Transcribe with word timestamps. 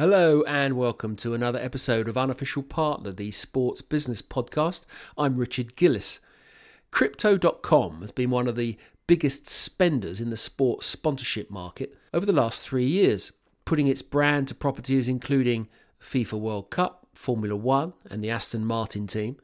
Hello 0.00 0.42
and 0.44 0.78
welcome 0.78 1.14
to 1.16 1.34
another 1.34 1.58
episode 1.58 2.08
of 2.08 2.16
Unofficial 2.16 2.62
Partner, 2.62 3.12
the 3.12 3.30
sports 3.32 3.82
business 3.82 4.22
podcast. 4.22 4.86
I'm 5.18 5.36
Richard 5.36 5.76
Gillis. 5.76 6.20
Crypto.com 6.90 8.00
has 8.00 8.10
been 8.10 8.30
one 8.30 8.48
of 8.48 8.56
the 8.56 8.78
biggest 9.06 9.46
spenders 9.46 10.18
in 10.18 10.30
the 10.30 10.38
sports 10.38 10.86
sponsorship 10.86 11.50
market 11.50 11.98
over 12.14 12.24
the 12.24 12.32
last 12.32 12.62
three 12.62 12.86
years, 12.86 13.32
putting 13.66 13.88
its 13.88 14.00
brand 14.00 14.48
to 14.48 14.54
properties 14.54 15.06
including 15.06 15.68
FIFA 16.00 16.40
World 16.40 16.70
Cup, 16.70 17.06
Formula 17.12 17.54
One 17.54 17.92
and 18.08 18.24
the 18.24 18.30
Aston 18.30 18.64
Martin 18.64 19.06
team, 19.06 19.36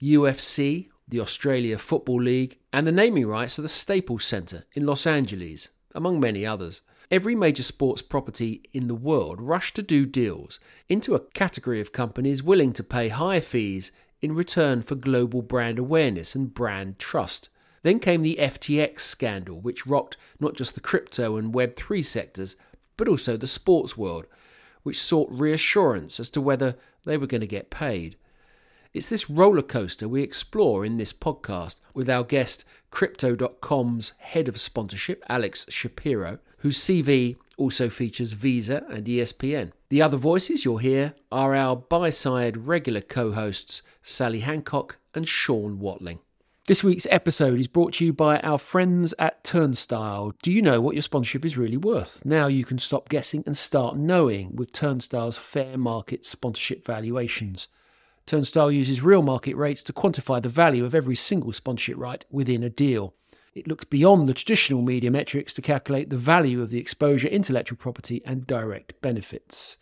UFC, 0.00 0.90
the 1.08 1.18
Australia 1.18 1.76
Football 1.76 2.22
League, 2.22 2.60
and 2.72 2.86
the 2.86 2.92
naming 2.92 3.26
rights 3.26 3.58
of 3.58 3.62
the 3.62 3.68
Staples 3.68 4.24
Center 4.24 4.62
in 4.74 4.86
Los 4.86 5.08
Angeles, 5.08 5.70
among 5.92 6.20
many 6.20 6.46
others. 6.46 6.82
Every 7.10 7.34
major 7.34 7.62
sports 7.62 8.02
property 8.02 8.62
in 8.72 8.88
the 8.88 8.94
world 8.94 9.40
rushed 9.40 9.76
to 9.76 9.82
do 9.82 10.06
deals 10.06 10.58
into 10.88 11.14
a 11.14 11.20
category 11.20 11.80
of 11.80 11.92
companies 11.92 12.42
willing 12.42 12.72
to 12.72 12.82
pay 12.82 13.08
high 13.08 13.40
fees 13.40 13.92
in 14.22 14.34
return 14.34 14.80
for 14.80 14.94
global 14.94 15.42
brand 15.42 15.78
awareness 15.78 16.34
and 16.34 16.54
brand 16.54 16.98
trust. 16.98 17.50
Then 17.82 17.98
came 17.98 18.22
the 18.22 18.38
FTX 18.40 19.00
scandal, 19.00 19.60
which 19.60 19.86
rocked 19.86 20.16
not 20.40 20.54
just 20.54 20.74
the 20.74 20.80
crypto 20.80 21.36
and 21.36 21.52
Web3 21.52 22.02
sectors, 22.02 22.56
but 22.96 23.08
also 23.08 23.36
the 23.36 23.46
sports 23.46 23.98
world, 23.98 24.26
which 24.82 25.02
sought 25.02 25.28
reassurance 25.30 26.18
as 26.18 26.30
to 26.30 26.40
whether 26.40 26.76
they 27.04 27.18
were 27.18 27.26
going 27.26 27.42
to 27.42 27.46
get 27.46 27.68
paid. 27.68 28.16
It's 28.94 29.08
this 29.08 29.28
roller 29.28 29.60
coaster 29.60 30.08
we 30.08 30.22
explore 30.22 30.84
in 30.84 30.96
this 30.96 31.12
podcast 31.12 31.76
with 31.92 32.08
our 32.08 32.24
guest, 32.24 32.64
Crypto.com's 32.90 34.12
head 34.18 34.48
of 34.48 34.60
sponsorship, 34.60 35.22
Alex 35.28 35.66
Shapiro, 35.68 36.38
whose 36.64 36.78
CV 36.78 37.36
also 37.58 37.90
features 37.90 38.32
Visa 38.32 38.84
and 38.88 39.04
ESPN. 39.04 39.72
The 39.90 40.00
other 40.00 40.16
voices 40.16 40.64
you'll 40.64 40.78
hear 40.78 41.14
are 41.30 41.54
our 41.54 41.76
buy 41.76 42.08
side 42.08 42.66
regular 42.66 43.02
co 43.02 43.32
hosts, 43.32 43.82
Sally 44.02 44.40
Hancock 44.40 44.96
and 45.14 45.28
Shaun 45.28 45.78
Whatling. 45.78 46.20
This 46.66 46.82
week's 46.82 47.06
episode 47.10 47.60
is 47.60 47.68
brought 47.68 47.92
to 47.94 48.06
you 48.06 48.14
by 48.14 48.38
our 48.38 48.58
friends 48.58 49.12
at 49.18 49.44
Turnstile. 49.44 50.32
Do 50.42 50.50
you 50.50 50.62
know 50.62 50.80
what 50.80 50.94
your 50.94 51.02
sponsorship 51.02 51.44
is 51.44 51.58
really 51.58 51.76
worth? 51.76 52.24
Now 52.24 52.46
you 52.46 52.64
can 52.64 52.78
stop 52.78 53.10
guessing 53.10 53.44
and 53.44 53.54
start 53.54 53.98
knowing 53.98 54.56
with 54.56 54.72
Turnstile's 54.72 55.36
fair 55.36 55.76
market 55.76 56.24
sponsorship 56.24 56.86
valuations. 56.86 57.68
Turnstile 58.24 58.72
uses 58.72 59.02
real 59.02 59.20
market 59.20 59.54
rates 59.54 59.82
to 59.82 59.92
quantify 59.92 60.40
the 60.40 60.48
value 60.48 60.86
of 60.86 60.94
every 60.94 61.14
single 61.14 61.52
sponsorship 61.52 61.98
right 61.98 62.24
within 62.30 62.62
a 62.62 62.70
deal. 62.70 63.12
It 63.54 63.68
looks 63.68 63.84
beyond 63.84 64.28
the 64.28 64.34
traditional 64.34 64.82
media 64.82 65.12
metrics 65.12 65.54
to 65.54 65.62
calculate 65.62 66.10
the 66.10 66.16
value 66.16 66.60
of 66.60 66.70
the 66.70 66.78
exposure, 66.78 67.28
intellectual 67.28 67.78
property, 67.78 68.20
and 68.24 68.46
direct 68.46 69.00
benefits. 69.00 69.78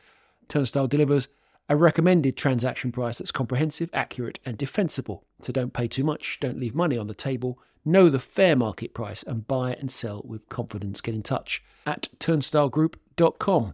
Turnstile 0.48 0.86
delivers 0.86 1.28
a 1.70 1.76
recommended 1.76 2.36
transaction 2.36 2.92
price 2.92 3.16
that's 3.16 3.32
comprehensive, 3.32 3.88
accurate, 3.94 4.38
and 4.44 4.58
defensible. 4.58 5.24
So 5.40 5.52
don't 5.52 5.72
pay 5.72 5.88
too 5.88 6.04
much, 6.04 6.38
don't 6.38 6.60
leave 6.60 6.74
money 6.74 6.98
on 6.98 7.06
the 7.06 7.14
table, 7.14 7.58
know 7.82 8.10
the 8.10 8.18
fair 8.18 8.56
market 8.56 8.92
price, 8.92 9.22
and 9.22 9.48
buy 9.48 9.72
and 9.72 9.90
sell 9.90 10.20
with 10.24 10.50
confidence. 10.50 11.00
Get 11.00 11.14
in 11.14 11.22
touch 11.22 11.64
at 11.86 12.08
turnstilegroup.com. 12.18 13.72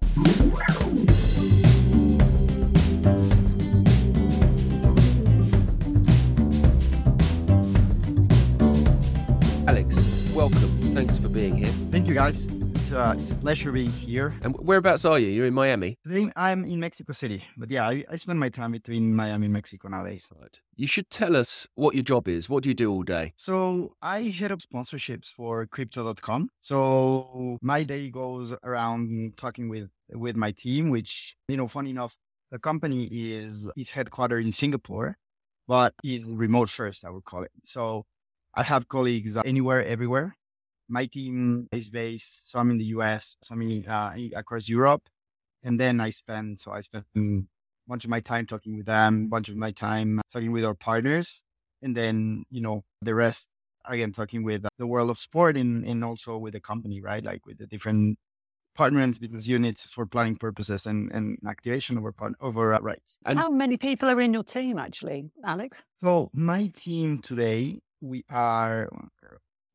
Thanks 10.99 11.17
for 11.17 11.29
being 11.29 11.57
here. 11.57 11.73
Thank 11.93 12.09
you, 12.09 12.15
guys. 12.15 12.49
It's, 12.75 12.91
uh, 12.91 13.15
it's 13.17 13.31
a 13.31 13.37
pleasure 13.37 13.71
being 13.71 13.89
here. 13.89 14.35
And 14.43 14.57
whereabouts 14.57 15.05
are 15.05 15.17
you? 15.17 15.29
You're 15.29 15.47
in 15.47 15.55
Miami. 15.55 15.97
Today 16.03 16.29
I'm 16.35 16.65
in 16.65 16.81
Mexico 16.81 17.13
City, 17.13 17.45
but 17.57 17.71
yeah, 17.71 17.87
I, 17.87 18.05
I 18.11 18.17
spend 18.17 18.41
my 18.41 18.49
time 18.49 18.73
between 18.73 19.15
Miami 19.15 19.47
and 19.47 19.53
Mexico 19.53 19.87
nowadays. 19.87 20.29
Right. 20.37 20.59
You 20.75 20.89
should 20.89 21.09
tell 21.09 21.37
us 21.37 21.69
what 21.77 21.95
your 21.95 22.03
job 22.03 22.27
is. 22.27 22.49
What 22.51 22.65
do 22.65 22.69
you 22.69 22.75
do 22.75 22.91
all 22.91 23.05
day? 23.05 23.33
So 23.37 23.95
I 24.03 24.23
head 24.23 24.51
up 24.51 24.59
sponsorships 24.59 25.29
for 25.29 25.67
Crypto.com. 25.67 26.51
So 26.63 27.59
my 27.63 27.85
day 27.85 28.11
goes 28.11 28.53
around 28.65 29.37
talking 29.37 29.69
with 29.69 29.91
with 30.15 30.35
my 30.35 30.51
team, 30.51 30.91
which 30.91 31.37
you 31.47 31.57
know, 31.57 31.69
funny 31.69 31.91
enough, 31.91 32.17
the 32.51 32.59
company 32.59 33.05
is 33.05 33.71
is 33.77 33.89
headquartered 33.89 34.45
in 34.45 34.51
Singapore, 34.51 35.17
but 35.69 35.95
is 36.03 36.25
remote 36.25 36.69
first, 36.71 37.05
I 37.05 37.11
would 37.11 37.25
call 37.25 37.45
it. 37.45 37.53
So 37.63 38.05
I 38.53 38.65
have 38.65 38.89
colleagues 38.89 39.37
anywhere, 39.37 39.85
everywhere. 39.85 40.35
My 40.89 41.07
team 41.07 41.69
is 41.73 41.91
based, 41.91 42.51
so 42.51 42.59
I'm 42.59 42.71
in 42.71 42.79
the 42.79 42.87
US, 42.97 43.37
so 43.43 43.55
I'm 43.55 43.63
in, 43.63 43.87
uh, 43.87 44.15
across 44.35 44.69
Europe. 44.69 45.03
And 45.63 45.79
then 45.79 46.01
I 46.01 46.11
spend, 46.11 46.59
so 46.61 46.73
I 46.73 46.81
spend 46.81 47.05
a 47.17 47.43
bunch 47.89 48.05
of 48.05 48.11
my 48.11 48.21
time 48.21 48.47
talking 48.47 48.77
with 48.77 48.87
them, 48.87 49.25
a 49.25 49.29
bunch 49.29 49.49
of 49.49 49.57
my 49.57 49.73
time 49.73 50.21
talking 50.33 50.53
with 50.53 50.65
our 50.65 50.75
partners. 50.75 51.43
And 51.83 51.97
then, 51.97 52.45
you 52.51 52.61
know, 52.61 52.85
the 53.03 53.15
rest, 53.15 53.49
again, 53.85 54.13
talking 54.13 54.45
with 54.45 54.67
the 54.79 54.87
world 54.87 55.11
of 55.11 55.19
sport 55.19 55.57
and, 55.57 55.85
and 55.85 56.05
also 56.05 56.39
with 56.39 56.55
the 56.55 56.61
company, 56.61 57.01
right? 57.01 57.25
Like 57.25 57.45
with 57.45 57.59
the 57.59 57.67
different 57.67 58.19
partners, 58.75 59.19
business 59.19 59.49
units 59.49 59.83
for 59.83 60.07
planning 60.07 60.37
purposes 60.37 60.87
and, 60.87 61.11
and 61.13 61.37
activation 61.47 62.01
part, 62.17 62.35
of 62.41 62.57
our 62.57 62.81
rights. 62.81 63.19
And 63.27 63.39
How 63.39 63.51
many 63.51 63.77
people 63.77 64.09
are 64.09 64.21
in 64.21 64.33
your 64.33 64.45
team, 64.45 64.79
actually, 64.79 65.31
Alex? 65.45 65.83
So 66.01 66.31
my 66.33 66.69
team 66.69 67.19
today 67.19 67.81
we 68.01 68.25
are 68.31 68.89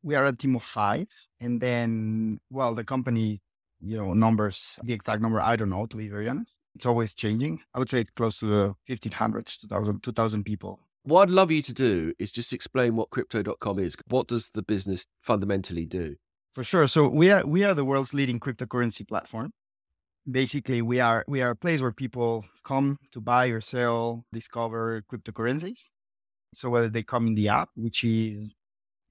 we 0.04 0.14
are 0.14 0.26
a 0.26 0.36
team 0.36 0.54
of 0.54 0.62
five, 0.62 1.08
and 1.40 1.60
then 1.60 2.38
well, 2.50 2.74
the 2.74 2.84
company, 2.84 3.40
you 3.80 3.96
know, 3.96 4.12
numbers 4.12 4.78
the 4.84 4.92
exact 4.92 5.22
number 5.22 5.40
I 5.40 5.56
don't 5.56 5.70
know 5.70 5.86
to 5.86 5.96
be 5.96 6.08
very 6.08 6.28
honest. 6.28 6.58
It's 6.76 6.86
always 6.86 7.14
changing. 7.14 7.62
I 7.74 7.78
would 7.78 7.88
say 7.88 8.00
it's 8.00 8.10
close 8.10 8.38
to 8.40 8.46
the 8.46 8.74
1500, 8.86 9.46
2000, 9.46 10.02
2000 10.02 10.44
people. 10.44 10.80
What 11.04 11.22
I'd 11.22 11.30
love 11.30 11.50
you 11.50 11.62
to 11.62 11.72
do 11.72 12.12
is 12.18 12.30
just 12.32 12.52
explain 12.52 12.96
what 12.96 13.10
crypto.com 13.10 13.78
is. 13.78 13.96
What 14.08 14.28
does 14.28 14.48
the 14.48 14.62
business 14.62 15.04
fundamentally 15.22 15.86
do? 15.86 16.16
For 16.52 16.64
sure. 16.64 16.86
So 16.86 17.08
we 17.08 17.30
are 17.30 17.44
we 17.46 17.64
are 17.64 17.74
the 17.74 17.84
world's 17.84 18.14
leading 18.14 18.38
cryptocurrency 18.38 19.08
platform. 19.08 19.52
Basically, 20.30 20.82
we 20.82 21.00
are 21.00 21.24
we 21.26 21.42
are 21.42 21.50
a 21.50 21.56
place 21.56 21.80
where 21.80 21.92
people 21.92 22.44
come 22.62 22.98
to 23.12 23.20
buy 23.20 23.46
or 23.46 23.60
sell, 23.60 24.24
discover 24.32 25.02
cryptocurrencies. 25.10 25.88
So 26.52 26.70
whether 26.70 26.88
they 26.88 27.02
come 27.02 27.26
in 27.26 27.34
the 27.34 27.48
app, 27.48 27.70
which 27.74 28.04
is, 28.04 28.54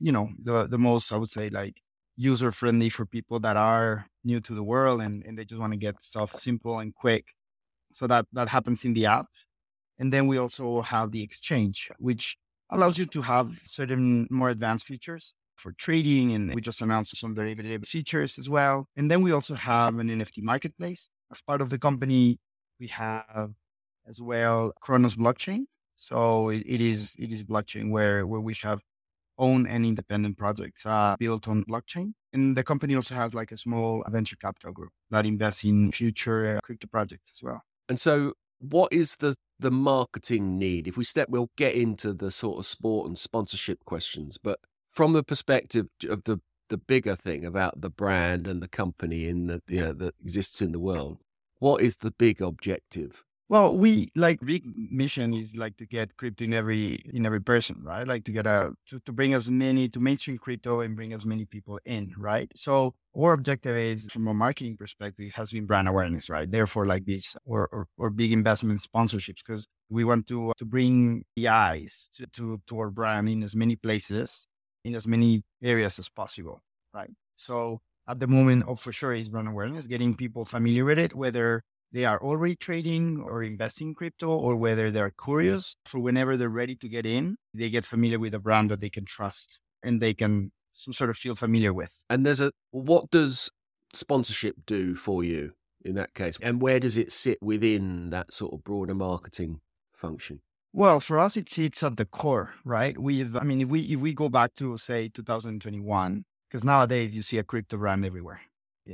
you 0.03 0.11
know, 0.11 0.27
the, 0.43 0.67
the 0.67 0.77
most, 0.77 1.13
I 1.13 1.17
would 1.17 1.29
say, 1.29 1.49
like 1.49 1.77
user 2.17 2.51
friendly 2.51 2.89
for 2.89 3.05
people 3.05 3.39
that 3.39 3.55
are 3.55 4.05
new 4.25 4.39
to 4.41 4.53
the 4.53 4.63
world 4.63 5.01
and, 5.01 5.23
and 5.25 5.37
they 5.37 5.45
just 5.45 5.61
want 5.61 5.71
to 5.71 5.79
get 5.79 6.03
stuff 6.03 6.33
simple 6.35 6.79
and 6.79 6.93
quick. 6.93 7.25
So 7.93 8.05
that, 8.07 8.25
that 8.33 8.49
happens 8.49 8.83
in 8.83 8.93
the 8.93 9.05
app. 9.05 9.27
And 9.97 10.11
then 10.11 10.27
we 10.27 10.37
also 10.37 10.81
have 10.81 11.11
the 11.11 11.23
exchange, 11.23 11.89
which 11.99 12.37
allows 12.69 12.97
you 12.97 13.05
to 13.05 13.21
have 13.21 13.57
certain 13.63 14.27
more 14.29 14.49
advanced 14.49 14.85
features 14.85 15.33
for 15.55 15.71
trading. 15.77 16.33
And 16.33 16.53
we 16.53 16.61
just 16.61 16.81
announced 16.81 17.17
some 17.17 17.33
derivative 17.33 17.85
features 17.85 18.37
as 18.37 18.49
well. 18.49 18.87
And 18.97 19.09
then 19.09 19.21
we 19.21 19.31
also 19.31 19.55
have 19.55 19.99
an 19.99 20.09
NFT 20.09 20.43
marketplace. 20.43 21.07
As 21.31 21.41
part 21.41 21.61
of 21.61 21.69
the 21.69 21.79
company, 21.79 22.39
we 22.77 22.87
have 22.87 23.53
as 24.05 24.21
well 24.21 24.73
Cronos 24.81 25.15
blockchain, 25.15 25.61
so 25.95 26.49
it, 26.49 26.63
it 26.65 26.81
is 26.81 27.15
it 27.17 27.31
is 27.31 27.43
blockchain 27.43 27.89
where 27.89 28.27
where 28.27 28.41
we 28.41 28.53
have 28.61 28.81
own 29.37 29.67
and 29.67 29.85
independent 29.85 30.37
projects 30.37 30.85
uh, 30.85 31.15
built 31.17 31.47
on 31.47 31.63
blockchain. 31.63 32.13
And 32.31 32.55
the 32.55 32.63
company 32.63 32.95
also 32.95 33.15
has 33.15 33.33
like 33.33 33.51
a 33.51 33.57
small 33.57 34.03
venture 34.09 34.35
capital 34.35 34.71
group 34.71 34.91
that 35.11 35.25
invests 35.25 35.63
in 35.63 35.91
future 35.91 36.57
uh, 36.57 36.59
crypto 36.61 36.87
projects 36.87 37.31
as 37.35 37.43
well. 37.43 37.61
And 37.89 37.99
so, 37.99 38.33
what 38.59 38.93
is 38.93 39.17
the 39.17 39.35
the 39.59 39.71
marketing 39.71 40.57
need? 40.57 40.87
If 40.87 40.97
we 40.97 41.03
step, 41.03 41.29
we'll 41.29 41.51
get 41.57 41.75
into 41.75 42.13
the 42.13 42.31
sort 42.31 42.59
of 42.59 42.65
sport 42.65 43.07
and 43.07 43.17
sponsorship 43.17 43.85
questions, 43.85 44.37
but 44.41 44.59
from 44.89 45.13
the 45.13 45.23
perspective 45.23 45.87
of 46.09 46.23
the 46.23 46.39
the 46.69 46.77
bigger 46.77 47.15
thing 47.15 47.45
about 47.45 47.81
the 47.81 47.89
brand 47.89 48.47
and 48.47 48.61
the 48.61 48.67
company 48.67 49.27
in 49.27 49.47
the 49.47 49.61
you 49.67 49.81
know, 49.81 49.93
that 49.93 50.15
exists 50.21 50.61
in 50.61 50.71
the 50.71 50.79
world, 50.79 51.19
what 51.59 51.81
is 51.81 51.97
the 51.97 52.11
big 52.11 52.41
objective? 52.41 53.23
Well, 53.49 53.77
we 53.77 54.09
like 54.15 54.39
big 54.41 54.63
mission 54.65 55.33
is 55.33 55.55
like 55.55 55.77
to 55.77 55.85
get 55.85 56.15
crypto 56.17 56.45
in 56.45 56.53
every 56.53 56.95
in 57.13 57.25
every 57.25 57.41
person, 57.41 57.81
right? 57.83 58.07
Like 58.07 58.23
to 58.25 58.31
get 58.31 58.47
a 58.47 58.73
to, 58.87 58.99
to 59.01 59.11
bring 59.11 59.33
as 59.33 59.49
many 59.49 59.89
to 59.89 59.99
mainstream 59.99 60.37
crypto 60.37 60.79
and 60.79 60.95
bring 60.95 61.13
as 61.13 61.25
many 61.25 61.45
people 61.45 61.79
in, 61.85 62.13
right? 62.17 62.49
So 62.55 62.95
our 63.15 63.33
objective 63.33 63.77
is 63.77 64.09
from 64.11 64.27
a 64.27 64.33
marketing 64.33 64.77
perspective 64.77 65.31
has 65.35 65.51
been 65.51 65.65
brand 65.67 65.87
awareness, 65.87 66.29
right? 66.29 66.49
Therefore, 66.49 66.87
like 66.87 67.05
this 67.05 67.35
or 67.45 67.67
or, 67.71 67.87
or 67.97 68.09
big 68.09 68.31
investment 68.31 68.81
sponsorships 68.81 69.43
because 69.45 69.67
we 69.89 70.03
want 70.03 70.25
to 70.27 70.53
to 70.57 70.65
bring 70.65 71.23
the 71.35 71.49
eyes 71.49 72.09
to, 72.15 72.25
to 72.27 72.61
to 72.67 72.79
our 72.79 72.89
brand 72.89 73.29
in 73.29 73.43
as 73.43 73.55
many 73.55 73.75
places 73.75 74.47
in 74.85 74.95
as 74.95 75.05
many 75.07 75.43
areas 75.61 75.99
as 75.99 76.09
possible, 76.09 76.61
right? 76.93 77.11
So 77.35 77.81
at 78.07 78.19
the 78.19 78.27
moment, 78.27 78.65
oh, 78.67 78.75
for 78.75 78.91
sure, 78.91 79.13
is 79.13 79.29
brand 79.29 79.47
awareness, 79.47 79.87
getting 79.87 80.15
people 80.15 80.45
familiar 80.45 80.85
with 80.85 80.99
it, 80.99 81.15
whether 81.15 81.63
they 81.93 82.05
are 82.05 82.21
already 82.21 82.55
trading 82.55 83.21
or 83.21 83.43
investing 83.43 83.89
in 83.89 83.95
crypto 83.95 84.29
or 84.29 84.55
whether 84.55 84.91
they're 84.91 85.11
curious 85.11 85.75
for 85.85 85.99
whenever 85.99 86.35
they're 86.35 86.49
ready 86.49 86.75
to 86.75 86.89
get 86.89 87.05
in, 87.05 87.37
they 87.53 87.69
get 87.69 87.85
familiar 87.85 88.19
with 88.19 88.33
a 88.33 88.39
brand 88.39 88.71
that 88.71 88.81
they 88.81 88.89
can 88.89 89.05
trust 89.05 89.59
and 89.83 90.01
they 90.01 90.13
can 90.13 90.51
some 90.71 90.93
sort 90.93 91.09
of 91.11 91.15
feel 91.15 91.35
familiar 91.35 91.71
with. 91.71 92.03
And 92.09 92.25
there's 92.25 92.41
a 92.41 92.51
what 92.71 93.11
does 93.11 93.51
sponsorship 93.93 94.55
do 94.65 94.95
for 94.95 95.23
you? 95.23 95.53
in 95.83 95.95
that 95.95 96.13
case? 96.13 96.37
And 96.41 96.61
where 96.61 96.79
does 96.79 96.97
it 96.97 97.11
sit 97.11 97.37
within 97.41 98.09
that 98.09 98.33
sort 98.33 98.53
of 98.53 98.63
broader 98.63 98.95
marketing 98.95 99.59
function? 99.93 100.41
Well, 100.71 100.99
for 100.99 101.19
us, 101.19 101.37
it 101.37 101.49
sits 101.49 101.83
at 101.83 101.97
the 101.97 102.05
core, 102.05 102.53
right? 102.65 102.97
We, 102.97 103.19
have 103.19 103.35
I 103.35 103.43
mean, 103.43 103.61
if 103.61 103.67
we 103.67 103.81
if 103.81 103.99
we 103.99 104.13
go 104.13 104.29
back 104.29 104.55
to 104.55 104.77
say 104.77 105.09
2021, 105.09 106.25
because 106.49 106.63
nowadays 106.63 107.13
you 107.13 107.21
see 107.21 107.37
a 107.37 107.43
crypto 107.43 107.77
brand 107.77 108.05
everywhere, 108.05 108.41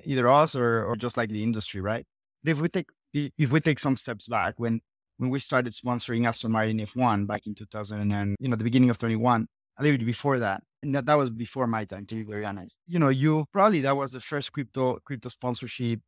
either 0.04 0.28
us 0.28 0.56
or 0.56 0.84
or 0.84 0.98
just 0.98 1.16
like 1.16 1.30
the 1.30 1.44
industry, 1.44 1.80
right? 1.80 2.06
If 2.46 2.62
we 2.62 2.70
take 2.70 2.90
if 3.14 3.52
we 3.52 3.60
take 3.60 3.80
some 3.80 3.98
steps 3.98 4.28
back, 4.28 4.56
when 4.58 4.82
when 5.18 5.30
we 5.30 5.40
started 5.40 5.74
sponsoring 5.74 6.28
Aston 6.28 6.52
Martin 6.52 6.78
F1 6.78 7.28
back 7.28 7.46
in 7.46 7.54
2000 7.54 8.12
and 8.12 8.36
you 8.40 8.48
know 8.50 8.56
the 8.56 8.64
beginning 8.64 8.90
of 8.90 8.98
21, 8.98 9.48
a 9.78 9.84
little 9.84 9.98
bit 9.98 10.06
before 10.06 10.40
that, 10.40 10.64
and 10.82 10.96
that, 10.96 11.06
that 11.06 11.16
was 11.16 11.30
before 11.30 11.68
my 11.68 11.86
time 11.86 12.06
to 12.08 12.16
be 12.16 12.24
very 12.24 12.46
honest. 12.46 12.80
You 12.88 13.00
know, 13.00 13.10
you 13.10 13.46
probably 13.52 13.82
that 13.82 13.98
was 13.98 14.14
the 14.14 14.22
first 14.22 14.54
crypto 14.54 15.00
crypto 15.06 15.30
sponsorship 15.30 16.00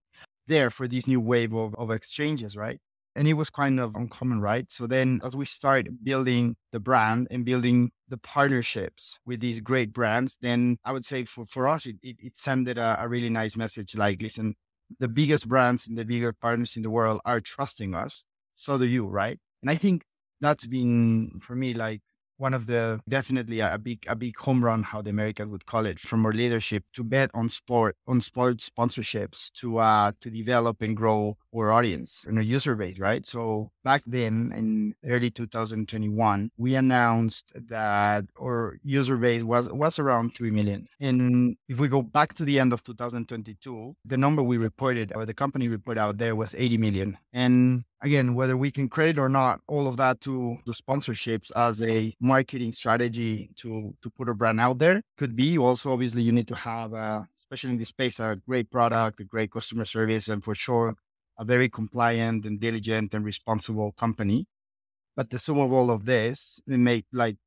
there 0.47 0.69
for 0.69 0.87
this 0.87 1.07
new 1.07 1.19
wave 1.19 1.53
of, 1.53 1.75
of 1.75 1.91
exchanges, 1.91 2.55
right? 2.55 2.79
And 3.15 3.27
it 3.27 3.33
was 3.33 3.49
kind 3.49 3.79
of 3.79 3.95
uncommon, 3.95 4.39
right? 4.39 4.71
So 4.71 4.87
then 4.87 5.19
as 5.23 5.35
we 5.35 5.45
start 5.45 5.87
building 6.01 6.55
the 6.71 6.79
brand 6.79 7.27
and 7.29 7.43
building 7.43 7.91
the 8.07 8.17
partnerships 8.17 9.19
with 9.25 9.41
these 9.41 9.59
great 9.59 9.91
brands, 9.91 10.37
then 10.41 10.77
I 10.85 10.93
would 10.93 11.03
say 11.03 11.25
for, 11.25 11.45
for 11.45 11.67
us, 11.67 11.85
it, 11.85 11.97
it, 12.01 12.15
it 12.19 12.37
sended 12.37 12.77
a, 12.77 12.97
a 13.01 13.09
really 13.09 13.29
nice 13.29 13.57
message 13.57 13.97
like, 13.97 14.21
listen, 14.21 14.55
the 14.99 15.07
biggest 15.07 15.47
brands 15.47 15.87
and 15.87 15.97
the 15.97 16.05
bigger 16.05 16.33
partners 16.33 16.75
in 16.75 16.83
the 16.83 16.89
world 16.89 17.21
are 17.25 17.39
trusting 17.41 17.93
us. 17.95 18.25
So 18.55 18.77
do 18.77 18.85
you, 18.85 19.07
right? 19.07 19.39
And 19.61 19.69
I 19.71 19.75
think 19.75 20.03
that's 20.39 20.67
been 20.67 21.39
for 21.41 21.55
me 21.55 21.73
like 21.73 22.01
one 22.37 22.53
of 22.53 22.65
the 22.65 22.99
definitely 23.07 23.59
a 23.59 23.77
big 23.77 24.03
a 24.07 24.15
big 24.15 24.35
home 24.37 24.63
run 24.63 24.81
how 24.83 25.01
the 25.01 25.11
Americans 25.11 25.51
would 25.51 25.65
call 25.65 25.85
it 25.85 25.99
from 25.99 26.25
our 26.25 26.33
leadership 26.33 26.83
to 26.93 27.03
bet 27.03 27.29
on 27.35 27.49
sport 27.49 27.95
on 28.07 28.19
sports 28.19 28.69
sponsorships 28.69 29.51
to 29.53 29.77
uh 29.77 30.11
to 30.21 30.29
develop 30.31 30.81
and 30.81 30.97
grow 30.97 31.37
our 31.55 31.71
audience 31.71 32.25
and 32.27 32.37
our 32.37 32.43
user 32.43 32.75
base 32.75 32.99
right? 32.99 33.25
So 33.25 33.71
back 33.83 34.03
then 34.05 34.51
in 34.55 34.95
early 35.05 35.31
2021 35.31 36.51
we 36.57 36.75
announced 36.75 37.51
that 37.67 38.25
our 38.39 38.77
user 38.83 39.17
base 39.17 39.43
was 39.43 39.69
was 39.71 39.99
around 39.99 40.35
3 40.35 40.51
million. 40.51 40.87
And 40.99 41.57
if 41.67 41.79
we 41.79 41.87
go 41.87 42.01
back 42.01 42.33
to 42.35 42.45
the 42.45 42.59
end 42.59 42.73
of 42.73 42.83
2022 42.83 43.95
the 44.05 44.17
number 44.17 44.43
we 44.43 44.57
reported 44.57 45.11
or 45.15 45.25
the 45.25 45.33
company 45.33 45.67
reported 45.67 46.01
out 46.01 46.17
there 46.17 46.35
was 46.35 46.55
80 46.55 46.77
million. 46.77 47.17
And 47.33 47.83
again, 48.01 48.33
whether 48.33 48.57
we 48.57 48.71
can 48.71 48.89
credit 48.89 49.17
or 49.17 49.29
not, 49.29 49.61
all 49.67 49.87
of 49.87 49.97
that 49.97 50.21
to 50.21 50.57
the 50.65 50.73
sponsorships 50.73 51.51
as 51.55 51.81
a 51.81 52.13
marketing 52.19 52.71
strategy 52.71 53.51
to 53.57 53.93
to 54.01 54.09
put 54.09 54.29
a 54.29 54.33
brand 54.33 54.59
out 54.59 54.79
there 54.79 55.01
could 55.17 55.35
be. 55.35 55.57
Also, 55.57 55.93
obviously, 55.93 56.21
you 56.21 56.31
need 56.31 56.47
to 56.47 56.55
have, 56.55 56.93
uh, 56.93 57.21
especially 57.37 57.71
in 57.71 57.77
this 57.77 57.89
space, 57.89 58.19
a 58.19 58.39
great 58.47 58.69
product, 58.69 59.19
a 59.19 59.23
great 59.23 59.51
customer 59.51 59.85
service, 59.85 60.27
and 60.27 60.43
for 60.43 60.55
sure, 60.55 60.95
a 61.41 61.45
very 61.45 61.69
compliant 61.69 62.45
and 62.45 62.59
diligent 62.59 63.13
and 63.13 63.25
responsible 63.25 63.91
company. 63.91 64.45
But 65.15 65.29
the 65.29 65.39
sum 65.39 65.59
of 65.59 65.73
all 65.73 65.91
of 65.91 66.05
this, 66.05 66.61
made 66.65 67.05
like 67.11 67.37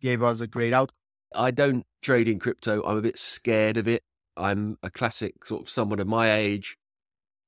gave 0.00 0.22
us 0.22 0.40
a 0.40 0.46
great 0.46 0.72
outcome. 0.72 0.96
I 1.34 1.52
don't 1.52 1.84
trade 2.02 2.28
in 2.28 2.40
crypto. 2.40 2.82
I'm 2.82 2.96
a 2.96 3.02
bit 3.02 3.18
scared 3.18 3.76
of 3.76 3.86
it. 3.86 4.02
I'm 4.36 4.78
a 4.82 4.90
classic 4.90 5.44
sort 5.44 5.62
of 5.62 5.70
someone 5.70 6.00
of 6.00 6.08
my 6.08 6.32
age 6.32 6.78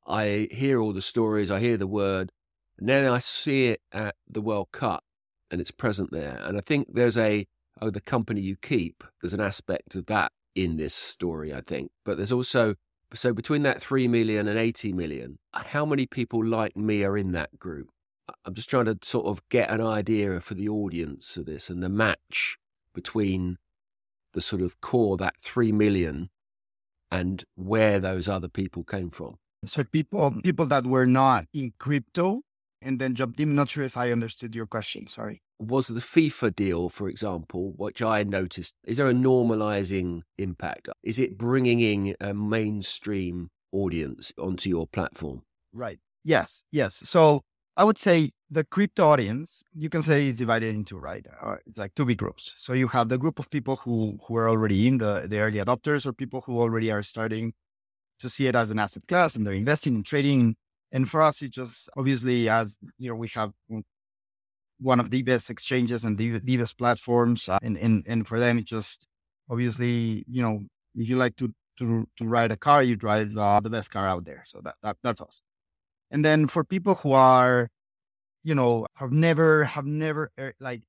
I 0.07 0.49
hear 0.51 0.81
all 0.81 0.93
the 0.93 1.03
stories, 1.03 1.51
I 1.51 1.61
hear 1.61 1.77
the 1.77 1.87
word, 1.87 2.33
and 2.79 2.89
then 2.89 3.11
I 3.11 3.19
see 3.19 3.67
it 3.69 3.81
at 3.93 4.17
the 4.29 4.41
World 4.41 4.69
Cup 4.73 5.05
and 5.51 5.61
it's 5.61 5.71
present 5.71 6.11
there. 6.11 6.41
And 6.43 6.57
I 6.57 6.61
think 6.61 6.89
there's 6.93 7.17
a, 7.17 7.47
oh, 7.81 7.91
the 7.91 8.01
company 8.01 8.41
you 8.41 8.57
keep, 8.57 9.05
there's 9.21 9.33
an 9.33 9.41
aspect 9.41 9.95
of 9.95 10.07
that 10.07 10.33
in 10.55 10.77
this 10.77 10.95
story, 10.95 11.55
I 11.55 11.61
think. 11.61 11.93
But 12.05 12.17
there's 12.17 12.33
also, 12.33 12.75
so 13.19 13.33
between 13.33 13.63
that 13.63 13.81
3 13.81 14.09
million 14.09 14.49
and 14.49 14.59
80 14.59 14.93
million, 14.93 15.39
how 15.53 15.85
many 15.85 16.07
people 16.07 16.45
like 16.45 16.77
me 16.77 17.05
are 17.05 17.17
in 17.17 17.33
that 17.33 17.59
group? 17.59 17.89
I'm 18.45 18.55
just 18.55 18.71
trying 18.71 18.87
to 18.87 18.99
sort 19.03 19.27
of 19.27 19.47
get 19.49 19.71
an 19.71 19.81
idea 19.81 20.41
for 20.41 20.55
the 20.55 20.69
audience 20.69 21.37
of 21.37 21.47
this 21.47 21.69
and 21.69 21.83
the 21.83 21.89
match 21.89 22.57
between 22.95 23.59
the 24.33 24.41
sort 24.41 24.63
of 24.63 24.81
core, 24.81 25.17
that 25.17 25.35
3 25.41 25.73
million, 25.73 26.31
and 27.11 27.45
where 27.55 28.01
those 28.01 28.29
other 28.29 28.49
people 28.49 28.85
came 28.85 29.11
from. 29.11 29.37
So 29.65 29.85
people 29.85 30.35
people 30.43 30.67
that 30.67 30.87
were 30.87 31.07
not 31.07 31.47
in 31.53 31.73
crypto 31.79 32.43
and 32.81 32.99
then 32.99 33.15
jumped 33.15 33.39
in. 33.39 33.55
Not 33.55 33.71
sure 33.71 33.85
if 33.85 33.97
I 33.97 34.11
understood 34.11 34.55
your 34.55 34.67
question. 34.67 35.07
Sorry. 35.07 35.43
Was 35.63 35.87
the 35.87 36.01
FIFA 36.01 36.57
deal, 36.57 36.89
for 36.89 37.09
example, 37.09 37.73
which 37.77 38.03
I 38.03 38.25
noticed, 38.25 38.75
is 38.85 38.97
there 38.97 39.09
a 39.09 39.13
normalizing 39.13 40.23
impact? 40.37 40.89
Is 41.05 41.21
it 41.21 41.39
bringing 41.39 41.79
in 41.79 42.17
a 42.21 42.35
mainstream 42.35 43.49
audience 43.71 44.33
onto 44.37 44.69
your 44.69 44.89
platform? 44.89 45.43
Right. 45.73 46.01
Yes. 46.25 46.65
Yes. 46.73 46.97
So 46.97 47.43
I 47.77 47.85
would 47.85 47.97
say 47.97 48.33
the 48.51 48.65
crypto 48.65 49.07
audience, 49.07 49.63
you 49.73 49.89
can 49.89 50.03
say 50.03 50.29
it's 50.29 50.41
divided 50.41 50.75
into 50.75 50.99
right. 50.99 51.25
Uh, 51.41 51.57
it's 51.65 51.79
like 51.79 51.95
two 51.95 52.07
big 52.07 52.19
groups. 52.19 52.55
So 52.57 52.73
you 52.73 52.89
have 52.89 53.09
the 53.09 53.19
group 53.19 53.39
of 53.39 53.49
people 53.49 53.77
who 53.77 54.19
who 54.27 54.37
are 54.37 54.49
already 54.49 54.89
in 54.89 54.99
the 54.99 55.27
the 55.29 55.39
early 55.39 55.59
adopters, 55.59 56.05
or 56.05 56.13
people 56.13 56.41
who 56.41 56.59
already 56.61 56.91
are 56.91 57.05
starting 57.05 57.53
to 58.19 58.29
see 58.29 58.49
it 58.49 58.57
as 58.57 58.71
an 58.73 58.81
asset 58.81 59.05
class 59.07 59.37
and 59.37 59.47
they're 59.47 59.55
investing 59.55 59.95
in 59.95 60.03
trading. 60.03 60.57
And 60.91 61.09
for 61.09 61.23
us, 61.23 61.41
it 61.41 61.53
just 61.53 61.89
obviously 61.97 62.49
as 62.49 62.79
you 62.99 63.11
know, 63.11 63.17
we 63.17 63.29
have 63.35 63.53
one 64.83 65.01
of 65.01 65.11
the 65.11 65.23
best 65.23 65.51
exchanges 65.51 66.05
and 66.05 66.19
the, 66.19 66.39
the 66.41 66.57
best 66.57 66.77
platforms. 66.77 67.49
Uh, 67.49 67.59
and, 67.63 67.77
and, 67.79 68.05
and 68.07 68.27
for 68.27 68.39
them, 68.39 68.59
it 68.59 68.65
just 68.65 69.07
obviously, 69.51 70.25
you 70.29 70.43
know, 70.43 70.63
if 70.95 71.09
you 71.09 71.17
like 71.17 71.37
to, 71.37 71.53
to, 71.79 72.07
to 72.17 72.25
ride 72.25 72.51
a 72.51 72.57
car, 72.57 72.83
you 72.83 72.97
drive 72.97 73.37
uh, 73.37 73.61
the 73.61 73.71
best 73.71 73.91
car 73.91 74.07
out 74.07 74.25
there. 74.25 74.43
So 74.47 74.61
that, 74.65 74.75
that, 74.83 74.97
that's 75.03 75.21
awesome. 75.21 75.45
And 76.11 76.25
then 76.25 76.47
for 76.47 76.65
people 76.65 76.97
who 76.97 77.13
are, 77.13 77.69
you 78.45 78.55
know, 78.55 78.87
have 78.97 79.13
never, 79.13 79.65
have 79.65 79.87
never 79.87 80.31
uh, 80.37 80.51
like 80.61 80.83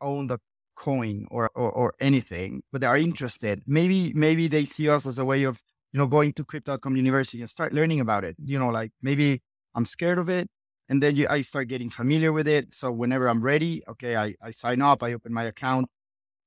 owned 0.00 0.30
a 0.30 0.38
coin 0.74 1.26
or, 1.30 1.50
or, 1.54 1.70
or 1.70 1.94
anything, 2.00 2.62
but 2.72 2.80
they 2.82 2.86
are 2.86 2.98
interested, 2.98 3.62
maybe, 3.66 4.12
maybe 4.14 4.48
they 4.48 4.64
see 4.64 4.90
us 4.90 5.06
as 5.06 5.18
a 5.18 5.24
way 5.24 5.44
of 5.44 5.62
you 5.96 5.98
know, 5.98 6.06
going 6.06 6.30
to 6.34 6.44
Crypto.com 6.44 6.94
University 6.94 7.40
and 7.40 7.48
start 7.48 7.72
learning 7.72 8.00
about 8.00 8.22
it. 8.22 8.36
You 8.44 8.58
know, 8.58 8.68
like 8.68 8.92
maybe 9.00 9.40
I'm 9.74 9.86
scared 9.86 10.18
of 10.18 10.28
it. 10.28 10.46
And 10.88 11.02
then 11.02 11.16
you, 11.16 11.26
I 11.28 11.42
start 11.42 11.68
getting 11.68 11.90
familiar 11.90 12.32
with 12.32 12.46
it. 12.46 12.72
So 12.72 12.92
whenever 12.92 13.28
I'm 13.28 13.42
ready, 13.42 13.82
okay, 13.88 14.16
I, 14.16 14.34
I 14.40 14.52
sign 14.52 14.80
up, 14.80 15.02
I 15.02 15.14
open 15.14 15.32
my 15.32 15.44
account, 15.44 15.88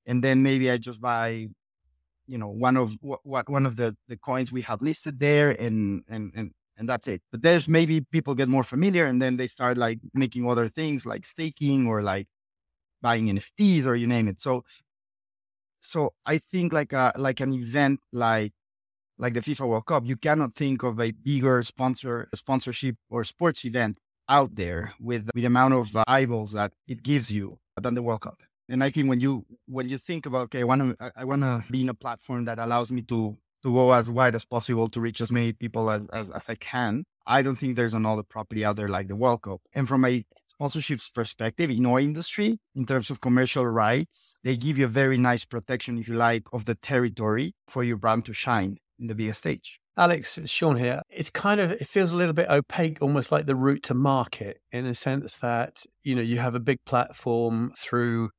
and 0.05 0.23
then 0.23 0.41
maybe 0.41 0.71
I 0.71 0.77
just 0.77 1.01
buy, 1.01 1.47
you 2.27 2.37
know, 2.37 2.47
one 2.47 2.77
of 2.77 2.95
what, 3.01 3.49
one 3.49 3.65
of 3.65 3.75
the, 3.75 3.95
the 4.07 4.17
coins 4.17 4.51
we 4.51 4.61
have 4.61 4.81
listed 4.81 5.19
there 5.19 5.49
and, 5.51 6.03
and, 6.07 6.31
and, 6.35 6.51
and 6.77 6.87
that's 6.87 7.07
it. 7.07 7.21
But 7.31 7.41
there's 7.41 7.67
maybe 7.67 8.01
people 8.01 8.33
get 8.33 8.47
more 8.47 8.63
familiar 8.63 9.05
and 9.05 9.21
then 9.21 9.35
they 9.35 9.47
start 9.47 9.77
like 9.77 9.99
making 10.13 10.49
other 10.49 10.69
things 10.69 11.05
like 11.05 11.25
staking 11.25 11.85
or 11.85 12.01
like 12.01 12.27
buying 13.01 13.27
NFTs 13.27 13.85
or 13.85 13.95
you 13.95 14.07
name 14.07 14.29
it. 14.29 14.39
So, 14.39 14.63
so 15.81 16.13
I 16.25 16.37
think 16.37 16.71
like 16.71 16.93
a, 16.93 17.11
like 17.17 17.41
an 17.41 17.53
event 17.53 17.99
like 18.11 18.53
like 19.17 19.33
the 19.33 19.41
FIFA 19.41 19.67
World 19.67 19.85
Cup, 19.85 20.05
you 20.05 20.15
cannot 20.15 20.53
think 20.53 20.81
of 20.83 20.99
a 21.01 21.11
bigger 21.11 21.61
sponsor 21.61 22.29
sponsorship 22.33 22.95
or 23.09 23.25
sports 23.25 23.65
event 23.65 23.97
out 24.29 24.55
there 24.55 24.93
with, 24.99 25.25
with 25.25 25.35
the 25.35 25.45
amount 25.45 25.73
of 25.73 25.95
uh, 25.95 26.03
eyeballs 26.07 26.53
that 26.53 26.71
it 26.87 27.03
gives 27.03 27.31
you 27.31 27.57
than 27.81 27.95
the 27.95 28.03
World 28.03 28.21
Cup. 28.21 28.37
And 28.69 28.83
I 28.83 28.89
think 28.91 29.09
when 29.09 29.19
you 29.19 29.45
when 29.65 29.89
you 29.89 29.97
think 29.97 30.27
about 30.27 30.43
okay, 30.43 30.61
I 30.61 30.63
want 30.63 30.99
to 30.99 31.11
I 31.15 31.25
want 31.25 31.41
to 31.41 31.63
be 31.71 31.81
in 31.81 31.89
a 31.89 31.93
platform 31.93 32.45
that 32.45 32.59
allows 32.59 32.91
me 32.91 33.01
to 33.03 33.35
to 33.63 33.73
go 33.73 33.91
as 33.91 34.09
wide 34.09 34.35
as 34.35 34.45
possible 34.45 34.87
to 34.89 35.01
reach 35.01 35.21
as 35.21 35.31
many 35.31 35.53
people 35.53 35.89
as, 35.89 36.07
as, 36.09 36.29
as 36.29 36.49
I 36.49 36.55
can. 36.55 37.03
I 37.27 37.41
don't 37.41 37.55
think 37.55 37.75
there's 37.75 37.93
another 37.93 38.23
property 38.23 38.63
out 38.63 38.77
there 38.77 38.87
like 38.87 39.07
the 39.07 39.15
World 39.15 39.41
Cup. 39.41 39.61
And 39.73 39.87
from 39.87 40.05
a 40.05 40.23
sponsorships 40.59 41.13
perspective, 41.13 41.69
in 41.69 41.85
our 41.85 41.99
industry, 41.99 42.59
in 42.75 42.85
terms 42.85 43.09
of 43.09 43.21
commercial 43.21 43.65
rights, 43.65 44.35
they 44.43 44.55
give 44.55 44.77
you 44.77 44.85
a 44.85 44.89
very 44.89 45.17
nice 45.17 45.45
protection, 45.45 45.97
if 45.97 46.07
you 46.07 46.15
like, 46.15 46.43
of 46.53 46.65
the 46.65 46.75
territory 46.75 47.53
for 47.67 47.83
your 47.83 47.97
brand 47.97 48.25
to 48.25 48.33
shine 48.33 48.77
in 48.97 49.07
the 49.07 49.15
biggest 49.15 49.39
stage. 49.39 49.79
Alex, 49.99 50.37
it's 50.37 50.49
Shaun 50.49 50.77
here. 50.77 51.01
It's 51.09 51.29
kind 51.29 51.59
of 51.59 51.71
it 51.71 51.85
feels 51.85 52.13
a 52.13 52.15
little 52.15 52.33
bit 52.33 52.49
opaque, 52.49 53.01
almost 53.01 53.33
like 53.33 53.45
the 53.45 53.55
route 53.55 53.83
to 53.83 53.93
market, 53.93 54.61
in 54.71 54.85
a 54.85 54.95
sense 54.95 55.35
that 55.37 55.83
you 56.03 56.15
know 56.15 56.21
you 56.21 56.37
have 56.37 56.55
a 56.55 56.59
big 56.59 56.77
platform 56.85 57.73
through 57.77 58.29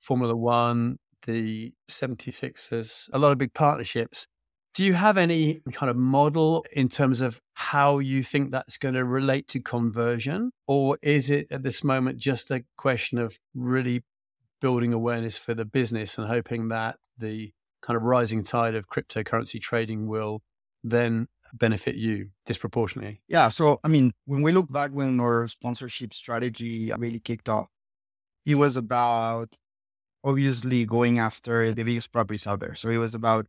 Formula 0.00 0.34
One, 0.34 0.96
the 1.24 1.72
76ers, 1.88 3.08
a 3.12 3.18
lot 3.20 3.30
of 3.30 3.38
big 3.38 3.54
partnerships. 3.54 4.26
Do 4.74 4.82
you 4.82 4.94
have 4.94 5.16
any 5.16 5.60
kind 5.72 5.88
of 5.88 5.96
model 5.96 6.66
in 6.72 6.88
terms 6.88 7.20
of 7.20 7.40
how 7.54 8.00
you 8.00 8.24
think 8.24 8.50
that's 8.50 8.76
going 8.76 8.96
to 8.96 9.04
relate 9.04 9.46
to 9.48 9.60
conversion? 9.60 10.50
Or 10.66 10.98
is 11.00 11.30
it 11.30 11.46
at 11.52 11.62
this 11.62 11.84
moment 11.84 12.18
just 12.18 12.50
a 12.50 12.64
question 12.76 13.18
of 13.18 13.38
really 13.54 14.02
building 14.60 14.92
awareness 14.92 15.38
for 15.38 15.54
the 15.54 15.64
business 15.64 16.18
and 16.18 16.26
hoping 16.26 16.68
that 16.68 16.96
the 17.16 17.52
kind 17.82 17.96
of 17.96 18.02
rising 18.02 18.42
tide 18.42 18.74
of 18.74 18.88
cryptocurrency 18.88 19.60
trading 19.60 20.08
will 20.08 20.42
then 20.84 21.26
benefit 21.52 21.96
you 21.96 22.30
disproportionately? 22.46 23.22
Yeah. 23.26 23.48
So, 23.48 23.80
I 23.82 23.88
mean, 23.88 24.12
when 24.26 24.42
we 24.42 24.52
look 24.52 24.70
back 24.70 24.90
when 24.92 25.18
our 25.18 25.48
sponsorship 25.48 26.14
strategy 26.14 26.92
really 26.96 27.20
kicked 27.20 27.48
off, 27.48 27.68
it 28.44 28.54
was 28.56 28.76
about 28.76 29.56
obviously 30.22 30.84
going 30.84 31.18
after 31.18 31.72
the 31.72 31.82
biggest 31.82 32.12
properties 32.12 32.46
out 32.46 32.60
there. 32.60 32.74
So 32.74 32.90
it 32.90 32.98
was 32.98 33.14
about 33.14 33.46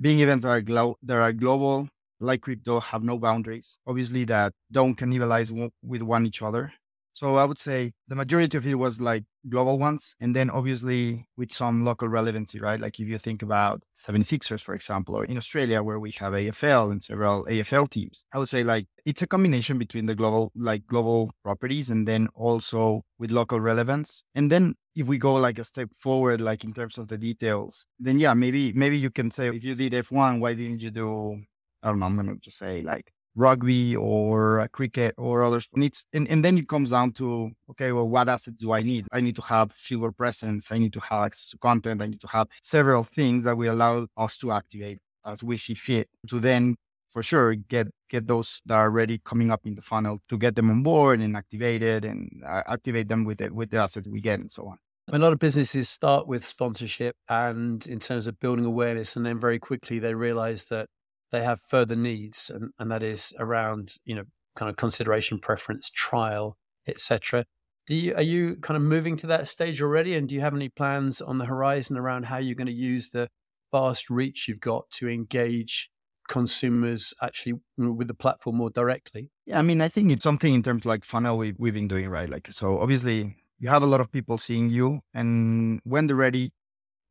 being 0.00 0.20
events 0.20 0.44
that 0.44 0.50
are, 0.50 0.60
glo- 0.60 0.98
that 1.02 1.16
are 1.16 1.32
global, 1.32 1.88
like 2.20 2.42
crypto 2.42 2.80
have 2.80 3.02
no 3.02 3.18
boundaries. 3.18 3.78
Obviously, 3.86 4.24
that 4.24 4.52
don't 4.70 4.96
cannibalize 4.96 5.70
with 5.82 6.02
one 6.02 6.26
each 6.26 6.42
other. 6.42 6.72
So 7.12 7.36
I 7.36 7.44
would 7.44 7.58
say 7.58 7.92
the 8.06 8.14
majority 8.14 8.56
of 8.56 8.66
it 8.66 8.74
was 8.76 9.00
like 9.00 9.24
global 9.48 9.78
ones. 9.78 10.14
And 10.20 10.34
then 10.34 10.50
obviously 10.50 11.26
with 11.36 11.52
some 11.52 11.84
local 11.84 12.08
relevancy, 12.08 12.60
right? 12.60 12.80
Like 12.80 13.00
if 13.00 13.08
you 13.08 13.18
think 13.18 13.42
about 13.42 13.82
76ers, 13.96 14.60
for 14.60 14.74
example, 14.74 15.14
or 15.16 15.24
in 15.24 15.36
Australia 15.36 15.82
where 15.82 16.00
we 16.00 16.12
have 16.18 16.32
AFL 16.32 16.92
and 16.92 17.02
several 17.02 17.44
AFL 17.46 17.90
teams, 17.90 18.24
I 18.32 18.38
would 18.38 18.48
say 18.48 18.64
like 18.64 18.86
it's 19.04 19.22
a 19.22 19.26
combination 19.26 19.78
between 19.78 20.06
the 20.06 20.14
global, 20.14 20.52
like 20.54 20.86
global 20.86 21.30
properties 21.42 21.90
and 21.90 22.06
then 22.06 22.28
also 22.34 23.02
with 23.18 23.30
local 23.30 23.60
relevance. 23.60 24.22
And 24.34 24.50
then 24.50 24.74
if 24.94 25.06
we 25.06 25.18
go 25.18 25.34
like 25.34 25.58
a 25.58 25.64
step 25.64 25.90
forward, 25.94 26.40
like 26.40 26.64
in 26.64 26.72
terms 26.72 26.98
of 26.98 27.08
the 27.08 27.18
details, 27.18 27.86
then 27.98 28.18
yeah, 28.18 28.34
maybe, 28.34 28.72
maybe 28.72 28.98
you 28.98 29.10
can 29.10 29.30
say 29.30 29.48
if 29.48 29.64
you 29.64 29.74
did 29.74 29.92
F1, 29.92 30.40
why 30.40 30.54
didn't 30.54 30.80
you 30.80 30.90
do 30.90 31.40
I 31.82 31.88
don't 31.88 32.00
know, 32.00 32.06
I'm 32.06 32.16
going 32.16 32.28
to 32.28 32.40
just 32.40 32.58
say 32.58 32.82
like 32.82 33.12
rugby 33.38 33.96
or 33.96 34.60
uh, 34.60 34.68
cricket 34.68 35.14
or 35.16 35.44
other 35.44 35.60
sports. 35.60 36.04
And, 36.12 36.28
and 36.28 36.44
then 36.44 36.58
it 36.58 36.68
comes 36.68 36.90
down 36.90 37.12
to, 37.12 37.50
okay, 37.70 37.92
well, 37.92 38.08
what 38.08 38.28
assets 38.28 38.60
do 38.60 38.72
I 38.72 38.82
need? 38.82 39.06
I 39.12 39.20
need 39.20 39.36
to 39.36 39.42
have 39.42 39.72
fewer 39.72 40.12
presence. 40.12 40.72
I 40.72 40.78
need 40.78 40.92
to 40.94 41.00
have 41.00 41.26
access 41.26 41.48
to 41.50 41.58
content. 41.58 42.02
I 42.02 42.06
need 42.06 42.20
to 42.20 42.28
have 42.28 42.48
several 42.62 43.04
things 43.04 43.44
that 43.44 43.56
will 43.56 43.72
allow 43.72 44.06
us 44.16 44.36
to 44.38 44.52
activate 44.52 44.98
as 45.24 45.42
we 45.42 45.56
see 45.56 45.74
fit 45.74 46.08
to 46.28 46.40
then 46.40 46.74
for 47.10 47.22
sure 47.22 47.54
get 47.54 47.88
get 48.08 48.26
those 48.26 48.62
that 48.66 48.74
are 48.74 48.84
already 48.84 49.18
coming 49.24 49.50
up 49.50 49.66
in 49.66 49.74
the 49.74 49.82
funnel 49.82 50.18
to 50.28 50.38
get 50.38 50.54
them 50.56 50.70
on 50.70 50.82
board 50.82 51.20
and 51.20 51.36
activated 51.36 52.04
and 52.04 52.42
uh, 52.46 52.62
activate 52.66 53.08
them 53.08 53.24
with 53.24 53.40
it 53.40 53.52
with 53.52 53.70
the 53.70 53.76
assets 53.76 54.08
we 54.08 54.20
get 54.20 54.38
and 54.38 54.50
so 54.50 54.66
on 54.68 54.78
a 55.10 55.18
lot 55.18 55.32
of 55.32 55.38
businesses 55.38 55.88
start 55.88 56.26
with 56.26 56.46
sponsorship 56.46 57.16
and 57.28 57.86
in 57.86 57.98
terms 57.98 58.26
of 58.26 58.38
building 58.40 58.64
awareness 58.64 59.16
and 59.16 59.24
then 59.26 59.38
very 59.38 59.58
quickly 59.58 59.98
they 59.98 60.14
realize 60.14 60.64
that 60.66 60.86
they 61.30 61.42
have 61.42 61.60
further 61.60 61.96
needs, 61.96 62.50
and, 62.50 62.70
and 62.78 62.90
that 62.90 63.02
is 63.02 63.32
around 63.38 63.94
you 64.04 64.14
know 64.14 64.24
kind 64.56 64.70
of 64.70 64.76
consideration, 64.76 65.38
preference, 65.38 65.90
trial, 65.90 66.56
etc. 66.86 67.44
Do 67.86 67.94
you 67.94 68.14
are 68.14 68.22
you 68.22 68.56
kind 68.56 68.76
of 68.76 68.82
moving 68.82 69.16
to 69.18 69.26
that 69.28 69.48
stage 69.48 69.80
already, 69.80 70.14
and 70.14 70.28
do 70.28 70.34
you 70.34 70.40
have 70.40 70.54
any 70.54 70.68
plans 70.68 71.20
on 71.20 71.38
the 71.38 71.46
horizon 71.46 71.96
around 71.96 72.24
how 72.24 72.38
you're 72.38 72.54
going 72.54 72.66
to 72.66 72.72
use 72.72 73.10
the 73.10 73.28
vast 73.72 74.10
reach 74.10 74.48
you've 74.48 74.60
got 74.60 74.90
to 74.90 75.08
engage 75.08 75.90
consumers 76.28 77.14
actually 77.22 77.54
with 77.76 78.08
the 78.08 78.14
platform 78.14 78.56
more 78.56 78.70
directly? 78.70 79.30
Yeah, 79.46 79.58
I 79.58 79.62
mean, 79.62 79.80
I 79.80 79.88
think 79.88 80.12
it's 80.12 80.22
something 80.22 80.52
in 80.52 80.62
terms 80.62 80.84
like 80.84 81.04
funnel 81.04 81.38
we, 81.38 81.54
we've 81.58 81.74
been 81.74 81.88
doing, 81.88 82.08
right? 82.08 82.28
Like, 82.28 82.48
so 82.52 82.78
obviously 82.80 83.36
you 83.58 83.68
have 83.68 83.82
a 83.82 83.86
lot 83.86 84.00
of 84.00 84.12
people 84.12 84.38
seeing 84.38 84.68
you, 84.68 85.00
and 85.14 85.80
when 85.84 86.06
they're 86.06 86.16
ready, 86.16 86.52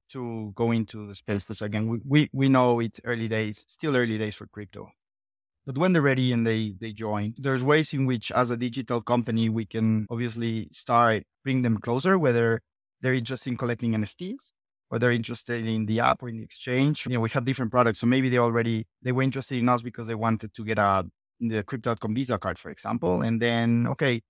to 0.09 0.53
go 0.55 0.71
into 0.71 1.07
the 1.07 1.15
space. 1.15 1.61
Again, 1.61 1.87
we, 1.87 1.99
we, 2.05 2.29
we 2.33 2.49
know 2.49 2.79
it's 2.79 3.01
early 3.03 3.27
days, 3.27 3.65
still 3.67 3.95
early 3.95 4.17
days 4.17 4.35
for 4.35 4.47
crypto. 4.47 4.89
But 5.65 5.77
when 5.77 5.91
they're 5.91 6.01
ready 6.01 6.31
and 6.31 6.47
they, 6.47 6.75
they 6.79 6.93
join, 6.93 7.33
there's 7.37 7.63
ways 7.63 7.93
in 7.93 8.05
which 8.05 8.31
as 8.31 8.51
a 8.51 8.57
digital 8.57 9.01
company, 9.01 9.49
we 9.49 9.65
can 9.65 10.07
obviously 10.09 10.69
start 10.71 11.23
bring 11.43 11.61
them 11.61 11.77
closer, 11.77 12.17
whether 12.17 12.61
they're 13.01 13.13
interested 13.13 13.49
in 13.49 13.57
collecting 13.57 13.91
NFTs 13.91 14.51
or 14.89 14.97
they're 14.97 15.11
interested 15.11 15.67
in 15.67 15.85
the 15.85 15.99
app 15.99 16.23
or 16.23 16.29
in 16.29 16.37
the 16.37 16.43
exchange. 16.43 17.05
You 17.05 17.15
know, 17.15 17.19
we 17.19 17.29
have 17.31 17.43
different 17.43 17.71
products. 17.71 17.99
So 17.99 18.07
maybe 18.07 18.29
they 18.29 18.37
already, 18.37 18.87
they 19.01 19.11
were 19.11 19.23
interested 19.23 19.57
in 19.57 19.67
us 19.67 19.81
because 19.81 20.07
they 20.07 20.15
wanted 20.15 20.53
to 20.53 20.63
get 20.63 20.77
a, 20.79 21.05
the 21.41 21.63
crypto.com 21.63 22.15
Visa 22.15 22.37
card, 22.37 22.57
for 22.57 22.71
example. 22.71 23.21
And 23.21 23.41
then, 23.41 23.87
okay, 23.87 24.21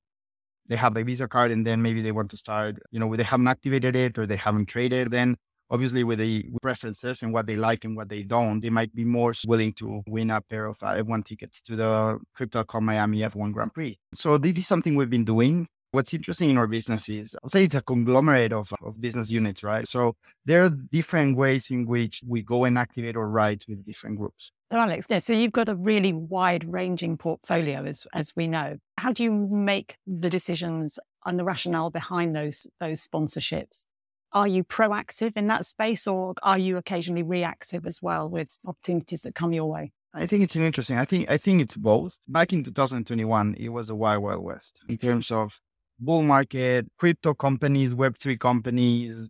they 0.68 0.76
have 0.76 0.94
the 0.94 1.04
Visa 1.04 1.28
card 1.28 1.52
and 1.52 1.66
then 1.66 1.82
maybe 1.82 2.02
they 2.02 2.12
want 2.12 2.32
to 2.32 2.38
start, 2.38 2.78
you 2.92 3.00
know, 3.00 3.16
they 3.16 3.24
haven't 3.24 3.48
activated 3.48 3.96
it 3.96 4.18
or 4.18 4.26
they 4.26 4.36
haven't 4.36 4.66
traded, 4.66 5.12
then 5.12 5.38
obviously 5.70 6.04
with 6.04 6.20
the 6.20 6.46
preferences 6.62 7.24
and 7.24 7.34
what 7.34 7.48
they 7.48 7.56
like 7.56 7.86
and 7.86 7.96
what 7.96 8.10
they 8.10 8.24
don't, 8.24 8.62
they 8.62 8.70
might 8.70 8.94
be 8.96 9.04
more 9.04 9.34
willing 9.48 9.74
to 9.74 10.02
win 10.08 10.30
a 10.30 10.42
pair 10.42 10.66
of 10.66 10.78
uh, 10.82 10.96
F1 10.96 11.26
tickets 11.26 11.62
to 11.62 11.76
the 11.76 12.20
Crypto.com 12.34 12.86
Miami 12.86 13.20
F1 13.20 13.54
Grand 13.54 13.74
Prix. 13.74 13.98
So 14.14 14.38
this 14.38 14.58
is 14.58 14.68
something 14.68 14.96
we've 14.96 15.10
been 15.10 15.26
doing. 15.26 15.68
What's 15.92 16.14
interesting 16.14 16.50
in 16.50 16.58
our 16.58 16.68
business 16.68 17.08
is, 17.08 17.36
I'll 17.42 17.50
say 17.50 17.64
it's 17.64 17.74
a 17.74 17.82
conglomerate 17.82 18.52
of, 18.52 18.72
of 18.84 19.00
business 19.00 19.32
units, 19.32 19.64
right? 19.64 19.88
So 19.88 20.16
there 20.46 20.64
are 20.64 20.70
different 20.70 21.38
ways 21.38 21.72
in 21.72 21.86
which 21.86 22.22
we 22.28 22.42
go 22.42 22.66
and 22.66 22.78
activate 22.78 23.16
our 23.16 23.28
rights 23.28 23.68
with 23.68 23.86
different 23.86 24.18
groups. 24.18 24.52
So 24.72 24.78
Alex, 24.78 25.08
yeah, 25.10 25.20
so 25.20 25.32
you've 25.32 25.54
got 25.54 25.70
a 25.70 25.76
really 25.76 26.12
wide 26.12 26.70
ranging 26.72 27.18
portfolio 27.18 27.86
as 27.86 28.06
as 28.14 28.34
we 28.36 28.48
know. 28.48 28.78
How 28.98 29.14
do 29.14 29.24
you 29.24 29.32
make 29.32 29.96
the 30.06 30.30
decisions 30.30 31.00
and 31.26 31.40
the 31.40 31.46
rationale 31.46 31.90
behind 31.90 32.36
those 32.36 32.68
those 32.82 33.08
sponsorships? 33.08 33.86
Are 34.34 34.48
you 34.48 34.64
proactive 34.64 35.34
in 35.36 35.48
that 35.48 35.66
space 35.66 36.06
or 36.06 36.34
are 36.44 36.58
you 36.58 36.78
occasionally 36.78 37.24
reactive 37.24 37.86
as 37.86 38.02
well 38.02 38.30
with 38.30 38.58
opportunities 38.66 39.22
that 39.22 39.36
come 39.36 39.54
your 39.54 39.70
way? 39.70 39.92
I 40.14 40.26
think 40.26 40.44
it's 40.44 40.56
interesting. 40.56 40.98
I 40.98 41.06
think 41.06 41.30
I 41.30 41.38
think 41.38 41.62
it's 41.62 41.78
both. 41.78 42.20
Back 42.28 42.52
in 42.52 42.64
2021, 42.64 43.56
it 43.60 43.70
was 43.70 43.90
a 43.90 43.96
wild, 43.96 44.24
wild 44.24 44.44
west 44.44 44.80
in 44.90 44.98
terms 44.98 45.32
of 45.32 45.60
bull 46.00 46.24
market, 46.24 46.88
crypto 46.98 47.34
companies, 47.34 47.94
Web3 47.94 48.40
companies, 48.40 49.30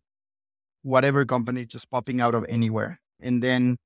whatever 0.84 1.26
company 1.26 1.66
just 1.66 1.90
popping 1.90 2.22
out 2.22 2.36
of 2.36 2.46
anywhere. 2.48 3.00
And 3.20 3.44
then 3.44 3.78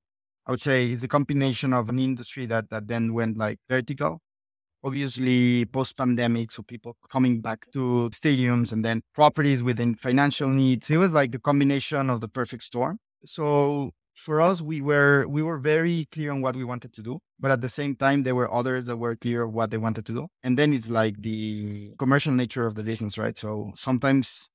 I 0.46 0.52
would 0.52 0.60
say 0.60 0.86
it's 0.86 1.02
a 1.02 1.08
combination 1.08 1.72
of 1.72 1.88
an 1.88 1.98
industry 1.98 2.46
that 2.46 2.70
that 2.70 2.88
then 2.88 3.14
went 3.14 3.36
like 3.36 3.58
vertical 3.68 4.20
obviously 4.84 5.64
post 5.66 5.96
pandemic, 5.96 6.52
so 6.52 6.62
people 6.62 6.96
coming 7.10 7.40
back 7.40 7.66
to 7.72 8.10
stadiums 8.12 8.72
and 8.72 8.84
then 8.84 9.02
properties 9.14 9.62
within 9.62 9.94
financial 9.94 10.48
needs. 10.48 10.90
It 10.90 10.96
was 10.96 11.12
like 11.12 11.32
the 11.32 11.38
combination 11.38 12.10
of 12.10 12.20
the 12.20 12.28
perfect 12.28 12.62
storm. 12.64 12.98
So 13.24 13.92
for 14.14 14.40
us, 14.40 14.60
we 14.60 14.80
were 14.80 15.26
we 15.28 15.42
were 15.42 15.58
very 15.58 16.06
clear 16.12 16.30
on 16.32 16.42
what 16.42 16.56
we 16.56 16.64
wanted 16.64 16.92
to 16.94 17.02
do, 17.02 17.18
but 17.40 17.50
at 17.50 17.60
the 17.60 17.68
same 17.68 17.96
time, 17.96 18.22
there 18.24 18.34
were 18.34 18.52
others 18.52 18.86
that 18.86 18.96
were 18.96 19.16
clear 19.16 19.42
of 19.42 19.52
what 19.52 19.70
they 19.70 19.78
wanted 19.78 20.04
to 20.06 20.12
do. 20.12 20.26
And 20.42 20.58
then 20.58 20.72
it's 20.72 20.90
like 20.90 21.20
the 21.20 21.92
commercial 21.98 22.32
nature 22.32 22.66
of 22.66 22.74
the 22.74 22.82
business, 22.82 23.16
right? 23.18 23.36
So 23.36 23.70
sometimes, 23.74 24.48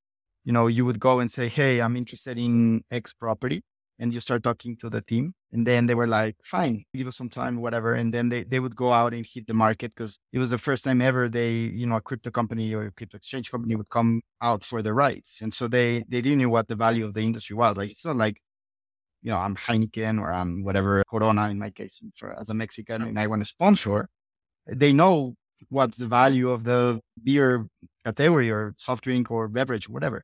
you 0.45 0.53
know, 0.53 0.67
you 0.67 0.85
would 0.85 0.99
go 0.99 1.19
and 1.19 1.31
say, 1.31 1.47
"Hey, 1.49 1.81
I'm 1.81 1.95
interested 1.95 2.37
in 2.37 2.83
X 2.91 3.13
property," 3.13 3.61
and 3.99 4.13
you 4.13 4.19
start 4.19 4.43
talking 4.43 4.75
to 4.77 4.89
the 4.89 5.01
team 5.01 5.33
and 5.51 5.65
then 5.65 5.87
they 5.87 5.95
were 5.95 6.07
like 6.07 6.35
fine 6.43 6.83
give 6.93 7.07
us 7.07 7.17
some 7.17 7.29
time 7.29 7.61
whatever 7.61 7.93
and 7.93 8.13
then 8.13 8.29
they, 8.29 8.43
they 8.43 8.59
would 8.59 8.75
go 8.75 8.91
out 8.91 9.13
and 9.13 9.25
hit 9.25 9.47
the 9.47 9.53
market 9.53 9.93
because 9.95 10.19
it 10.33 10.39
was 10.39 10.51
the 10.51 10.57
first 10.57 10.83
time 10.83 11.01
ever 11.01 11.27
they 11.29 11.51
you 11.51 11.85
know 11.85 11.95
a 11.95 12.01
crypto 12.01 12.29
company 12.29 12.73
or 12.73 12.85
a 12.85 12.91
crypto 12.91 13.17
exchange 13.17 13.49
company 13.51 13.75
would 13.75 13.89
come 13.89 14.21
out 14.41 14.63
for 14.63 14.81
the 14.81 14.93
rights 14.93 15.39
and 15.41 15.53
so 15.53 15.67
they 15.67 16.03
they 16.07 16.21
didn't 16.21 16.39
know 16.39 16.49
what 16.49 16.67
the 16.67 16.75
value 16.75 17.05
of 17.05 17.13
the 17.13 17.21
industry 17.21 17.55
was. 17.55 17.77
Like 17.77 17.91
it's 17.91 18.05
not 18.05 18.17
like 18.17 18.39
you 19.23 19.31
know 19.31 19.37
i'm 19.37 19.55
heineken 19.55 20.19
or 20.19 20.31
i'm 20.31 20.63
whatever 20.63 21.03
corona 21.09 21.49
in 21.49 21.57
my 21.57 21.71
case 21.71 21.99
as 22.39 22.49
a 22.49 22.53
mexican 22.53 23.01
and 23.01 23.19
i 23.19 23.25
want 23.25 23.41
to 23.41 23.45
sponsor 23.45 24.07
they 24.67 24.93
know 24.93 25.35
what's 25.69 25.97
the 25.97 26.07
value 26.07 26.49
of 26.49 26.63
the 26.63 26.99
beer 27.23 27.67
category 28.05 28.49
or 28.51 28.73
soft 28.77 29.03
drink 29.03 29.31
or 29.31 29.47
beverage 29.47 29.89
whatever. 29.89 30.23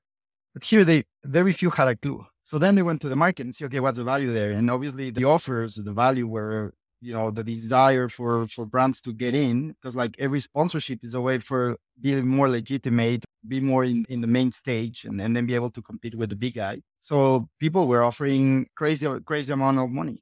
But 0.54 0.64
here 0.64 0.86
they 0.86 1.04
very 1.24 1.54
few 1.54 1.70
had 1.70 1.88
a 1.88 1.96
clue 1.96 2.26
so 2.44 2.60
then 2.60 2.76
they 2.76 2.84
went 2.84 3.02
to 3.02 3.10
the 3.10 3.16
market 3.16 3.46
and 3.46 3.56
see, 3.56 3.66
okay, 3.66 3.80
what's 3.80 3.98
the 3.98 4.04
value 4.04 4.32
there? 4.32 4.52
And 4.52 4.70
obviously 4.70 5.10
the 5.12 5.24
offers, 5.24 5.76
the 5.76 5.94
value 5.94 6.28
were, 6.28 6.74
you 7.00 7.14
know, 7.14 7.32
the 7.32 7.44
desire 7.44 8.10
for, 8.10 8.48
for 8.48 8.66
brands 8.66 9.02
to 9.02 9.14
get 9.14 9.34
in 9.34 9.70
because 9.70 9.96
like 9.96 10.16
every 10.20 10.42
sponsorship 10.42 11.00
is 11.04 11.14
a 11.14 11.22
way 11.22 11.40
for 11.40 11.78
being 12.02 12.28
more 12.28 12.50
legitimate, 12.50 13.24
be 13.48 13.62
more 13.62 13.86
in, 13.86 14.06
in 14.10 14.20
the 14.22 14.28
main 14.28 14.52
stage 14.52 15.06
and, 15.06 15.22
and 15.22 15.36
then 15.36 15.46
be 15.46 15.56
able 15.56 15.70
to 15.70 15.82
compete 15.82 16.16
with 16.16 16.30
the 16.30 16.36
big 16.36 16.56
guy. 16.56 16.82
So 17.00 17.48
people 17.60 17.88
were 17.88 18.04
offering 18.04 18.68
crazy, 18.76 19.08
crazy 19.26 19.54
amount 19.54 19.80
of 19.80 19.90
money. 19.90 20.22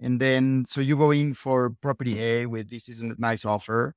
And 0.00 0.20
then, 0.20 0.64
so 0.66 0.80
you 0.80 0.96
go 0.96 1.10
in 1.12 1.34
for 1.34 1.70
property 1.82 2.20
A 2.20 2.46
with 2.46 2.70
this 2.70 2.88
is 2.88 3.02
a 3.02 3.14
nice 3.18 3.44
offer. 3.44 3.94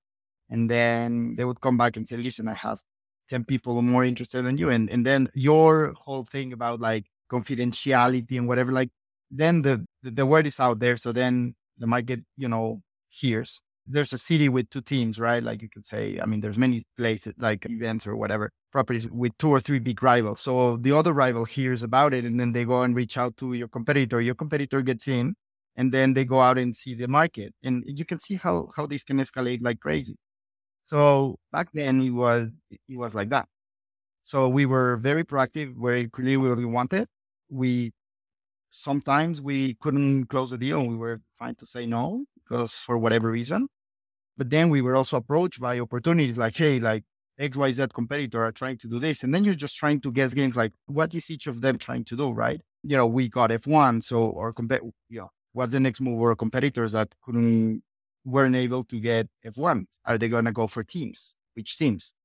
And 0.49 0.69
then 0.69 1.35
they 1.35 1.45
would 1.45 1.61
come 1.61 1.77
back 1.77 1.97
and 1.97 2.07
say, 2.07 2.17
listen, 2.17 2.47
I 2.47 2.53
have 2.53 2.81
10 3.29 3.45
people 3.45 3.81
more 3.81 4.03
interested 4.03 4.43
than 4.43 4.57
you. 4.57 4.69
And, 4.69 4.89
and 4.89 5.05
then 5.05 5.29
your 5.33 5.93
whole 5.97 6.25
thing 6.25 6.53
about 6.53 6.79
like, 6.79 7.05
confidentiality 7.31 8.37
and 8.37 8.47
whatever, 8.47 8.71
like 8.71 8.89
then 9.31 9.61
the, 9.61 9.85
the 10.03 10.25
word 10.25 10.47
is 10.47 10.59
out 10.59 10.79
there. 10.79 10.97
So 10.97 11.11
then 11.11 11.55
the 11.77 11.87
market, 11.87 12.21
you 12.37 12.47
know, 12.47 12.81
hears. 13.09 13.61
There's 13.85 14.13
a 14.13 14.17
city 14.17 14.47
with 14.47 14.69
two 14.69 14.81
teams, 14.81 15.19
right? 15.19 15.43
Like 15.43 15.61
you 15.61 15.69
could 15.69 15.85
say, 15.85 16.19
I 16.21 16.25
mean, 16.25 16.39
there's 16.39 16.57
many 16.57 16.83
places 16.97 17.33
like 17.37 17.65
events 17.69 18.07
or 18.07 18.15
whatever 18.15 18.49
properties 18.71 19.09
with 19.09 19.37
two 19.37 19.49
or 19.49 19.59
three 19.59 19.79
big 19.79 20.01
rivals. 20.01 20.39
So 20.39 20.77
the 20.77 20.93
other 20.93 21.13
rival 21.13 21.45
hears 21.45 21.83
about 21.83 22.13
it 22.13 22.23
and 22.25 22.39
then 22.39 22.53
they 22.53 22.65
go 22.65 22.81
and 22.81 22.95
reach 22.95 23.17
out 23.17 23.35
to 23.37 23.53
your 23.53 23.67
competitor. 23.67 24.21
Your 24.21 24.35
competitor 24.35 24.81
gets 24.81 25.07
in 25.07 25.35
and 25.75 25.91
then 25.91 26.13
they 26.13 26.25
go 26.25 26.39
out 26.39 26.57
and 26.57 26.75
see 26.75 26.95
the 26.95 27.07
market. 27.07 27.53
And 27.63 27.83
you 27.85 28.05
can 28.05 28.19
see 28.19 28.35
how, 28.35 28.69
how 28.75 28.85
this 28.87 29.03
can 29.03 29.17
escalate 29.17 29.59
like 29.61 29.79
crazy. 29.79 30.15
So 30.85 31.37
back 31.51 31.69
then 31.73 32.01
it 32.01 32.11
was, 32.11 32.49
it 32.71 32.97
was 32.97 33.13
like 33.13 33.29
that. 33.29 33.47
So 34.23 34.49
we 34.49 34.65
were 34.65 34.97
very 34.97 35.23
proactive, 35.23 35.75
very 35.79 36.09
clear 36.09 36.39
what 36.39 36.57
we 36.57 36.65
wanted 36.65 37.07
we 37.53 37.91
sometimes 38.69 39.41
we 39.41 39.75
couldn't 39.75 40.25
close 40.27 40.49
the 40.49 40.57
deal. 40.57 40.85
We 40.87 40.95
were 40.95 41.21
fine 41.37 41.55
to 41.55 41.65
say 41.65 41.85
no 41.85 42.25
because 42.35 42.73
for 42.73 42.97
whatever 42.97 43.29
reason. 43.29 43.67
But 44.37 44.49
then 44.49 44.69
we 44.69 44.81
were 44.81 44.95
also 44.95 45.17
approached 45.17 45.61
by 45.61 45.79
opportunities 45.79 46.37
like, 46.37 46.55
hey, 46.57 46.79
like 46.79 47.03
XYZ 47.39 47.93
competitor 47.93 48.43
are 48.43 48.51
trying 48.51 48.77
to 48.79 48.87
do 48.87 48.99
this. 48.99 49.23
And 49.23 49.33
then 49.33 49.43
you're 49.43 49.53
just 49.53 49.75
trying 49.75 50.01
to 50.01 50.11
guess 50.11 50.33
games 50.33 50.55
like, 50.55 50.73
what 50.87 51.13
is 51.13 51.29
each 51.29 51.45
of 51.45 51.61
them 51.61 51.77
trying 51.77 52.03
to 52.05 52.17
do, 52.17 52.31
right? 52.31 52.59
You 52.81 52.97
know, 52.97 53.05
we 53.05 53.29
got 53.29 53.51
F1. 53.51 54.03
So, 54.03 54.23
or 54.23 54.51
compare, 54.51 54.81
you 55.09 55.19
know, 55.19 55.29
what's 55.53 55.71
the 55.71 55.79
next 55.79 56.01
move 56.01 56.19
or 56.19 56.35
competitors 56.35 56.93
that 56.93 57.13
couldn't 57.21 57.83
weren't 58.25 58.55
able 58.55 58.83
to 58.85 58.99
get 58.99 59.27
F1. 59.45 59.85
Are 60.05 60.17
they 60.17 60.29
going 60.29 60.45
to 60.45 60.51
go 60.51 60.65
for 60.65 60.83
teams? 60.83 61.35
Which 61.53 61.77
teams? 61.77 62.15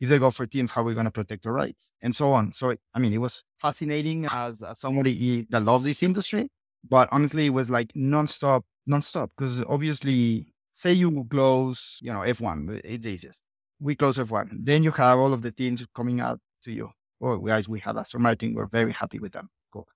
If 0.00 0.08
they 0.10 0.18
go 0.18 0.30
for 0.30 0.46
teams, 0.46 0.70
how 0.70 0.82
are 0.82 0.84
we 0.84 0.94
going 0.94 1.06
to 1.06 1.10
protect 1.10 1.46
our 1.46 1.52
rights? 1.52 1.92
And 2.02 2.14
so 2.14 2.32
on. 2.32 2.52
So, 2.52 2.74
I 2.94 2.98
mean, 2.98 3.12
it 3.12 3.18
was 3.18 3.42
fascinating 3.58 4.26
as, 4.30 4.62
as 4.62 4.80
somebody 4.80 5.46
that 5.50 5.62
loves 5.62 5.84
this 5.84 6.02
industry, 6.02 6.48
but 6.88 7.08
honestly, 7.12 7.46
it 7.46 7.50
was 7.50 7.70
like 7.70 7.92
nonstop, 7.94 8.62
nonstop. 8.88 9.30
Because 9.36 9.64
obviously, 9.64 10.52
say 10.72 10.92
you 10.92 11.26
close, 11.30 11.98
you 12.02 12.12
know, 12.12 12.20
F1, 12.20 12.82
it's 12.84 13.06
easiest. 13.06 13.42
We 13.80 13.94
close 13.94 14.18
F1. 14.18 14.50
Then 14.64 14.82
you 14.82 14.90
have 14.92 15.18
all 15.18 15.32
of 15.32 15.42
the 15.42 15.50
teams 15.50 15.86
coming 15.94 16.20
out 16.20 16.40
to 16.62 16.72
you. 16.72 16.90
Oh, 17.22 17.38
guys, 17.38 17.68
we 17.68 17.80
have 17.80 17.96
Aston 17.96 18.22
Martin. 18.22 18.54
We're 18.54 18.66
very 18.66 18.92
happy 18.92 19.18
with 19.18 19.32
them. 19.32 19.48
Cool. 19.72 19.88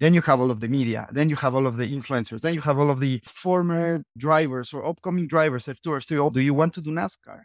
Then 0.00 0.14
you 0.14 0.22
have 0.22 0.40
all 0.40 0.50
of 0.50 0.60
the 0.60 0.68
media. 0.68 1.06
Then 1.12 1.28
you 1.28 1.36
have 1.36 1.54
all 1.54 1.66
of 1.66 1.76
the 1.76 1.86
influencers. 1.86 2.40
Then 2.40 2.54
you 2.54 2.62
have 2.62 2.78
all 2.78 2.90
of 2.90 3.00
the 3.00 3.20
former 3.24 4.02
drivers 4.16 4.72
or 4.72 4.86
upcoming 4.86 5.26
drivers, 5.26 5.66
F2 5.66 5.90
or 5.90 6.00
three. 6.00 6.18
Oh, 6.18 6.30
do 6.30 6.40
you 6.40 6.54
want 6.54 6.72
to 6.74 6.80
do 6.80 6.90
NASCAR? 6.90 7.42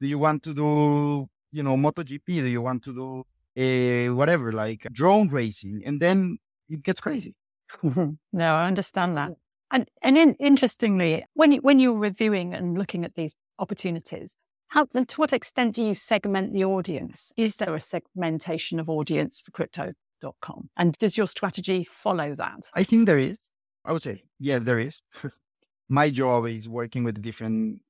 Do 0.00 0.06
you 0.06 0.18
want 0.18 0.42
to 0.44 0.54
do, 0.54 1.28
you 1.52 1.62
know, 1.62 1.76
MotoGP? 1.76 2.26
Do 2.26 2.46
you 2.46 2.62
want 2.62 2.84
to 2.84 2.94
do 2.94 3.24
uh, 3.56 4.14
whatever, 4.14 4.52
like 4.52 4.86
drone 4.92 5.28
racing? 5.28 5.82
And 5.84 6.00
then 6.00 6.38
it 6.68 6.82
gets 6.82 7.00
crazy. 7.00 7.34
no, 7.82 8.18
I 8.54 8.66
understand 8.66 9.16
that. 9.16 9.32
And 9.70 9.88
and 10.02 10.16
in, 10.16 10.34
interestingly, 10.34 11.24
when 11.34 11.52
you, 11.52 11.60
when 11.60 11.78
you're 11.78 11.92
reviewing 11.92 12.54
and 12.54 12.78
looking 12.78 13.04
at 13.04 13.14
these 13.14 13.34
opportunities, 13.58 14.34
how 14.68 14.84
to 14.84 15.06
what 15.16 15.32
extent 15.32 15.74
do 15.74 15.84
you 15.84 15.94
segment 15.94 16.52
the 16.52 16.64
audience? 16.64 17.32
Is 17.36 17.56
there 17.56 17.74
a 17.74 17.80
segmentation 17.80 18.80
of 18.80 18.88
audience 18.88 19.40
for 19.40 19.50
crypto.com? 19.50 20.70
And 20.76 20.96
does 20.98 21.16
your 21.16 21.26
strategy 21.26 21.84
follow 21.84 22.34
that? 22.34 22.70
I 22.74 22.84
think 22.84 23.06
there 23.06 23.18
is. 23.18 23.50
I 23.84 23.92
would 23.92 24.02
say, 24.02 24.22
yeah, 24.38 24.58
there 24.58 24.78
is. 24.78 25.02
My 25.88 26.10
job 26.10 26.46
is 26.46 26.68
working 26.68 27.04
with 27.04 27.22
different 27.22 27.80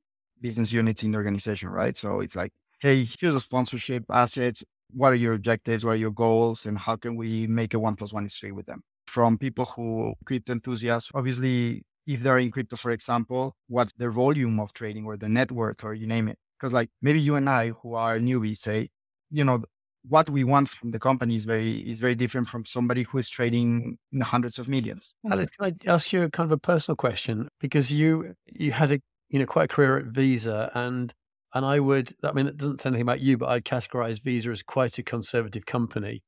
business 0.41 0.73
units 0.73 1.03
in 1.03 1.11
the 1.11 1.19
organization, 1.19 1.69
right? 1.69 1.97
So 1.97 2.21
it's 2.21 2.37
like, 2.37 2.53
hey, 2.81 3.07
here's 3.19 3.35
a 3.35 3.41
sponsorship 3.41 4.05
assets. 4.11 4.65
What 4.93 5.13
are 5.13 5.17
your 5.17 5.35
objectives? 5.35 5.85
What 5.85 5.93
are 5.93 5.97
your 5.97 6.11
goals? 6.11 6.67
And 6.67 6.79
how 6.79 6.97
can 6.97 7.17
we 7.17 7.47
make 7.47 7.75
a 7.75 7.79
one 7.79 7.97
plus 7.97 8.13
one 8.13 8.27
is 8.27 8.35
three 8.35 8.53
with 8.53 8.67
them? 8.67 8.83
from 9.09 9.39
people 9.39 9.65
who 9.65 10.15
crypto 10.25 10.53
enthusiasts. 10.53 11.11
Obviously, 11.15 11.83
if 12.07 12.21
they're 12.21 12.39
in 12.39 12.51
crypto, 12.51 12.77
for 12.77 12.91
example, 12.91 13.57
what's 13.69 13.93
their 13.95 14.11
volume 14.11 14.61
of 14.61 14.73
trading 14.73 15.05
or 15.07 15.17
the 15.17 15.29
net 15.29 15.51
worth 15.51 15.83
or 15.83 15.95
you 15.95 16.07
name 16.07 16.29
it. 16.29 16.39
Because 16.59 16.73
like 16.73 16.91
maybe 17.03 17.21
you 17.21 17.35
and 17.37 17.49
I 17.49 17.71
who 17.71 17.95
are 17.95 18.19
newbies 18.19 18.59
say, 18.59 18.89
you 19.31 19.45
know, 19.45 19.63
what 20.09 20.31
we 20.31 20.45
want 20.45 20.69
from 20.69 20.91
the 20.91 20.99
company 20.99 21.37
is 21.37 21.45
very 21.45 21.79
is 21.79 21.99
very 21.99 22.15
different 22.15 22.49
from 22.49 22.65
somebody 22.65 23.03
who 23.03 23.19
is 23.19 23.29
trading 23.29 23.99
in 24.13 24.19
the 24.19 24.25
hundreds 24.25 24.59
of 24.59 24.69
millions. 24.69 25.15
Mm-hmm. 25.25 25.33
Alex, 25.33 25.51
can 25.57 25.67
I 25.73 25.91
ask 25.91 26.13
you 26.13 26.23
a 26.23 26.31
kind 26.31 26.47
of 26.47 26.53
a 26.53 26.59
personal 26.59 26.97
question? 26.97 27.49
Because 27.61 27.93
you 27.93 28.35
you 28.47 28.73
had 28.73 28.93
a 28.93 29.01
you 29.29 29.39
know 29.39 29.47
quite 29.47 29.65
a 29.71 29.75
career 29.75 29.99
at 29.99 30.07
Visa 30.07 30.71
and 30.75 31.13
and 31.55 31.65
I 31.65 31.81
would 31.81 32.13
I 32.23 32.33
mean 32.33 32.47
it 32.47 32.57
doesn't 32.57 32.81
say 32.81 32.89
anything 32.89 33.03
about 33.03 33.21
you, 33.21 33.39
but 33.39 33.49
I'd 33.49 33.65
categorize 33.65 34.23
Visa 34.23 34.51
as 34.51 34.63
quite 34.63 34.99
a 34.99 35.03
conservative 35.03 35.67
company. 35.67 36.23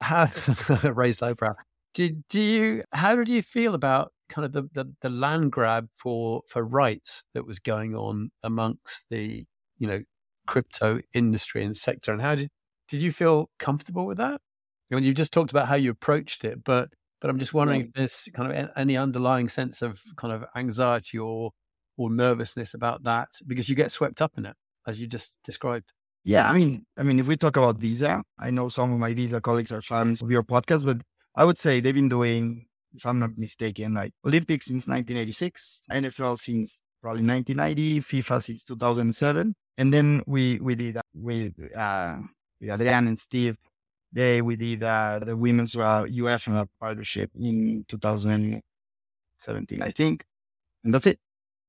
How 0.00 0.30
raised 0.82 1.22
eyebrow. 1.22 1.54
Did 1.94 2.26
do 2.28 2.40
you 2.40 2.84
how 2.92 3.16
did 3.16 3.28
you 3.28 3.42
feel 3.42 3.74
about 3.74 4.12
kind 4.28 4.44
of 4.44 4.52
the, 4.52 4.62
the, 4.72 4.92
the 5.00 5.10
land 5.10 5.52
grab 5.52 5.88
for 5.94 6.42
for 6.48 6.64
rights 6.64 7.24
that 7.34 7.46
was 7.46 7.58
going 7.58 7.94
on 7.94 8.30
amongst 8.42 9.06
the 9.10 9.44
you 9.78 9.86
know 9.86 10.02
crypto 10.46 11.00
industry 11.14 11.64
and 11.64 11.76
sector? 11.76 12.12
And 12.12 12.20
how 12.20 12.34
did 12.34 12.50
did 12.88 13.00
you 13.00 13.12
feel 13.12 13.50
comfortable 13.58 14.06
with 14.06 14.18
that? 14.18 14.40
I 14.92 14.96
mean, 14.96 15.04
you 15.04 15.14
just 15.14 15.32
talked 15.32 15.50
about 15.50 15.66
how 15.66 15.74
you 15.74 15.90
approached 15.90 16.44
it 16.44 16.62
but 16.62 16.90
but 17.20 17.30
i'm 17.30 17.38
just 17.38 17.54
wondering 17.54 17.80
if 17.80 17.92
there's 17.94 18.28
kind 18.34 18.52
of 18.52 18.70
any 18.76 18.96
underlying 18.96 19.48
sense 19.48 19.82
of 19.82 20.00
kind 20.16 20.32
of 20.32 20.44
anxiety 20.54 21.18
or 21.18 21.50
or 21.96 22.10
nervousness 22.10 22.74
about 22.74 23.02
that 23.02 23.28
because 23.46 23.68
you 23.68 23.74
get 23.74 23.90
swept 23.90 24.20
up 24.20 24.32
in 24.36 24.46
it 24.46 24.56
as 24.86 25.00
you 25.00 25.06
just 25.06 25.38
described 25.44 25.92
yeah 26.24 26.48
i 26.48 26.56
mean 26.56 26.84
i 26.98 27.02
mean 27.02 27.18
if 27.18 27.26
we 27.26 27.36
talk 27.36 27.56
about 27.56 27.76
visa 27.78 28.22
i 28.38 28.50
know 28.50 28.68
some 28.68 28.92
of 28.92 28.98
my 28.98 29.12
visa 29.14 29.40
colleagues 29.40 29.72
are 29.72 29.82
fans 29.82 30.22
of 30.22 30.30
your 30.30 30.42
podcast 30.42 30.84
but 30.84 31.00
I 31.36 31.44
would 31.44 31.58
say 31.58 31.80
they've 31.80 31.94
been 31.94 32.08
doing, 32.08 32.66
if 32.94 33.04
I'm 33.04 33.18
not 33.18 33.36
mistaken, 33.36 33.94
like 33.94 34.12
Olympics 34.24 34.66
since 34.66 34.86
1986, 34.86 35.82
NFL 35.90 36.38
since 36.38 36.80
probably 37.02 37.26
1990, 37.26 38.00
FIFA 38.00 38.42
since 38.42 38.64
2007. 38.64 39.54
And 39.76 39.92
then 39.92 40.22
we, 40.26 40.60
we 40.60 40.76
did 40.76 40.96
uh, 40.96 41.02
with, 41.12 41.54
uh, 41.76 42.18
with 42.60 42.70
Adrian 42.70 43.08
and 43.08 43.18
Steve, 43.18 43.56
they, 44.12 44.42
we 44.42 44.54
did 44.54 44.84
uh, 44.84 45.18
the 45.24 45.36
women's 45.36 45.74
uh, 45.74 46.04
UEFA 46.04 46.68
partnership 46.78 47.32
in 47.34 47.84
2017, 47.88 49.82
I 49.82 49.90
think. 49.90 50.24
And 50.84 50.94
that's 50.94 51.08
it. 51.08 51.18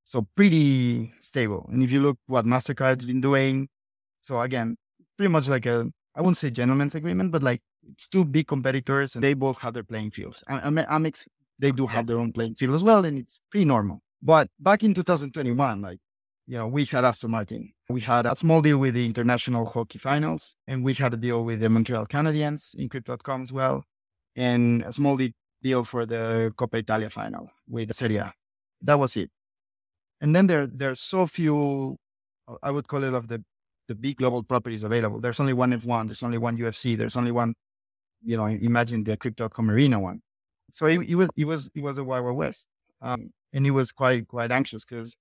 So 0.06 0.28
pretty 0.36 1.12
stable. 1.20 1.68
And 1.72 1.84
if 1.84 1.92
you 1.92 2.00
look 2.00 2.18
what 2.28 2.46
MasterCard's 2.46 3.06
been 3.06 3.22
doing, 3.22 3.68
so 4.22 4.40
again, 4.40 4.78
pretty 5.18 5.32
much 5.32 5.50
like 5.50 5.66
a, 5.66 5.92
I 6.16 6.22
wouldn't 6.22 6.38
say 6.38 6.52
gentleman's 6.52 6.96
agreement, 6.96 7.32
but 7.32 7.44
like 7.44 7.62
it's 7.92 8.08
two 8.08 8.24
big 8.24 8.48
competitors 8.48 9.16
and 9.16 9.24
they 9.24 9.34
both 9.34 9.60
have 9.62 9.74
their 9.74 9.84
playing 9.84 10.12
fields. 10.12 10.44
And 10.48 10.78
Amex, 10.78 11.28
they 11.58 11.72
do 11.72 11.88
have 11.88 12.06
their 12.06 12.20
own 12.20 12.32
playing 12.32 12.56
field 12.56 12.76
as 12.76 12.84
well, 12.84 13.04
and 13.04 13.18
it's 13.18 13.42
pretty 13.50 13.66
normal. 13.66 14.02
But 14.22 14.48
back 14.60 14.84
in 14.84 14.94
2021, 14.94 15.82
like, 15.82 16.00
you 16.48 16.58
know, 16.58 16.68
we 16.68 16.86
had 16.86 17.04
Aston 17.04 17.32
Martin. 17.32 17.74
We 17.90 18.02
had 18.02 18.28
a 18.28 18.36
small 18.36 18.62
deal 18.62 18.78
with 18.78 18.94
the 18.94 19.06
International 19.06 19.66
Hockey 19.66 19.98
Finals, 19.98 20.56
and 20.68 20.84
we 20.84 20.94
had 20.94 21.16
a 21.16 21.18
deal 21.18 21.44
with 21.44 21.60
the 21.62 21.70
Montreal 21.70 22.06
Canadiens 22.06 22.76
in 22.76 22.90
Crypto.com 22.90 23.42
as 23.42 23.52
well, 23.52 23.84
and 24.36 24.84
a 24.84 24.94
small 24.94 25.18
deal 25.64 25.84
for 25.84 26.06
the 26.06 26.54
Coppa 26.56 26.76
Italia 26.80 27.10
final 27.10 27.50
with 27.68 27.94
Serie 27.96 28.18
A. 28.18 28.34
That 28.82 29.00
was 29.00 29.18
it. 29.18 29.32
And 30.22 30.36
then 30.36 30.48
there, 30.48 30.68
there 30.68 30.92
are 30.92 30.96
so 30.96 31.28
few, 31.28 31.98
I 32.64 32.72
would 32.72 32.88
call 32.88 33.04
it 33.04 33.14
of 33.14 33.28
the, 33.28 33.44
the 33.88 33.96
big 33.96 34.18
global 34.18 34.44
properties 34.44 34.84
available. 34.84 35.20
There's 35.20 35.40
only 35.40 35.54
one 35.54 35.72
F1, 35.72 36.08
there's 36.08 36.24
only 36.24 36.38
one 36.38 36.58
UFC, 36.58 36.98
there's 36.98 37.16
only 37.16 37.32
one 37.32 37.54
you 38.26 38.36
know, 38.36 38.48
imagine 38.48 39.04
the 39.04 39.16
Crypto.com 39.16 39.70
arena 39.70 40.00
one. 40.00 40.22
So 40.72 40.88
it, 40.88 41.02
it 41.08 41.16
was, 41.16 41.30
it 41.38 41.46
was, 41.46 41.70
it 41.76 41.82
was 41.82 41.98
a 41.98 42.04
Wild 42.04 42.36
West. 42.36 42.68
Um, 43.02 43.32
and 43.54 43.64
he 43.64 43.72
was 43.72 43.92
quite, 43.92 44.28
quite 44.28 44.52
anxious 44.52 44.84
because 44.84 45.16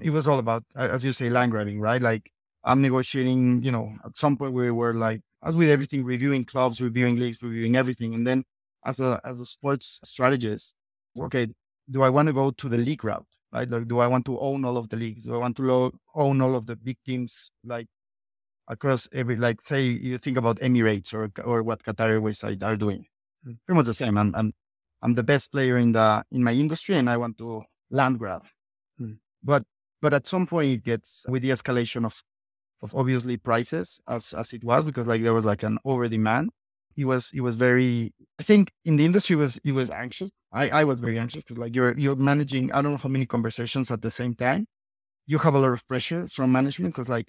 it 0.00 0.10
was 0.10 0.26
all 0.26 0.38
about, 0.38 0.64
as 0.74 1.04
you 1.04 1.12
say, 1.12 1.28
land 1.28 1.52
grabbing, 1.52 1.80
right? 1.80 2.00
Like 2.00 2.30
I'm 2.64 2.80
negotiating, 2.80 3.62
you 3.62 3.70
know, 3.70 3.92
at 4.04 4.16
some 4.16 4.36
point 4.36 4.54
we 4.54 4.70
were 4.70 4.94
like, 4.94 5.20
as 5.44 5.54
with 5.54 5.68
everything, 5.68 6.04
reviewing 6.04 6.44
clubs, 6.44 6.80
reviewing 6.80 7.16
leagues, 7.16 7.42
reviewing 7.42 7.76
everything. 7.76 8.14
And 8.14 8.26
then 8.26 8.44
as 8.84 8.98
a, 8.98 9.20
as 9.24 9.40
a 9.40 9.46
sports 9.46 10.00
strategist, 10.04 10.74
okay, 11.20 11.48
do 11.90 12.02
I 12.02 12.08
want 12.08 12.28
to 12.28 12.32
go 12.32 12.50
to 12.50 12.68
the 12.68 12.78
league 12.78 13.04
route? 13.04 13.26
Right? 13.52 13.68
Like, 13.68 13.86
do 13.86 13.98
I 13.98 14.06
want 14.06 14.24
to 14.26 14.38
own 14.38 14.64
all 14.64 14.78
of 14.78 14.88
the 14.88 14.96
leagues? 14.96 15.24
Do 15.26 15.34
I 15.34 15.38
want 15.38 15.56
to 15.58 15.62
lo- 15.62 15.92
own 16.14 16.40
all 16.40 16.54
of 16.56 16.66
the 16.66 16.76
big 16.76 16.96
teams 17.04 17.50
like 17.64 17.86
across 18.68 19.08
every, 19.12 19.36
like 19.36 19.60
say 19.60 19.84
you 19.84 20.18
think 20.18 20.36
about 20.36 20.58
Emirates 20.58 21.12
or 21.14 21.30
or 21.44 21.62
what 21.62 21.82
Qatar 21.82 22.08
Airways 22.08 22.42
are 22.44 22.76
doing. 22.76 23.04
Mm. 23.46 23.58
Pretty 23.66 23.76
much 23.76 23.86
the 23.86 23.94
same. 23.94 24.16
I'm, 24.18 24.34
I'm 24.34 24.52
I'm 25.02 25.14
the 25.14 25.22
best 25.22 25.52
player 25.52 25.76
in 25.78 25.92
the 25.92 26.24
in 26.30 26.42
my 26.42 26.52
industry, 26.52 26.96
and 26.96 27.10
I 27.10 27.16
want 27.16 27.38
to 27.38 27.62
land 27.90 28.18
grab. 28.18 28.42
Mm. 29.00 29.18
But 29.42 29.64
but 30.00 30.14
at 30.14 30.26
some 30.26 30.46
point 30.46 30.70
it 30.70 30.84
gets 30.84 31.26
with 31.28 31.42
the 31.42 31.50
escalation 31.50 32.04
of 32.04 32.22
of 32.82 32.94
obviously 32.94 33.36
prices 33.36 34.00
as 34.08 34.32
as 34.32 34.52
it 34.52 34.64
was 34.64 34.84
because 34.84 35.06
like 35.06 35.22
there 35.22 35.34
was 35.34 35.44
like 35.44 35.62
an 35.62 35.78
over 35.84 36.08
demand. 36.08 36.50
It 36.96 37.04
was 37.06 37.30
it 37.34 37.40
was 37.40 37.56
very. 37.56 38.12
I 38.38 38.42
think 38.42 38.70
in 38.84 38.96
the 38.96 39.04
industry 39.04 39.36
was 39.36 39.58
it 39.64 39.72
was 39.72 39.90
anxious. 39.90 40.30
I 40.52 40.68
I 40.80 40.84
was 40.84 41.00
very 41.00 41.18
anxious 41.18 41.44
because 41.44 41.58
like 41.58 41.74
you're 41.74 41.96
you're 41.98 42.16
managing. 42.16 42.72
I 42.72 42.82
don't 42.82 42.92
know 42.92 42.98
how 42.98 43.08
many 43.08 43.26
conversations 43.26 43.90
at 43.90 44.02
the 44.02 44.10
same 44.10 44.34
time. 44.34 44.66
You 45.26 45.38
have 45.38 45.54
a 45.54 45.58
lot 45.58 45.72
of 45.72 45.86
pressure 45.88 46.28
from 46.28 46.52
management 46.52 46.94
because 46.94 47.08
like 47.08 47.28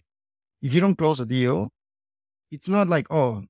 if 0.62 0.74
you 0.74 0.82
don't 0.82 0.98
close 0.98 1.20
a 1.20 1.26
deal, 1.26 1.70
it's 2.52 2.68
not 2.68 2.88
like, 2.88 3.08
oh, 3.12 3.44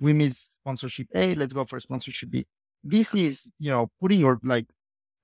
we 0.00 0.12
missed 0.12 0.52
sponsorship 0.54 1.08
A, 1.14 1.34
let's 1.34 1.52
go 1.54 1.64
for 1.64 1.80
sponsorship 1.80 2.30
B. 2.30 2.46
This 2.84 3.14
is, 3.14 3.50
you 3.58 3.70
know, 3.70 3.88
putting 4.00 4.20
your, 4.20 4.38
like, 4.42 4.66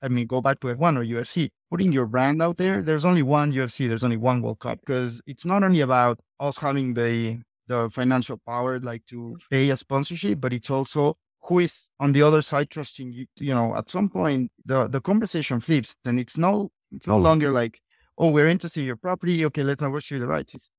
I 0.03 0.09
mean, 0.09 0.27
go 0.27 0.41
back 0.41 0.61
to 0.61 0.69
F1 0.69 0.97
or 0.97 1.05
UFC, 1.05 1.51
putting 1.71 1.93
your 1.93 2.07
brand 2.07 2.43
out 2.43 2.57
there. 2.59 2.83
There's 2.83 3.05
only 3.05 3.23
one 3.23 3.53
UFC, 3.53 3.89
there's 3.89 4.05
only 4.05 4.17
one 4.19 4.43
World 4.43 4.61
Cup 4.61 4.81
because 4.81 5.23
it's 5.27 5.45
not 5.45 5.63
only 5.65 5.81
about 5.81 6.21
us 6.41 6.59
having 6.59 6.95
the, 6.95 7.41
the 7.69 7.91
financial 7.91 8.39
power, 8.47 8.79
like 8.81 9.05
to 9.07 9.37
pay 9.51 9.71
a 9.71 9.77
sponsorship, 9.77 10.41
but 10.41 10.53
it's 10.53 10.71
also 10.71 11.17
who 11.43 11.61
is 11.61 11.91
on 12.01 12.13
the 12.13 12.23
other 12.23 12.43
side 12.43 12.71
trusting 12.71 13.13
you. 13.13 13.27
You 13.39 13.55
know, 13.55 13.77
at 13.77 13.89
some 13.89 14.09
point, 14.09 14.51
the, 14.65 14.89
the 14.89 15.01
conversation 15.01 15.61
flips 15.61 15.97
and 16.05 16.19
it's 16.19 16.37
no, 16.37 16.71
it's 16.93 17.07
no 17.07 17.19
longer 17.19 17.51
like, 17.51 17.81
oh, 18.19 18.31
we're 18.31 18.49
interested 18.49 18.81
in 18.81 18.87
your 18.87 18.97
property. 18.97 19.45
Okay, 19.47 19.63
let's 19.63 19.83
negotiate 19.83 20.21
the 20.21 20.29
rights. 20.29 20.55
It's, 20.55 20.71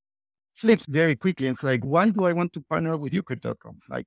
flips 0.55 0.85
very 0.87 1.15
quickly. 1.15 1.47
It's 1.47 1.63
like, 1.63 1.83
why 1.83 2.09
do 2.09 2.25
I 2.25 2.33
want 2.33 2.51
to 2.53 2.61
partner 2.61 2.97
with 2.97 3.13
you, 3.13 3.21
Crypto.com? 3.21 3.79
Like, 3.89 4.05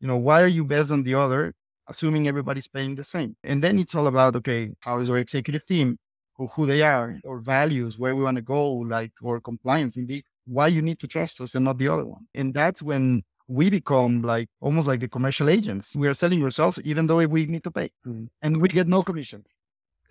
you 0.00 0.06
know, 0.06 0.16
why 0.16 0.42
are 0.42 0.46
you 0.46 0.64
best 0.64 0.90
on 0.90 1.02
the 1.02 1.14
other, 1.14 1.54
assuming 1.88 2.28
everybody's 2.28 2.68
paying 2.68 2.94
the 2.94 3.04
same? 3.04 3.36
And 3.44 3.62
then 3.62 3.78
it's 3.78 3.94
all 3.94 4.06
about, 4.06 4.36
okay, 4.36 4.70
how 4.80 4.98
is 4.98 5.08
our 5.08 5.18
executive 5.18 5.64
team, 5.64 5.96
who, 6.36 6.48
who 6.48 6.66
they 6.66 6.82
are, 6.82 7.18
or 7.24 7.40
values, 7.40 7.98
where 7.98 8.14
we 8.14 8.22
want 8.22 8.36
to 8.36 8.42
go, 8.42 8.72
like, 8.72 9.12
or 9.22 9.40
compliance 9.40 9.96
indeed, 9.96 10.24
why 10.50 10.66
you 10.66 10.82
need 10.82 10.98
to 10.98 11.06
trust 11.06 11.40
us 11.40 11.54
and 11.54 11.64
not 11.64 11.78
the 11.78 11.88
other 11.88 12.04
one. 12.04 12.26
And 12.34 12.52
that's 12.52 12.82
when 12.82 13.22
we 13.46 13.70
become 13.70 14.22
like 14.22 14.48
almost 14.60 14.86
like 14.88 15.00
the 15.00 15.08
commercial 15.08 15.48
agents. 15.48 15.94
We 15.96 16.08
are 16.08 16.14
selling 16.14 16.42
ourselves, 16.42 16.80
even 16.84 17.06
though 17.06 17.24
we 17.26 17.46
need 17.46 17.64
to 17.64 17.70
pay 17.70 17.90
mm. 18.06 18.28
and 18.42 18.60
we 18.60 18.68
get 18.68 18.88
no 18.88 19.02
commission. 19.02 19.44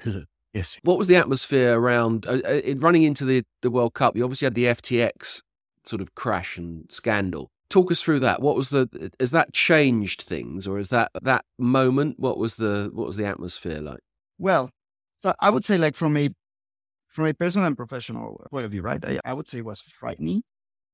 Yes. 0.51 0.79
What 0.81 0.97
was 0.97 1.05
the 1.05 1.15
atmosphere 1.15 1.77
around 1.77 2.25
uh, 2.25 2.39
uh, 2.43 2.61
running 2.77 3.03
into 3.03 3.23
the, 3.23 3.43
the 3.61 3.69
World 3.69 3.93
Cup? 3.93 4.15
You 4.15 4.23
obviously 4.23 4.47
had 4.47 4.55
the 4.55 4.65
FTX 4.65 5.43
sort 5.83 6.01
of 6.01 6.15
crash 6.15 6.57
and 6.57 6.91
scandal. 6.91 7.51
Talk 7.69 7.91
us 7.91 8.01
through 8.01 8.21
that. 8.21 8.41
What 8.41 8.55
was 8.55 8.69
the 8.69 9.11
has 9.19 9.29
that 9.29 9.53
changed 9.53 10.23
things, 10.23 10.65
or 10.65 10.79
is 10.79 10.87
that 10.87 11.11
that 11.21 11.45
moment? 11.59 12.15
What 12.17 12.39
was 12.39 12.55
the 12.55 12.89
what 12.91 13.05
was 13.05 13.15
the 13.15 13.27
atmosphere 13.27 13.79
like? 13.79 13.99
Well, 14.39 14.71
so 15.17 15.35
I 15.39 15.51
would 15.51 15.63
say 15.63 15.77
like 15.77 15.95
from 15.95 16.17
a 16.17 16.29
from 17.09 17.25
a 17.25 17.33
personal 17.33 17.67
and 17.67 17.77
professional 17.77 18.45
point 18.51 18.65
of 18.65 18.71
view, 18.71 18.81
right? 18.81 19.03
I, 19.03 19.19
I 19.25 19.33
would 19.33 19.47
say 19.47 19.59
it 19.59 19.65
was 19.65 19.81
frightening 19.81 20.43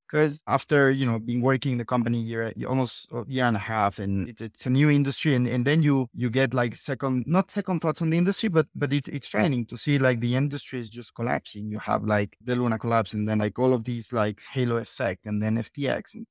because 0.07 0.41
after 0.47 0.91
you 0.91 1.05
know 1.05 1.19
being 1.19 1.41
working 1.41 1.73
in 1.73 1.77
the 1.77 1.85
company 1.85 2.19
year 2.19 2.51
almost 2.67 3.07
a 3.11 3.23
year 3.27 3.45
and 3.45 3.55
a 3.55 3.59
half 3.59 3.99
and 3.99 4.29
it, 4.29 4.41
it's 4.41 4.65
a 4.65 4.69
new 4.69 4.89
industry 4.89 5.35
and, 5.35 5.47
and 5.47 5.65
then 5.65 5.81
you 5.81 6.07
you 6.13 6.29
get 6.29 6.53
like 6.53 6.75
second 6.75 7.23
not 7.27 7.51
second 7.51 7.79
thoughts 7.79 8.01
on 8.01 8.09
the 8.09 8.17
industry 8.17 8.49
but 8.49 8.67
but 8.75 8.93
it, 8.93 9.07
it's 9.07 9.27
frightening 9.27 9.65
to 9.65 9.77
see 9.77 9.97
like 9.97 10.19
the 10.19 10.35
industry 10.35 10.79
is 10.79 10.89
just 10.89 11.13
collapsing 11.15 11.69
you 11.69 11.79
have 11.79 12.03
like 12.03 12.37
the 12.43 12.55
luna 12.55 12.77
collapse 12.77 13.13
and 13.13 13.27
then 13.27 13.39
like 13.39 13.57
all 13.57 13.73
of 13.73 13.83
these 13.83 14.13
like 14.13 14.39
halo 14.53 14.77
effect 14.77 15.25
and 15.25 15.41
then 15.41 15.57
ftx 15.57 16.13
and, 16.13 16.25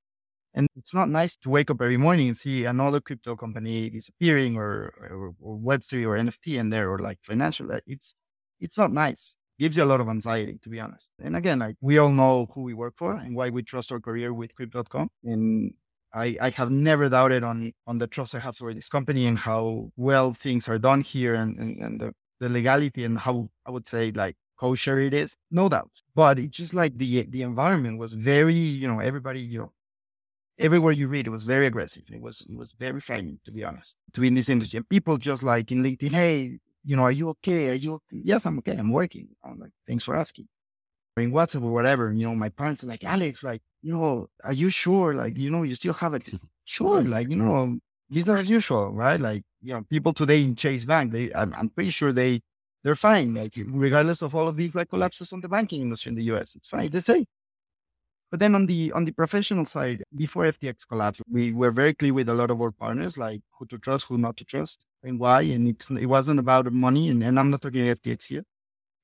and 0.55 0.69
it's 0.77 0.95
not 0.95 1.09
nice 1.09 1.37
to 1.37 1.51
wake 1.51 1.71
up 1.71 1.83
every 1.83 1.97
morning 1.97 2.29
and 2.29 2.37
see 2.37 2.65
another 2.65 3.01
crypto 3.01 3.35
company 3.35 3.91
disappearing 3.91 4.57
or, 4.57 4.95
or, 5.11 5.35
or 5.41 5.59
web3 5.59 6.07
or 6.07 6.17
nft 6.17 6.59
in 6.59 6.71
there 6.71 6.91
or 6.91 6.99
like 7.01 7.19
financial 7.23 7.69
it's 7.87 8.15
it's 8.61 8.79
not 8.79 8.93
nice 8.93 9.37
gives 9.59 9.77
you 9.77 9.85
a 9.85 9.87
lot 9.87 10.01
of 10.01 10.09
anxiety, 10.09 10.59
to 10.63 10.69
be 10.69 10.81
honest. 10.81 11.11
And 11.23 11.37
again, 11.37 11.59
like 11.61 11.77
we 11.81 11.99
all 11.99 12.11
know 12.11 12.47
who 12.55 12.63
we 12.63 12.75
work 12.75 12.95
for 12.97 13.15
and 13.15 13.37
why 13.37 13.51
we 13.51 13.63
trust 13.63 13.93
our 13.93 14.01
career 14.01 14.33
with 14.33 14.55
Crypto.com. 14.55 15.09
And 15.25 15.75
I, 16.13 16.37
I 16.41 16.51
have 16.51 16.71
never 16.71 17.09
doubted 17.09 17.43
on 17.43 17.73
on 17.87 17.99
the 17.99 18.07
trust 18.07 18.35
I 18.35 18.39
have 18.41 18.57
for 18.57 18.73
this 18.73 18.89
company 18.89 19.27
and 19.27 19.39
how 19.39 19.91
well 19.97 20.33
things 20.33 20.69
are 20.69 20.79
done 20.79 21.01
here 21.01 21.35
and, 21.35 21.59
and, 21.59 21.83
and 21.83 22.01
the, 22.01 22.13
the 22.41 22.49
legality 22.49 23.05
and 23.05 23.19
how 23.19 23.49
I 23.67 23.71
would 23.71 23.87
say 23.87 24.13
like 24.13 24.37
kosher 24.59 25.01
it 25.01 25.15
is. 25.15 25.37
No 25.51 25.69
doubt. 25.69 25.91
But 26.15 26.39
it's 26.39 26.57
just 26.57 26.75
like 26.75 26.97
the 26.99 27.23
the 27.23 27.43
environment 27.43 27.99
was 27.99 28.15
very, 28.15 28.55
you 28.55 28.87
know, 28.89 29.01
everybody, 29.01 29.41
you 29.41 29.59
know, 29.59 29.73
everywhere 30.59 30.93
you 30.93 31.09
read, 31.09 31.27
it 31.27 31.31
was 31.31 31.45
very 31.45 31.67
aggressive. 31.67 32.05
It 32.11 32.21
was 32.21 32.47
it 32.49 32.57
was 32.57 32.73
very 32.79 33.01
frightening, 33.01 33.41
to 33.45 33.53
be 33.53 33.65
honest, 33.65 33.97
to 34.13 34.21
be 34.21 34.29
in 34.29 34.35
this 34.35 34.49
industry. 34.49 34.79
And 34.79 34.89
people 34.89 35.17
just 35.17 35.43
like 35.43 35.73
in 35.73 35.83
LinkedIn, 35.83 36.13
hey, 36.13 36.59
you 36.85 36.97
know, 36.97 37.03
are 37.03 37.13
you 37.13 37.31
okay? 37.31 37.71
Are 37.71 37.75
you 37.75 37.95
okay? 37.95 38.21
Yes, 38.25 38.47
I'm 38.47 38.59
okay. 38.59 38.77
I'm 38.77 38.91
working. 38.93 39.29
I'm 39.43 39.59
like, 39.59 39.73
thanks 39.87 40.05
for 40.05 40.17
asking. 40.17 40.49
In 41.17 41.31
WhatsApp 41.33 41.63
or 41.63 41.73
whatever, 41.73 42.13
you 42.13 42.27
know, 42.27 42.35
my 42.35 42.49
parents 42.49 42.83
are 42.83 42.89
like, 42.89 43.05
Alex, 43.05 43.45
like, 43.45 43.63
you 43.83 43.93
know, 43.93 44.29
are 44.43 44.53
you 44.53 44.69
sure? 44.69 45.15
Like, 45.15 45.39
you 45.39 45.51
know, 45.51 45.63
you 45.63 45.75
still 45.77 45.93
have 45.95 46.15
it. 46.15 46.29
sure. 46.65 47.03
Like, 47.03 47.31
you 47.31 47.37
know, 47.37 47.79
business 48.11 48.41
as 48.41 48.51
usual, 48.51 48.91
right? 48.93 49.21
Like, 49.21 49.45
you 49.63 49.75
know, 49.75 49.83
people 49.89 50.13
today 50.13 50.43
in 50.43 50.57
Chase 50.57 50.85
Bank, 50.85 51.13
they, 51.13 51.33
I'm, 51.33 51.55
I'm 51.55 51.69
pretty 51.69 51.91
sure 51.91 52.13
they, 52.13 52.41
they're 52.83 52.97
fine. 52.97 53.33
Like, 53.35 53.55
regardless 53.57 54.23
of 54.23 54.35
all 54.35 54.49
of 54.49 54.57
these 54.57 54.75
like 54.75 54.91
collapses 54.91 55.33
on 55.33 55.41
the 55.41 55.49
banking 55.49 55.83
industry 55.83 56.11
in 56.11 56.17
the 56.17 56.25
US, 56.35 56.57
it's 56.57 56.69
fine. 56.69 56.91
They 56.91 57.01
say. 57.01 57.25
But 58.35 58.41
then 58.41 58.57
on 58.57 58.67
the 58.67 58.91
on 58.91 59.05
the 59.05 59.13
professional 59.13 59.65
side, 59.65 60.03
before 60.17 60.43
FTX 60.47 60.89
collapsed, 60.89 61.23
we 61.31 61.53
were 61.53 61.71
very 61.71 61.95
clear 61.95 62.13
with 62.13 62.29
a 62.29 62.35
lot 62.35 62.51
of 62.51 62.61
our 62.61 62.73
partners, 62.73 63.17
like 63.17 63.43
who 63.57 63.65
to 63.67 63.79
trust, 63.79 64.07
who 64.09 64.19
not 64.19 64.37
to 64.39 64.45
trust 64.45 64.85
and 65.05 65.21
why. 65.21 65.43
And 65.43 65.69
it's, 65.69 65.89
it 65.89 66.07
wasn't 66.07 66.41
about 66.41 66.73
money. 66.73 67.11
And, 67.11 67.23
and 67.23 67.39
I'm 67.39 67.51
not 67.51 67.63
talking 67.63 67.83
FTX 67.83 68.27
here. 68.27 68.43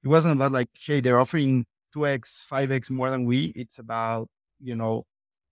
It 0.03 0.09
wasn't 0.09 0.35
about 0.35 0.51
like, 0.51 0.69
hey, 0.75 0.99
they're 0.99 1.21
offering 1.21 1.65
2x, 1.95 2.49
5x 2.49 2.91
more 2.91 3.09
than 3.09 3.25
we. 3.25 3.53
It's 3.55 3.79
about, 3.79 4.27
you 4.59 4.75
know, 4.75 5.05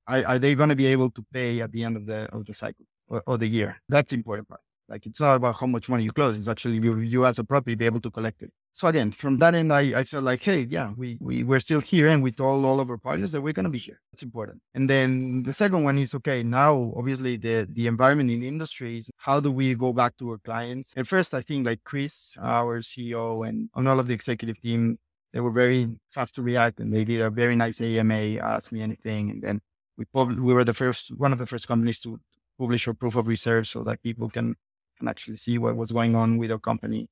are, 0.09 0.27
are 0.27 0.39
they 0.41 0.57
going 0.57 0.71
to 0.71 0.75
be 0.75 0.87
able 0.87 1.11
to 1.13 1.25
pay 1.33 1.61
at 1.61 1.71
the 1.71 1.85
end 1.85 1.99
of 1.99 2.05
the, 2.05 2.29
of 2.33 2.47
the 2.47 2.55
cycle 2.55 2.85
or, 3.07 3.23
or 3.29 3.39
the 3.39 3.47
year? 3.47 3.81
That's 3.89 4.11
the 4.11 4.17
important 4.17 4.49
part. 4.49 4.61
Like 4.89 5.07
it's 5.07 5.21
not 5.21 5.37
about 5.37 5.55
how 5.55 5.69
much 5.69 5.89
money 5.89 6.03
you 6.03 6.11
close. 6.11 6.37
It's 6.37 6.49
actually 6.49 6.79
you, 6.79 6.99
you 6.99 7.27
as 7.27 7.39
a 7.39 7.45
property 7.45 7.77
be 7.77 7.87
able 7.87 8.01
to 8.01 8.11
collect 8.11 8.43
it. 8.43 8.51
So 8.79 8.87
again, 8.87 9.11
from 9.11 9.39
that 9.39 9.57
end, 9.57 9.73
I, 9.73 9.99
I 9.99 10.05
felt 10.05 10.23
like, 10.23 10.41
hey, 10.41 10.69
yeah, 10.71 10.93
we, 10.97 11.19
we, 11.21 11.43
we're 11.43 11.59
still 11.59 11.81
here 11.81 12.07
and 12.07 12.23
we 12.23 12.31
told 12.31 12.65
all 12.65 12.79
of 12.79 12.89
our 12.91 12.97
partners 12.97 13.33
that 13.33 13.41
we're 13.41 13.53
going 13.53 13.65
to 13.65 13.73
be 13.73 13.79
here. 13.79 14.01
That's 14.13 14.23
important. 14.23 14.63
And 14.73 14.89
then 14.89 15.43
the 15.43 15.53
second 15.53 15.83
one 15.83 15.99
is, 15.99 16.15
okay, 16.15 16.45
now 16.45 16.93
obviously 16.97 17.37
the, 17.37 17.67
the 17.73 17.89
environment 17.89 18.31
in 18.31 18.39
the 18.39 18.47
industry 18.47 18.99
is 18.99 19.11
how 19.17 19.41
do 19.41 19.51
we 19.51 19.75
go 19.75 19.93
back 19.93 20.17
to 20.19 20.31
our 20.31 20.39
clients? 20.39 20.95
At 20.97 21.09
first, 21.09 21.35
I 21.35 21.41
think 21.41 21.67
like 21.67 21.83
Kris, 21.83 22.37
our 22.41 22.79
CEO 22.79 23.49
and 23.49 23.69
on 23.75 23.89
all 23.89 23.99
of 23.99 24.07
the 24.07 24.15
executive 24.15 24.61
team, 24.61 24.97
they 25.33 25.41
were 25.41 25.51
very 25.51 25.99
fast 26.13 26.37
to 26.37 26.43
react 26.43 26.79
and 26.79 26.95
they 26.95 27.05
did 27.05 27.21
a 27.21 27.31
very 27.31 27.57
nice 27.57 27.81
AMA, 27.81 28.39
ask 28.39 28.71
me 28.71 28.81
anything. 28.81 29.31
And 29.31 29.43
then 29.43 29.61
we, 29.97 30.05
pub- 30.05 30.39
we 30.39 30.55
were 30.55 30.63
the 30.63 30.73
first, 30.73 31.09
one 31.19 31.33
of 31.33 31.39
the 31.41 31.47
first 31.47 31.67
companies 31.67 31.99
to 32.03 32.21
publish 32.61 32.87
our 32.87 32.95
proof 32.95 33.17
of 33.17 33.27
reserve 33.27 33.67
so 33.67 33.83
that 33.83 34.01
people 34.05 34.31
can, 34.31 34.55
can 35.01 35.09
actually 35.09 35.37
see 35.37 35.59
what 35.59 35.77
was 35.77 35.91
going 35.91 36.15
on 36.15 36.39
with 36.39 36.53
our 36.53 36.61
company 36.61 37.09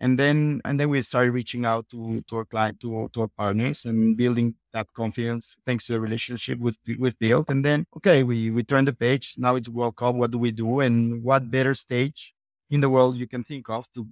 and 0.00 0.18
then 0.18 0.60
and 0.64 0.80
then 0.80 0.88
we 0.88 1.02
started 1.02 1.32
reaching 1.32 1.64
out 1.64 1.88
to 1.90 2.22
to 2.22 2.36
our 2.38 2.44
client 2.44 2.80
to, 2.80 3.08
to 3.12 3.22
our 3.22 3.28
partners 3.28 3.84
and 3.84 4.16
building 4.16 4.54
that 4.72 4.86
confidence 4.94 5.56
thanks 5.66 5.86
to 5.86 5.92
the 5.92 6.00
relationship 6.00 6.58
with 6.58 6.78
with 6.98 7.18
built. 7.18 7.50
And 7.50 7.64
then 7.64 7.84
okay 7.96 8.22
we 8.22 8.50
we 8.50 8.62
turned 8.64 8.88
the 8.88 8.94
page. 8.94 9.34
Now 9.36 9.56
it's 9.56 9.68
world 9.68 9.96
cup. 9.96 10.14
What 10.14 10.30
do 10.30 10.38
we 10.38 10.50
do? 10.52 10.80
And 10.80 11.22
what 11.22 11.50
better 11.50 11.74
stage 11.74 12.34
in 12.70 12.80
the 12.80 12.88
world 12.88 13.16
you 13.16 13.26
can 13.26 13.44
think 13.44 13.68
of 13.68 13.92
to 13.92 14.06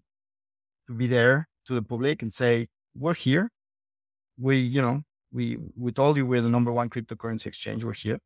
to 0.89 0.93
be 0.93 1.07
there 1.07 1.49
to 1.67 1.75
the 1.75 1.83
public 1.83 2.23
and 2.23 2.33
say 2.33 2.69
we're 2.95 3.15
here. 3.15 3.51
We 4.39 4.59
you 4.59 4.83
know 4.83 5.03
we 5.33 5.59
we 5.77 5.93
told 5.93 6.17
you 6.19 6.27
we're 6.27 6.43
the 6.43 6.51
number 6.51 6.73
one 6.73 6.91
cryptocurrency 6.91 7.47
exchange. 7.47 7.83
We're 7.83 7.95
here 7.95 8.19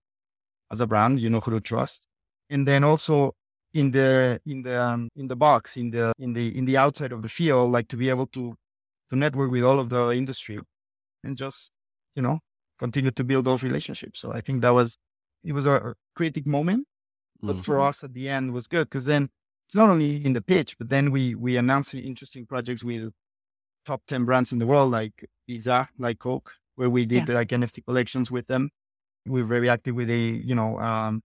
as 0.73 0.81
a 0.81 0.87
brand. 0.87 1.21
You 1.21 1.31
know 1.31 1.41
who 1.41 1.53
to 1.53 1.61
trust. 1.61 2.09
And 2.51 2.67
then 2.67 2.83
also 2.85 3.35
in 3.75 3.91
the 3.91 4.41
in 4.47 4.63
the 4.63 4.81
um, 4.81 5.09
in 5.17 5.27
the 5.29 5.37
box 5.37 5.77
in 5.77 5.91
the 5.91 6.13
in 6.19 6.33
the 6.33 6.57
in 6.57 6.65
the 6.65 6.77
outside 6.77 7.13
of 7.13 7.23
the 7.23 7.29
field 7.29 7.71
like 7.73 7.89
to 7.89 7.97
be 7.97 8.09
able 8.09 8.27
to 8.27 8.55
to 9.09 9.17
network 9.17 9.51
with 9.51 9.65
all 9.65 9.79
of 9.79 9.89
the 9.89 10.11
industry 10.11 10.59
and 11.25 11.37
just 11.37 11.71
you 12.15 12.23
know 12.23 12.39
continue 12.79 13.11
to 13.11 13.25
build 13.25 13.45
those 13.45 13.63
relationships 13.63 14.21
so 14.21 14.33
i 14.33 14.41
think 14.41 14.61
that 14.61 14.71
was 14.71 14.99
it 15.45 15.53
was 15.53 15.67
a 15.67 15.95
critic 16.15 16.47
moment 16.47 16.87
but 17.41 17.55
mm-hmm. 17.55 17.63
for 17.63 17.81
us 17.81 18.05
at 18.05 18.13
the 18.13 18.29
end 18.29 18.53
was 18.53 18.67
good 18.67 18.89
because 18.89 19.07
then 19.07 19.29
it's 19.69 19.77
not 19.77 19.89
only 19.89 20.25
in 20.25 20.33
the 20.33 20.43
pitch 20.43 20.77
but 20.79 20.89
then 20.89 21.11
we 21.11 21.35
we 21.35 21.57
announced 21.57 21.95
interesting 21.95 22.45
projects 22.47 22.85
with 22.85 23.11
top 23.87 24.03
10 24.07 24.25
brands 24.25 24.53
in 24.53 24.59
the 24.59 24.67
world 24.67 24.91
like 24.91 25.29
visa 25.49 25.89
like 25.99 26.19
coke 26.19 26.53
where 26.77 26.91
we 26.91 27.07
did 27.07 27.29
yeah. 27.29 27.35
like 27.35 27.49
nft 27.49 27.85
collections 27.85 28.31
with 28.31 28.47
them 28.47 28.71
we 29.27 29.43
we're 29.43 29.47
very 29.47 29.69
active 29.69 29.95
with 29.95 30.11
a 30.11 30.19
you 30.45 30.55
know 30.55 30.79
um 30.79 31.23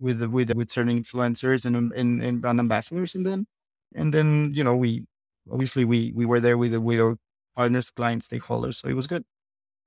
with 0.00 0.22
with 0.24 0.54
with 0.54 0.70
certain 0.70 1.02
influencers 1.02 1.64
and, 1.64 1.92
and 1.92 2.22
and 2.22 2.40
brand 2.40 2.60
ambassadors, 2.60 3.14
and 3.14 3.26
then 3.26 3.46
and 3.94 4.12
then 4.12 4.52
you 4.54 4.64
know 4.64 4.76
we 4.76 5.06
obviously 5.50 5.84
we 5.84 6.12
we 6.14 6.26
were 6.26 6.40
there 6.40 6.58
with 6.58 6.74
with 6.76 7.00
our 7.00 7.16
partners, 7.56 7.90
clients, 7.90 8.28
stakeholders, 8.28 8.76
so 8.76 8.88
it 8.88 8.94
was 8.94 9.06
good. 9.06 9.24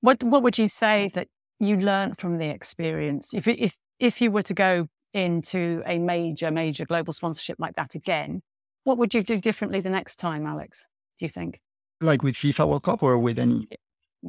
What 0.01 0.23
what 0.23 0.43
would 0.43 0.57
you 0.57 0.67
say 0.67 1.09
that 1.13 1.27
you 1.59 1.77
learned 1.77 2.17
from 2.19 2.37
the 2.37 2.49
experience? 2.49 3.33
If 3.33 3.47
if 3.47 3.77
if 3.99 4.21
you 4.21 4.31
were 4.31 4.43
to 4.43 4.53
go 4.53 4.87
into 5.13 5.83
a 5.85 5.97
major 5.97 6.51
major 6.51 6.85
global 6.85 7.13
sponsorship 7.13 7.57
like 7.59 7.75
that 7.75 7.95
again, 7.95 8.41
what 8.83 8.97
would 8.97 9.13
you 9.13 9.23
do 9.23 9.39
differently 9.39 9.81
the 9.81 9.89
next 9.89 10.17
time, 10.17 10.45
Alex? 10.45 10.85
Do 11.19 11.25
you 11.25 11.29
think? 11.29 11.59
Like 12.01 12.23
with 12.23 12.35
FIFA 12.35 12.67
World 12.67 12.83
Cup 12.83 13.03
or 13.03 13.17
with 13.19 13.37
any? 13.37 13.67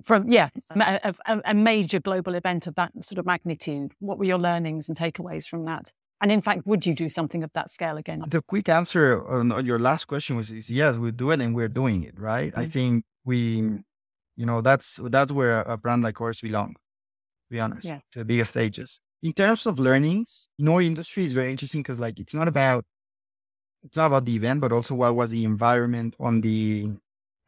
From 0.05 0.29
yeah 0.31 0.49
a, 0.75 1.15
a, 1.27 1.41
a, 1.47 1.55
major 1.55 2.01
global 2.01 2.35
event 2.35 2.67
of 2.67 2.75
that 2.77 2.93
sort 3.05 3.19
of 3.19 3.27
magnitude. 3.27 3.93
What 3.99 4.19
were 4.19 4.25
your 4.25 4.39
learnings 4.39 4.89
and 4.89 4.97
takeaways 4.97 5.47
from 5.47 5.65
that? 5.67 5.93
And 6.21 6.33
in 6.33 6.41
fact 6.41 6.67
would 6.67 6.87
you 6.87 6.95
do 6.95 7.09
something 7.09 7.43
of 7.43 7.53
that 7.55 7.71
scale 7.71 7.97
again? 7.97 8.25
The 8.27 8.43
quick 8.43 8.69
answer 8.69 9.27
on, 9.29 9.53
on 9.53 9.67
your 9.67 9.79
last 9.79 10.07
question 10.07 10.37
was 10.37 10.51
is 10.51 10.71
yes 10.71 10.97
we 10.97 11.11
do 11.13 11.31
it 11.31 11.41
and 11.41 11.55
we're 11.55 11.69
doing 11.69 12.05
it 12.05 12.19
right? 12.19 12.53
Mm-hmm. 12.53 12.61
i 12.61 12.67
think 12.67 13.05
we 13.25 13.63
you 14.37 14.47
know 14.47 14.61
that's 14.61 14.99
that's 15.05 15.33
where 15.33 15.61
a 15.63 15.77
brand 15.77 16.03
like 16.03 16.21
ours 16.21 16.41
belong 16.41 16.73
to 16.73 17.51
be 17.51 17.61
honest 17.61 17.87
yeah. 17.87 18.01
to 18.13 18.21
the 18.21 18.25
biggest 18.25 18.51
stages. 18.51 19.01
In 19.23 19.33
terms 19.33 19.67
of 19.67 19.79
learnings 19.79 20.49
in 20.59 20.69
our 20.69 20.83
industry 20.83 21.25
is 21.25 21.33
very 21.33 21.51
interesting 21.51 21.83
because 21.83 21.99
like 21.99 22.19
it's 22.19 22.35
not 22.35 22.49
about 22.49 22.85
it's 23.85 23.97
not 23.97 24.07
about 24.07 24.25
the 24.25 24.35
event 24.35 24.61
but 24.61 24.73
also 24.73 24.95
what 24.95 25.15
was 25.15 25.31
the 25.31 25.45
environment 25.45 26.17
on 26.19 26.41
the 26.41 26.87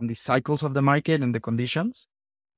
on 0.00 0.06
the 0.06 0.14
cycles 0.14 0.62
of 0.62 0.74
the 0.74 0.82
market 0.82 1.22
and 1.22 1.34
the 1.34 1.40
conditions 1.40 2.06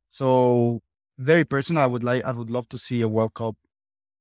so 0.09 0.83
very 1.19 1.45
personal. 1.45 1.83
I 1.83 1.87
would 1.87 2.05
like, 2.05 2.25
I 2.25 2.33
would 2.33 2.51
love 2.51 2.69
to 2.71 2.79
see 2.79 3.01
a 3.03 3.09
World 3.09 3.35
Cup 3.35 3.57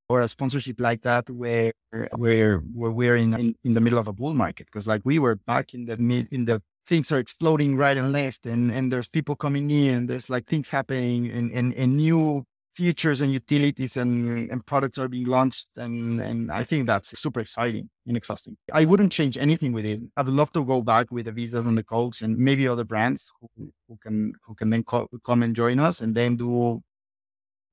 or 0.09 0.21
a 0.21 0.27
sponsorship 0.27 0.79
like 0.79 1.01
that 1.01 1.29
where 1.29 1.73
where 2.15 2.59
where 2.59 2.91
we're 2.91 3.15
in 3.15 3.33
in, 3.33 3.55
in 3.63 3.73
the 3.73 3.81
middle 3.81 3.99
of 3.99 4.07
a 4.07 4.13
bull 4.13 4.33
market 4.33 4.67
because 4.67 4.87
like 4.87 5.01
we 5.03 5.19
were 5.19 5.35
back 5.35 5.73
in 5.73 5.85
the 5.85 5.97
mid 5.97 6.27
in 6.31 6.45
the 6.45 6.61
things 6.87 7.11
are 7.11 7.19
exploding 7.19 7.75
right 7.75 7.97
and 7.97 8.11
left 8.11 8.45
and 8.45 8.71
and 8.71 8.91
there's 8.91 9.09
people 9.09 9.35
coming 9.35 9.71
in 9.71 10.05
there's 10.05 10.29
like 10.29 10.45
things 10.45 10.69
happening 10.69 11.29
and 11.31 11.51
and, 11.51 11.73
and 11.73 11.97
new 11.97 12.45
features 12.75 13.21
and 13.21 13.31
utilities 13.31 13.97
and, 13.97 14.49
and 14.51 14.65
products 14.65 14.97
are 14.97 15.07
being 15.07 15.25
launched. 15.25 15.69
And, 15.77 16.19
and 16.19 16.51
I 16.51 16.63
think 16.63 16.87
that's 16.87 17.17
super 17.17 17.39
exciting 17.39 17.89
and 18.05 18.17
exhausting. 18.17 18.57
I 18.73 18.85
wouldn't 18.85 19.11
change 19.11 19.37
anything 19.37 19.71
with 19.71 19.85
it. 19.85 20.01
I'd 20.17 20.27
love 20.27 20.51
to 20.51 20.65
go 20.65 20.81
back 20.81 21.07
with 21.11 21.25
the 21.25 21.31
visas 21.31 21.65
and 21.65 21.77
the 21.77 21.83
cokes 21.83 22.21
and 22.21 22.37
maybe 22.37 22.67
other 22.67 22.83
brands 22.83 23.31
who, 23.39 23.71
who 23.87 23.97
can, 24.03 24.33
who 24.45 24.55
can 24.55 24.69
then 24.69 24.83
co- 24.83 25.07
come 25.25 25.43
and 25.43 25.55
join 25.55 25.79
us 25.79 26.01
and 26.01 26.13
then 26.15 26.35
do 26.35 26.81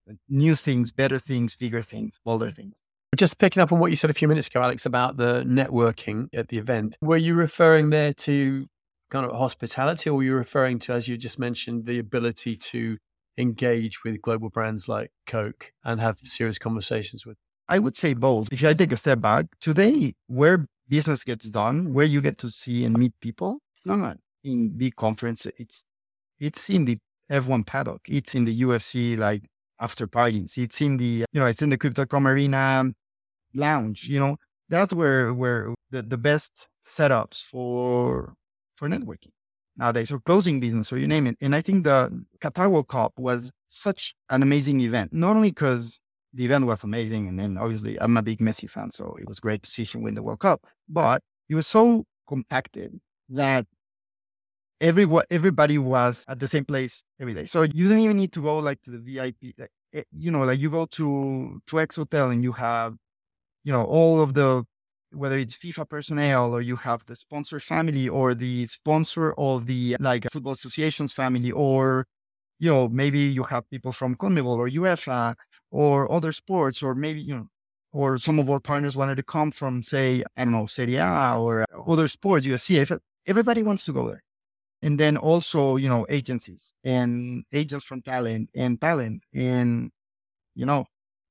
uh, 0.08 0.14
new 0.28 0.54
things, 0.54 0.92
better 0.92 1.18
things, 1.18 1.56
bigger 1.56 1.82
things, 1.82 2.20
bolder 2.24 2.50
things. 2.50 2.82
Just 3.16 3.38
picking 3.38 3.62
up 3.62 3.72
on 3.72 3.78
what 3.78 3.90
you 3.90 3.96
said 3.96 4.08
a 4.08 4.14
few 4.14 4.26
minutes 4.26 4.46
ago, 4.46 4.62
Alex, 4.62 4.86
about 4.86 5.18
the 5.18 5.42
networking 5.42 6.28
at 6.32 6.48
the 6.48 6.56
event, 6.56 6.96
were 7.02 7.18
you 7.18 7.34
referring 7.34 7.90
there 7.90 8.14
to 8.14 8.66
kind 9.10 9.26
of 9.26 9.36
hospitality, 9.36 10.08
or 10.08 10.20
are 10.20 10.22
you 10.22 10.34
referring 10.34 10.78
to, 10.78 10.94
as 10.94 11.06
you 11.06 11.18
just 11.18 11.38
mentioned, 11.38 11.84
the 11.84 11.98
ability 11.98 12.56
to 12.56 12.96
engage 13.36 14.04
with 14.04 14.20
global 14.22 14.50
brands 14.50 14.88
like 14.88 15.10
Coke 15.26 15.72
and 15.84 16.00
have 16.00 16.18
serious 16.24 16.58
conversations 16.58 17.24
with? 17.26 17.36
I 17.68 17.78
would 17.78 17.96
say 17.96 18.14
both. 18.14 18.52
If 18.52 18.64
I 18.64 18.74
take 18.74 18.92
a 18.92 18.96
step 18.96 19.20
back, 19.20 19.46
today, 19.60 20.14
where 20.26 20.66
business 20.88 21.24
gets 21.24 21.50
done, 21.50 21.94
where 21.94 22.04
you 22.04 22.20
get 22.20 22.38
to 22.38 22.50
see 22.50 22.84
and 22.84 22.94
meet 22.98 23.12
people, 23.20 23.60
it's 23.74 23.86
not 23.86 24.18
in 24.44 24.76
big 24.76 24.96
conferences. 24.96 25.52
It's 25.58 25.84
it's 26.38 26.68
in 26.70 26.84
the 26.84 26.98
F1 27.30 27.66
paddock. 27.66 28.00
It's 28.08 28.34
in 28.34 28.44
the 28.44 28.62
UFC 28.62 29.16
like 29.16 29.42
after 29.80 30.06
parties. 30.06 30.58
It's 30.58 30.80
in 30.80 30.96
the 30.96 31.24
you 31.32 31.40
know 31.40 31.46
it's 31.46 31.62
in 31.62 31.70
the 31.70 31.78
Crypto.com 31.78 32.26
Arena 32.26 32.92
lounge. 33.54 34.08
You 34.08 34.20
know 34.20 34.36
that's 34.68 34.92
where 34.92 35.32
where 35.32 35.74
the, 35.90 36.02
the 36.02 36.18
best 36.18 36.68
setups 36.84 37.42
for 37.42 38.34
for 38.76 38.88
networking 38.88 39.30
nowadays 39.76 40.12
or 40.12 40.20
closing 40.20 40.60
business 40.60 40.92
or 40.92 40.98
you 40.98 41.06
name 41.06 41.26
it. 41.26 41.36
And 41.40 41.54
I 41.54 41.60
think 41.60 41.84
the 41.84 42.24
Qatar 42.40 42.70
World 42.70 42.88
Cup 42.88 43.12
was 43.16 43.50
such 43.68 44.14
an 44.30 44.42
amazing 44.42 44.80
event, 44.80 45.12
not 45.12 45.36
only 45.36 45.50
because 45.50 45.98
the 46.34 46.44
event 46.44 46.66
was 46.66 46.84
amazing, 46.84 47.28
and 47.28 47.38
then 47.38 47.58
obviously 47.58 48.00
I'm 48.00 48.16
a 48.16 48.22
big 48.22 48.38
Messi 48.38 48.68
fan, 48.68 48.90
so 48.90 49.16
it 49.20 49.28
was 49.28 49.40
great 49.40 49.62
to 49.62 49.70
see 49.70 49.84
him 49.84 50.02
win 50.02 50.14
the 50.14 50.22
World 50.22 50.40
Cup. 50.40 50.64
But 50.88 51.22
it 51.48 51.54
was 51.54 51.66
so 51.66 52.04
compacted 52.26 52.98
that 53.30 53.66
every 54.80 55.06
everybody 55.30 55.78
was 55.78 56.24
at 56.28 56.40
the 56.40 56.48
same 56.48 56.64
place 56.64 57.04
every 57.20 57.34
day. 57.34 57.46
So 57.46 57.62
you 57.62 57.88
don't 57.88 58.00
even 58.00 58.16
need 58.16 58.32
to 58.32 58.42
go 58.42 58.58
like 58.58 58.82
to 58.82 58.90
the 58.90 58.98
VIP. 58.98 59.54
Like, 59.58 59.70
eh, 59.94 60.02
you 60.16 60.30
know, 60.30 60.44
like 60.44 60.60
you 60.60 60.70
go 60.70 60.86
to 60.86 61.60
to 61.66 61.80
X 61.80 61.96
Hotel 61.96 62.30
and 62.30 62.42
you 62.42 62.52
have, 62.52 62.96
you 63.64 63.72
know, 63.72 63.84
all 63.84 64.20
of 64.20 64.34
the 64.34 64.64
whether 65.12 65.38
it's 65.38 65.56
FIFA 65.56 65.88
personnel 65.88 66.54
or 66.54 66.60
you 66.60 66.76
have 66.76 67.04
the 67.06 67.16
sponsor 67.16 67.60
family 67.60 68.08
or 68.08 68.34
the 68.34 68.66
sponsor 68.66 69.32
of 69.34 69.66
the 69.66 69.96
like 70.00 70.26
football 70.32 70.52
associations 70.52 71.12
family 71.12 71.50
or 71.52 72.06
you 72.58 72.70
know 72.70 72.88
maybe 72.88 73.20
you 73.20 73.42
have 73.44 73.68
people 73.70 73.92
from 73.92 74.14
CONMEBOL 74.16 74.56
or 74.56 74.68
UEFA 74.68 75.34
or 75.70 76.10
other 76.10 76.32
sports 76.32 76.82
or 76.82 76.94
maybe 76.94 77.20
you 77.20 77.34
know 77.34 77.46
or 77.92 78.16
some 78.18 78.38
of 78.38 78.48
our 78.48 78.60
partners 78.60 78.96
wanted 78.96 79.16
to 79.16 79.22
come 79.22 79.50
from 79.50 79.82
say 79.82 80.24
I 80.36 80.44
don't 80.44 80.52
know 80.52 80.66
Serie 80.66 80.96
A 80.96 81.36
or 81.38 81.66
other 81.86 82.08
sports 82.08 82.46
UFC 82.46 82.98
everybody 83.26 83.62
wants 83.62 83.84
to 83.84 83.92
go 83.92 84.08
there. 84.08 84.22
And 84.82 84.98
then 84.98 85.16
also 85.16 85.76
you 85.76 85.88
know 85.88 86.06
agencies 86.08 86.74
and 86.84 87.44
agents 87.52 87.84
from 87.84 88.02
talent 88.02 88.50
and 88.54 88.80
talent 88.80 89.22
and 89.34 89.90
you 90.54 90.66
know 90.66 90.86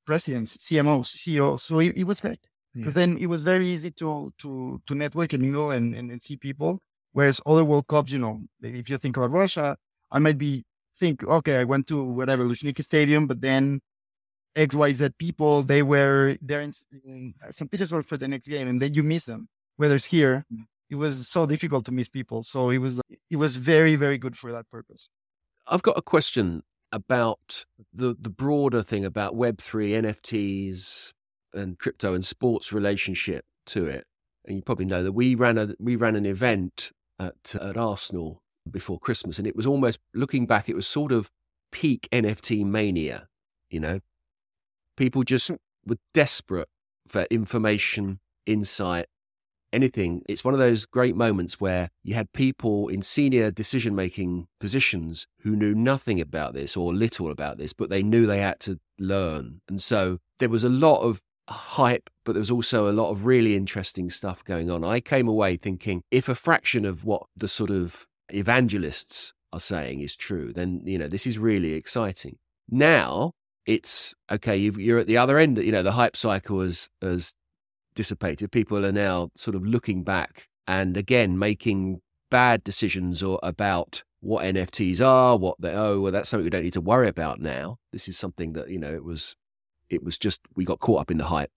presidents 0.06 0.58
CMOs 0.58 1.08
CEOs 1.08 1.64
so 1.64 1.80
it, 1.80 1.98
it 1.98 2.04
was 2.06 2.20
great 2.20 2.40
because 2.74 2.96
yeah. 2.96 3.06
then 3.06 3.18
it 3.18 3.28
was 3.28 3.44
very 3.44 3.68
easy 3.68 3.92
to 3.92 4.34
to 4.40 4.82
to 4.86 4.96
network 4.96 5.34
and 5.34 5.44
mingle 5.44 5.72
and, 5.72 5.96
and, 5.96 6.12
and 6.12 6.22
see 6.22 6.38
people. 6.38 6.80
Whereas 7.14 7.42
other 7.46 7.66
World 7.66 7.88
Cups, 7.88 8.12
you 8.12 8.20
know, 8.20 8.42
if 8.62 8.90
you 8.90 8.98
think 8.98 9.18
about 9.18 9.32
Russia, 9.32 9.78
I 10.12 10.20
might 10.20 10.38
be 10.38 10.64
think, 10.98 11.24
okay, 11.24 11.58
I 11.58 11.66
went 11.66 11.88
to 11.88 12.04
whatever 12.04 12.46
Luzhniki 12.46 12.84
Stadium, 12.84 13.28
but 13.28 13.42
then 13.42 13.82
X 14.56 14.76
Y 14.76 14.94
Z 14.94 15.10
people 15.18 15.64
they 15.64 15.84
were 15.84 16.38
there 16.42 16.62
in, 16.62 16.72
in 17.06 17.34
St. 17.50 17.70
Petersburg 17.70 18.06
for 18.06 18.18
the 18.18 18.28
next 18.28 18.48
game, 18.48 18.68
and 18.68 18.82
then 18.82 18.94
you 18.94 19.04
miss 19.04 19.26
them. 19.26 19.48
Whereas 19.78 20.06
here, 20.06 20.46
mm. 20.54 20.66
it 20.90 20.96
was 20.96 21.28
so 21.28 21.46
difficult 21.46 21.86
to 21.86 21.92
miss 21.92 22.10
people, 22.10 22.44
so 22.44 22.70
it 22.70 22.78
was 22.80 23.02
it 23.30 23.38
was 23.38 23.58
very 23.58 23.96
very 23.96 24.18
good 24.18 24.38
for 24.38 24.52
that 24.52 24.70
purpose. 24.70 25.10
I've 25.68 25.82
got 25.82 25.98
a 25.98 26.02
question 26.02 26.64
about 26.92 27.66
the 27.94 28.16
the 28.20 28.30
broader 28.30 28.84
thing 28.84 29.06
about 29.06 29.36
Web 29.36 29.60
three 29.60 29.92
NFTs, 29.92 31.14
and 31.54 31.78
crypto 31.80 32.14
and 32.14 32.26
sports 32.26 32.72
relationship 32.74 33.46
to 33.68 33.86
it. 33.86 34.06
And 34.46 34.56
you 34.56 34.62
probably 34.62 34.86
know 34.86 35.04
that 35.04 35.12
we 35.12 35.36
ran 35.36 35.58
a 35.58 35.76
we 35.80 35.96
ran 35.96 36.16
an 36.16 36.26
event 36.26 36.92
at 37.20 37.56
at 37.56 37.78
Arsenal 37.78 38.42
before 38.70 39.00
Christmas, 39.00 39.38
and 39.38 39.48
it 39.48 39.56
was 39.56 39.66
almost 39.66 40.00
looking 40.14 40.46
back, 40.46 40.70
it 40.70 40.76
was 40.76 40.88
sort 40.88 41.12
of 41.12 41.30
peak 41.72 42.08
NFT 42.12 42.66
mania. 42.66 43.28
You 43.70 43.80
know, 43.80 44.00
people 44.98 45.24
just 45.24 45.52
were 45.86 45.98
desperate 46.14 46.70
for 47.08 47.24
information, 47.30 48.20
insight, 48.46 49.08
anything. 49.74 50.24
It's 50.28 50.44
one 50.44 50.54
of 50.54 50.60
those 50.60 50.86
great 50.86 51.16
moments 51.16 51.60
where 51.60 51.90
you 52.04 52.14
had 52.16 52.32
people 52.34 52.88
in 52.88 53.02
senior 53.02 53.52
decision 53.52 53.96
making 53.96 54.48
positions 54.60 55.28
who 55.42 55.56
knew 55.56 55.74
nothing 55.74 56.20
about 56.20 56.54
this 56.54 56.76
or 56.76 56.94
little 56.94 57.32
about 57.32 57.58
this, 57.58 57.74
but 57.74 57.90
they 57.90 58.04
knew 58.04 58.26
they 58.26 58.42
had 58.42 58.60
to 58.62 58.80
learn. 59.00 59.62
And 59.68 59.82
so 59.82 60.20
there 60.40 60.50
was 60.50 60.64
a 60.64 60.70
lot 60.70 61.02
of 61.02 61.22
hype, 61.52 62.10
but 62.26 62.34
there 62.34 62.40
was 62.40 62.52
also 62.52 62.90
a 62.90 62.94
lot 62.94 63.12
of 63.12 63.26
really 63.26 63.56
interesting 63.56 64.10
stuff 64.10 64.44
going 64.44 64.70
on. 64.70 64.84
I 64.84 65.00
came 65.00 65.28
away 65.28 65.58
thinking 65.58 66.04
if 66.12 66.28
a 66.28 66.36
fraction 66.36 66.86
of 66.86 67.06
what 67.06 67.24
the 67.36 67.48
sort 67.48 67.70
of 67.70 68.08
evangelists 68.30 69.34
are 69.54 69.60
saying 69.60 70.00
is 70.00 70.16
true, 70.16 70.54
then, 70.54 70.82
you 70.86 70.98
know, 70.98 71.08
this 71.08 71.28
is 71.28 71.38
really 71.38 71.74
exciting. 71.74 72.38
Now 72.70 73.34
it's 73.66 74.16
okay, 74.32 74.58
you're 74.58 75.00
at 75.00 75.08
the 75.08 75.18
other 75.18 75.38
end, 75.38 75.58
you 75.58 75.72
know, 75.72 75.84
the 75.84 75.94
hype 75.94 76.18
cycle 76.18 76.62
has, 76.62 76.90
has 77.02 77.36
dissipated. 77.96 78.52
People 78.52 78.86
are 78.86 78.92
now 78.92 79.30
sort 79.36 79.56
of 79.56 79.66
looking 79.66 80.04
back 80.04 80.48
and 80.68 80.96
again 80.98 81.38
making 81.38 82.02
bad 82.30 82.64
decisions 82.64 83.22
or 83.22 83.40
about 83.44 84.04
what 84.22 84.46
NFTs 84.46 85.06
are, 85.06 85.36
what 85.36 85.60
they 85.60 85.74
oh, 85.74 86.00
well, 86.00 86.12
that's 86.12 86.30
something 86.30 86.46
we 86.46 86.50
don't 86.50 86.64
need 86.64 86.74
to 86.74 86.82
worry 86.82 87.08
about 87.08 87.40
now. 87.40 87.78
This 87.92 88.08
is 88.08 88.18
something 88.18 88.54
that, 88.54 88.70
you 88.70 88.80
know, 88.80 88.94
it 88.94 89.04
was 89.04 89.36
it 89.94 90.04
was 90.04 90.18
just 90.18 90.42
we 90.56 90.66
got 90.66 90.80
caught 90.80 91.02
up 91.02 91.12
in 91.12 91.18
the 91.18 91.26
hype. 91.26 91.52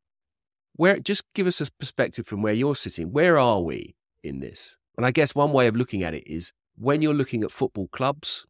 Where 0.77 0.99
just 0.99 1.23
give 1.35 1.47
us 1.47 1.61
a 1.61 1.71
perspective 1.79 2.27
from 2.27 2.43
where 2.43 2.53
you're 2.53 2.75
sitting. 2.75 3.13
Where 3.13 3.39
are 3.39 3.61
we 3.61 3.95
in 4.23 4.41
this? 4.41 4.77
And 4.97 5.07
I 5.07 5.11
guess 5.11 5.35
one 5.35 5.53
way 5.53 5.67
of 5.67 5.77
looking 5.77 6.03
at 6.03 6.15
it 6.15 6.27
is 6.27 6.53
when 6.77 7.03
you're 7.03 7.15
looking 7.15 7.43
at 7.43 7.51
football 7.51 7.89
clubs, 7.89 8.47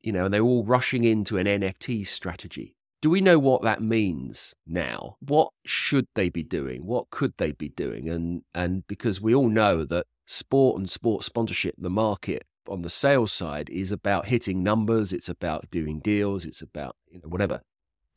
you 0.00 0.12
know, 0.12 0.26
and 0.26 0.34
they're 0.34 0.42
all 0.42 0.64
rushing 0.64 1.04
into 1.04 1.38
an 1.38 1.46
NFT 1.46 2.06
strategy. 2.06 2.74
Do 3.00 3.10
we 3.10 3.20
know 3.20 3.38
what 3.38 3.62
that 3.62 3.80
means 3.80 4.54
now? 4.66 5.16
What 5.20 5.50
should 5.64 6.06
they 6.14 6.28
be 6.28 6.42
doing? 6.42 6.84
What 6.84 7.10
could 7.10 7.34
they 7.38 7.52
be 7.52 7.68
doing? 7.68 8.08
And 8.08 8.42
and 8.54 8.86
because 8.88 9.20
we 9.20 9.34
all 9.34 9.48
know 9.48 9.84
that 9.84 10.06
sport 10.26 10.78
and 10.78 10.90
sports 10.90 11.26
sponsorship, 11.26 11.74
the 11.78 11.90
market 11.90 12.44
on 12.68 12.82
the 12.82 12.90
sales 12.90 13.32
side 13.32 13.70
is 13.70 13.92
about 13.92 14.26
hitting 14.26 14.62
numbers, 14.62 15.12
it's 15.12 15.28
about 15.28 15.70
doing 15.70 16.00
deals, 16.00 16.44
it's 16.44 16.60
about 16.60 16.96
you 17.08 17.20
know, 17.20 17.28
whatever. 17.28 17.62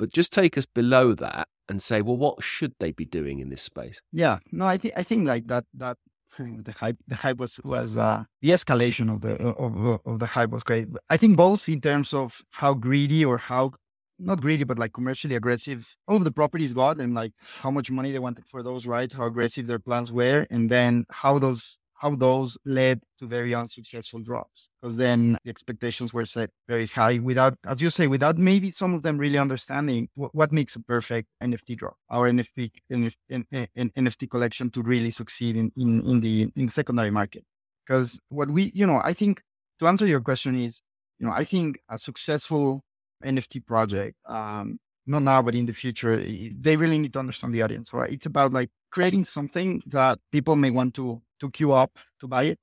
But 0.02 0.12
just 0.12 0.34
take 0.34 0.58
us 0.58 0.66
below 0.66 1.14
that 1.14 1.48
and 1.70 1.80
say, 1.80 2.02
well, 2.02 2.18
what 2.18 2.44
should 2.44 2.74
they 2.80 2.92
be 2.92 3.06
doing 3.06 3.38
in 3.38 3.50
this 3.50 3.62
space? 3.62 4.02
Yeah, 4.12 4.40
no, 4.52 4.66
I 4.66 4.78
think 4.78 4.96
I 4.98 5.04
think 5.04 5.28
like 5.28 5.46
that 5.46 5.66
that 5.76 5.96
the 6.40 6.72
hype 6.72 6.98
the 7.08 7.14
hype 7.14 7.38
was 7.38 7.60
was 7.64 7.96
uh, 7.96 8.24
the 8.42 8.50
escalation 8.50 9.14
of 9.14 9.22
the 9.22 9.36
of, 9.44 10.00
of 10.04 10.18
the 10.18 10.26
hype 10.26 10.50
was 10.50 10.64
great. 10.64 10.88
I 11.12 11.18
think 11.18 11.38
both 11.38 11.70
in 11.70 11.82
terms 11.82 12.16
of 12.16 12.42
how 12.50 12.74
greedy 12.74 13.24
or 13.24 13.38
how 13.38 13.74
not 14.18 14.42
greedy 14.42 14.64
but 14.64 14.80
like 14.80 14.94
commercially 14.94 15.36
aggressive 15.36 15.96
all 16.08 16.18
of 16.18 16.24
the 16.24 16.32
properties 16.32 16.74
got 16.74 17.00
and 17.00 17.14
like 17.14 17.34
how 17.62 17.70
much 17.70 17.92
money 17.92 18.12
they 18.12 18.18
wanted 18.18 18.48
for 18.48 18.64
those 18.64 18.88
rights, 18.88 19.14
how 19.14 19.28
aggressive 19.28 19.68
their 19.68 19.78
plans 19.78 20.12
were, 20.12 20.48
and 20.50 20.72
then 20.72 21.06
how 21.12 21.38
those 21.38 21.78
how 22.02 22.16
those 22.16 22.58
led 22.66 23.00
to 23.20 23.28
very 23.28 23.54
unsuccessful 23.54 24.20
drops 24.22 24.72
because 24.82 24.98
then 24.98 25.38
the 25.44 25.52
expectations 25.52 26.12
were 26.12 26.26
set 26.26 26.50
very 26.68 26.88
high 26.88 27.20
without, 27.20 27.56
as 27.68 27.80
you 27.80 27.92
say, 27.92 28.08
without 28.08 28.40
maybe 28.40 28.72
some 28.72 28.96
of 28.96 29.04
them 29.04 29.20
really 29.20 29.38
understanding 29.38 30.10
what, 30.16 30.34
what 30.34 30.52
makes 30.52 30.76
a 30.76 30.80
perfect 30.80 31.28
NFT 31.44 31.78
drop, 31.78 31.96
our 32.10 32.28
NFT, 32.28 32.72
NFT, 32.92 33.68
NFT 33.88 34.32
collection 34.32 34.72
to 34.72 34.82
really 34.82 35.12
succeed 35.12 35.56
in, 35.56 35.72
in, 35.78 36.02
in 36.10 36.22
the 36.22 36.52
in 36.56 36.66
the 36.66 36.72
secondary 36.72 37.12
market. 37.12 37.44
Because 37.86 38.20
what 38.30 38.50
we, 38.50 38.72
you 38.74 38.88
know, 38.88 39.00
I 39.04 39.14
think 39.14 39.44
to 39.78 39.88
answer 39.88 40.08
your 40.08 40.22
question 40.22 40.56
is, 40.56 40.82
you 41.20 41.28
know, 41.28 41.34
I 41.34 41.44
think 41.44 41.78
a 41.88 42.00
successful 42.00 42.82
NFT 43.24 43.64
project, 43.68 44.18
um, 44.28 44.80
not 45.06 45.22
now, 45.22 45.44
but 45.44 45.54
in 45.54 45.68
the 45.68 45.74
future, 45.74 46.18
they 46.18 46.78
really 46.78 46.98
need 46.98 47.14
to 47.14 47.20
understand 47.20 47.54
the 47.54 47.62
audience, 47.62 47.94
right? 47.94 48.12
It's 48.12 48.26
about 48.26 48.54
like 48.54 48.70
creating 48.90 49.26
something 49.26 49.84
that 49.86 50.18
people 50.32 50.56
may 50.56 50.72
want 50.72 50.96
to 50.96 51.22
to 51.42 51.50
queue 51.50 51.74
up 51.74 51.92
to 52.20 52.28
buy 52.28 52.44
it. 52.44 52.60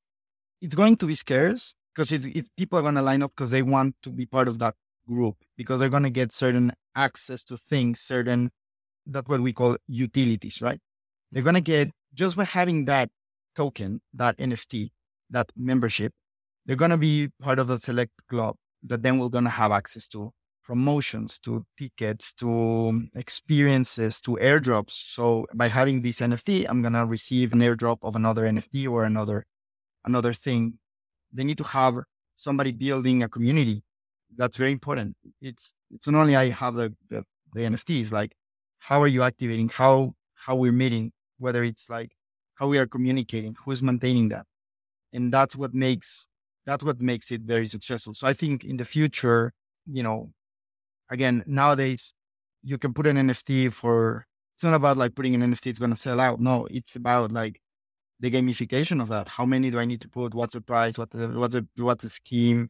It's 0.63 0.75
going 0.75 0.97
to 0.97 1.07
be 1.07 1.15
scarce 1.15 1.75
because 1.95 2.11
if 2.13 2.47
people 2.57 2.79
are 2.79 2.83
going 2.83 2.95
to 2.95 3.03
line 3.03 3.23
up 3.23 3.33
because 3.37 3.51
they 3.51 3.63
want 3.63 3.97
to 4.03 4.11
be 4.11 4.25
part 4.25 4.49
of 4.49 4.59
that 4.61 4.75
group 5.07 5.37
because 5.57 5.81
they're 5.81 5.89
going 5.89 6.05
to 6.05 6.11
get 6.11 6.33
certain 6.33 6.73
access 6.97 7.45
to 7.45 7.57
things, 7.57 8.01
certain 8.01 8.51
that's 9.07 9.29
what 9.29 9.41
we 9.41 9.53
call 9.53 9.77
utilities, 9.87 10.63
right? 10.63 10.81
They're 11.31 11.43
going 11.43 11.55
to 11.55 11.61
get 11.61 11.91
just 12.15 12.37
by 12.37 12.45
having 12.45 12.87
that 12.87 13.11
token, 13.55 14.01
that 14.15 14.37
NFT, 14.39 14.91
that 15.31 15.51
membership, 15.57 16.13
they're 16.67 16.77
going 16.77 16.91
to 16.91 16.97
be 16.97 17.29
part 17.41 17.59
of 17.59 17.67
the 17.67 17.79
select 17.79 18.13
club 18.29 18.57
that 18.85 19.03
then 19.03 19.19
we're 19.19 19.29
going 19.29 19.45
to 19.45 19.51
have 19.51 19.73
access 19.73 20.09
to 20.09 20.33
promotions 20.69 21.39
to 21.39 21.65
tickets 21.79 22.35
to 22.35 22.49
um, 22.91 23.11
experiences 23.15 24.21
to 24.21 24.33
airdrops. 24.51 24.91
So 25.17 25.47
by 25.55 25.69
having 25.69 26.03
this 26.03 26.21
nft 26.21 26.67
i'm 26.69 26.83
to 26.83 27.07
receive 27.07 27.55
an 27.55 27.61
airdrop 27.61 27.99
of 28.03 28.15
another 28.17 28.43
nft 28.45 28.77
or 28.95 29.05
another 29.05 29.39
another 30.05 30.35
thing. 30.35 30.75
They 31.33 31.45
need 31.45 31.59
to 31.59 31.65
have 31.65 31.95
somebody 32.37 32.73
building 32.73 33.23
a 33.23 33.29
community. 33.29 33.83
That's 34.37 34.57
very 34.59 34.73
important. 34.73 35.17
It's 35.41 35.75
it's 35.91 36.07
not 36.07 36.21
only 36.21 36.37
i 36.37 36.51
have 36.51 36.75
the 36.75 36.89
the, 37.11 37.25
the 37.55 37.63
nfts 37.73 38.13
like 38.13 38.33
how 38.89 39.03
are 39.03 39.13
you 39.17 39.23
activating? 39.23 39.69
How 39.71 40.15
how 40.35 40.55
we're 40.57 40.79
meeting? 40.85 41.13
Whether 41.39 41.63
it's 41.65 41.89
like 41.97 42.11
how 42.59 42.69
we 42.69 42.79
are 42.79 42.87
communicating? 42.87 43.57
Who's 43.65 43.83
maintaining 43.83 44.29
that? 44.35 44.45
And 45.15 45.33
that's 45.33 45.57
what 45.57 45.73
makes 45.75 46.29
that's 46.67 46.85
what 46.85 47.01
makes 47.01 47.31
it 47.31 47.41
very 47.55 47.67
successful. 47.67 48.13
So 48.15 48.27
I 48.29 48.35
think 48.35 48.65
in 48.65 48.77
the 48.77 48.85
future, 48.85 49.53
you 49.87 50.03
know, 50.03 50.31
again 51.11 51.45
nowadays 51.47 52.15
you 52.63 52.79
can 52.79 52.93
put 52.93 53.07
an 53.07 53.17
NFT 53.17 53.73
for. 53.73 54.27
It's 54.57 54.65
not 54.65 54.75
about 54.75 54.97
like 54.97 55.15
putting 55.15 55.35
an 55.35 55.43
NFT 55.43 55.69
it's 55.69 55.79
to 55.79 55.97
sell 55.97 56.21
out. 56.21 56.41
No, 56.41 56.67
it's 56.71 56.97
about 56.97 57.31
like 57.31 57.61
the 58.19 58.31
gamification 58.31 59.01
of 59.01 59.09
that. 59.09 59.29
How 59.29 59.45
many 59.45 59.71
do 59.71 59.79
I 59.79 59.85
need 59.85 60.01
to 60.01 60.09
put? 60.09 60.35
What's 60.35 60.55
the 60.55 60.61
price? 60.61 60.99
What's 60.99 61.17
the 61.17 61.29
what's 61.29 61.55
the 61.55 61.67
what's 61.77 62.03
the 62.05 62.11
scheme? 62.11 62.69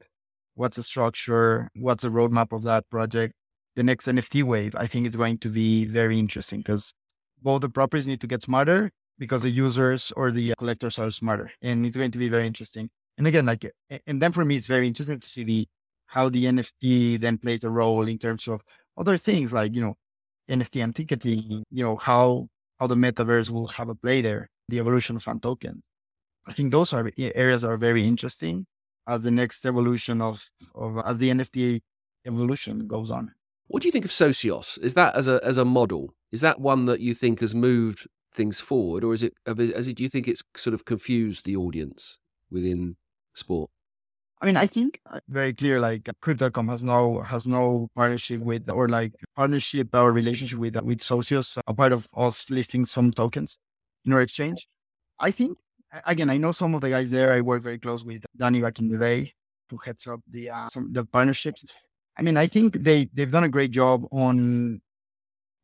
What's 0.55 0.77
the 0.77 0.83
structure? 0.83 1.71
What's 1.77 2.05
the 2.05 2.11
roadmap 2.11 2.53
of 2.53 2.65
that 2.65 2.89
project? 2.91 3.35
The 3.77 3.85
next 3.85 4.07
NFT 4.07 4.43
wave, 4.43 4.75
I 4.77 4.87
think, 4.87 5.07
is 5.07 5.17
going 5.17 5.39
to 5.39 5.49
be 5.49 5.85
very 5.85 6.19
interesting 6.19 6.61
because 6.61 6.93
both 7.41 7.63
the 7.63 7.69
properties 7.69 8.09
need 8.09 8.21
to 8.21 8.27
get 8.27 8.43
smarter 8.43 8.91
because 9.19 9.43
the 9.43 9.51
users 9.51 10.13
or 10.17 10.31
the 10.31 10.55
collectors 10.59 10.99
are 10.99 11.11
smarter, 11.11 11.51
and 11.63 11.87
it's 11.87 11.97
going 11.97 12.11
to 12.11 12.19
be 12.19 12.29
very 12.29 12.47
interesting. 12.47 12.91
And 13.17 13.27
again, 13.27 13.47
like, 13.47 13.65
and 14.07 14.21
then 14.21 14.33
for 14.33 14.45
me, 14.45 14.57
it's 14.57 14.67
very 14.67 14.87
interesting 14.87 15.21
to 15.21 15.29
see 15.29 15.45
the 15.45 15.69
how 16.09 16.29
the 16.29 16.47
NFT 16.47 17.21
then 17.21 17.39
plays 17.39 17.65
a 17.65 17.71
role 17.71 18.09
in 18.09 18.19
terms 18.19 18.49
of 18.49 18.61
other 18.97 19.17
things 19.17 19.53
like 19.53 19.75
you 19.75 19.83
know 19.83 19.95
NFT 20.51 20.83
and 20.83 20.95
ticketing. 20.97 21.65
You 21.71 21.85
know 21.85 21.97
how 21.97 22.49
how 22.81 22.87
the 22.87 22.97
metaverse 22.97 23.51
will 23.51 23.69
have 23.69 23.89
a 23.89 23.95
play 23.95 24.21
there, 24.23 24.49
the 24.69 24.79
evolution 24.79 25.17
of 25.17 25.23
fan 25.23 25.41
tokens. 25.41 25.89
I 26.47 26.53
think 26.53 26.73
those 26.73 26.93
are 26.93 27.11
areas 27.19 27.63
are 27.63 27.77
very 27.77 28.05
interesting 28.05 28.67
as 29.07 29.25
the 29.25 29.31
next 29.31 29.65
evolution 29.65 30.21
of 30.21 30.43
of 30.75 30.99
as 31.05 31.19
the 31.19 31.31
NFT 31.31 31.81
evolution 32.27 32.87
goes 32.89 33.11
on. 33.11 33.33
What 33.69 33.83
do 33.83 33.89
you 33.89 33.93
think 33.93 34.07
of 34.07 34.11
Socios? 34.11 34.79
Is 34.83 34.95
that 34.95 35.15
as 35.15 35.29
a 35.29 35.41
as 35.45 35.59
a 35.59 35.65
model? 35.65 36.15
Is 36.33 36.41
that 36.41 36.61
one 36.61 36.87
that 36.87 37.01
you 37.01 37.15
think 37.15 37.41
has 37.41 37.55
moved 37.55 38.09
things 38.35 38.61
forward, 38.61 39.05
or 39.05 39.13
is 39.13 39.23
it? 39.23 39.35
As 39.47 39.89
it 39.89 39.97
do 39.97 40.03
you 40.03 40.09
think 40.09 40.27
it's 40.27 40.43
sort 40.57 40.75
of 40.75 40.85
confused 40.85 41.45
the 41.45 41.57
audience 41.57 42.19
within 42.51 42.97
sport? 43.35 43.71
I 44.41 44.47
mean, 44.47 44.57
I 44.57 44.67
think 44.67 45.01
uh, 45.11 45.21
very 45.29 45.53
clear. 45.53 45.81
Like 45.81 46.09
Crypto.com 46.21 46.69
has 46.69 46.85
no 46.85 47.21
has 47.23 47.47
no 47.47 47.89
partnership 47.97 48.41
with 48.41 48.71
or 48.71 48.89
like 48.89 49.13
partnership 49.35 49.89
or 49.95 50.13
relationship 50.13 50.59
with 50.59 50.81
with 50.83 51.01
Socios. 51.01 51.59
A 51.67 51.75
part 51.75 51.93
of 51.93 52.07
us 52.17 52.49
listing 52.49 52.87
some 52.87 53.11
tokens 53.11 53.59
in 54.05 54.13
our 54.13 54.21
exchange. 54.21 54.69
I 55.19 55.33
think 55.33 55.59
again, 56.07 56.31
I 56.31 56.37
know 56.37 56.53
some 56.53 56.75
of 56.75 56.81
the 56.81 56.91
guys 56.91 57.11
there. 57.11 57.33
I 57.33 57.41
work 57.41 57.63
very 57.63 57.79
close 57.79 58.05
with 58.05 58.25
Danny 58.37 58.61
back 58.61 58.79
in 58.79 58.89
the 58.89 58.99
day, 58.99 59.33
who 59.71 59.79
heads 59.79 60.07
up 60.07 60.21
the 60.31 60.51
uh, 60.51 60.69
some 60.69 60.93
the 60.93 61.05
partnerships. 61.05 61.65
I 62.17 62.23
mean, 62.23 62.37
I 62.37 62.47
think 62.47 62.83
they 62.83 63.09
they've 63.13 63.31
done 63.31 63.45
a 63.45 63.49
great 63.49 63.73
job 63.73 64.07
on 64.13 64.81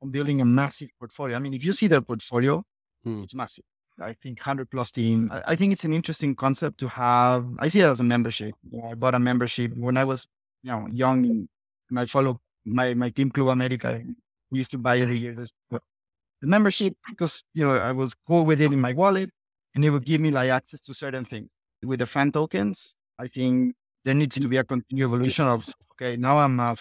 on 0.03 0.11
building 0.11 0.41
a 0.41 0.45
massive 0.45 0.89
portfolio. 0.99 1.37
I 1.37 1.39
mean, 1.41 1.55
if 1.55 1.65
you 1.65 1.73
see 1.73 1.87
their 1.87 2.01
portfolio, 2.01 2.65
hmm. 3.05 3.23
it's 3.23 3.35
massive. 3.35 3.65
I 4.01 4.13
think 4.15 4.41
100 4.41 4.71
plus 4.71 4.91
team. 4.91 5.31
I, 5.47 5.55
think 5.57 5.73
it's 5.73 5.85
an 5.85 5.93
interesting 5.93 6.35
concept 6.35 6.79
to 6.79 6.89
have. 6.89 7.47
I 7.59 7.69
see 7.69 7.81
it 7.81 7.85
as 7.85 8.01
a 8.01 8.05
membership. 8.05 8.55
You 8.71 8.81
know, 8.81 8.89
I 8.89 8.95
bought 8.95 9.15
a 9.15 9.19
membership 9.19 9.73
when 9.77 9.97
I 9.97 10.05
was, 10.05 10.27
you 10.63 10.73
know, 10.73 10.87
young 10.91 11.49
and 11.91 11.99
I 11.99 12.07
followed 12.07 12.39
my, 12.65 12.95
my 12.95 13.11
team 13.11 13.31
Club 13.31 13.49
America. 13.49 14.03
We 14.51 14.59
used 14.59 14.73
to 14.73 14.79
buy 14.79 14.99
every 14.99 15.19
year 15.19 15.35
this 15.35 15.53
the 16.45 16.51
membership 16.51 16.95
because, 17.09 17.43
you 17.55 17.65
know, 17.65 17.75
I 17.75 17.93
was 17.93 18.15
cool 18.27 18.45
with 18.45 18.61
it 18.61 18.73
in 18.73 18.81
my 18.81 18.93
wallet 18.93 19.31
and 19.75 19.85
it 19.85 19.91
would 19.91 20.05
give 20.05 20.21
me 20.21 20.31
like 20.31 20.51
access 20.51 20.81
to 20.83 20.93
certain 20.93 21.25
things. 21.25 21.53
With 21.83 22.01
the 22.01 22.07
fan 22.07 22.33
tokens, 22.33 22.97
I 23.19 23.29
think 23.29 23.75
there 24.05 24.15
needs 24.15 24.39
to 24.39 24.49
be 24.49 24.59
a 24.59 24.65
continued 24.65 25.07
evolution 25.07 25.47
of, 25.47 25.67
okay, 25.93 26.17
now 26.17 26.39
I'm 26.39 26.61
a, 26.61 26.77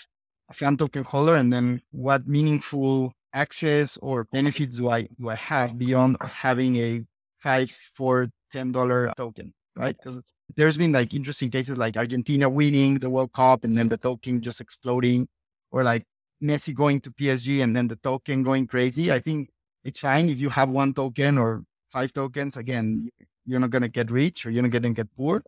a 0.50 0.54
fan 0.54 0.76
token 0.76 1.04
holder 1.06 1.36
and 1.36 1.52
then 1.54 1.82
what 1.92 2.28
meaningful 2.28 3.14
access 3.34 3.98
or 3.98 4.26
benefits 4.26 4.78
do 4.78 4.90
I 4.90 5.08
do 5.20 5.30
I 5.30 5.36
have 5.36 5.78
beyond 5.78 6.18
having 6.22 6.76
a 6.78 7.02
five, 7.40 7.70
four, 7.72 8.30
ten 8.52 8.72
dollar 8.72 9.12
token, 9.18 9.54
right? 9.76 9.96
Because 9.98 10.22
there's 10.56 10.78
been 10.78 10.92
like 10.92 11.14
interesting 11.14 11.50
cases 11.52 11.78
like 11.78 11.98
Argentina 11.98 12.50
winning 12.50 13.00
the 13.00 13.10
World 13.10 13.34
Cup 13.34 13.64
and 13.64 13.78
then 13.78 13.90
the 13.90 13.98
token 13.98 14.42
just 14.42 14.62
exploding, 14.62 15.28
or 15.72 15.84
like 15.84 16.06
Messi 16.42 16.74
going 16.74 17.02
to 17.02 17.12
PSG 17.12 17.64
and 17.64 17.76
then 17.76 17.88
the 17.88 17.96
token 17.98 18.44
going 18.44 18.68
crazy. 18.68 19.12
I 19.12 19.20
think 19.20 19.50
it's 19.84 20.00
fine 20.00 20.30
if 20.30 20.40
you 20.40 20.50
have 20.50 20.70
one 20.70 20.94
token 20.94 21.38
or 21.38 21.64
five 21.90 22.14
tokens. 22.14 22.58
Again, 22.58 23.10
you're 23.46 23.60
not 23.60 23.72
gonna 23.72 23.90
get 23.90 24.12
rich 24.12 24.46
or 24.46 24.52
you're 24.52 24.64
not 24.64 24.72
gonna 24.72 24.94
get 24.94 25.14
poor. 25.16 25.44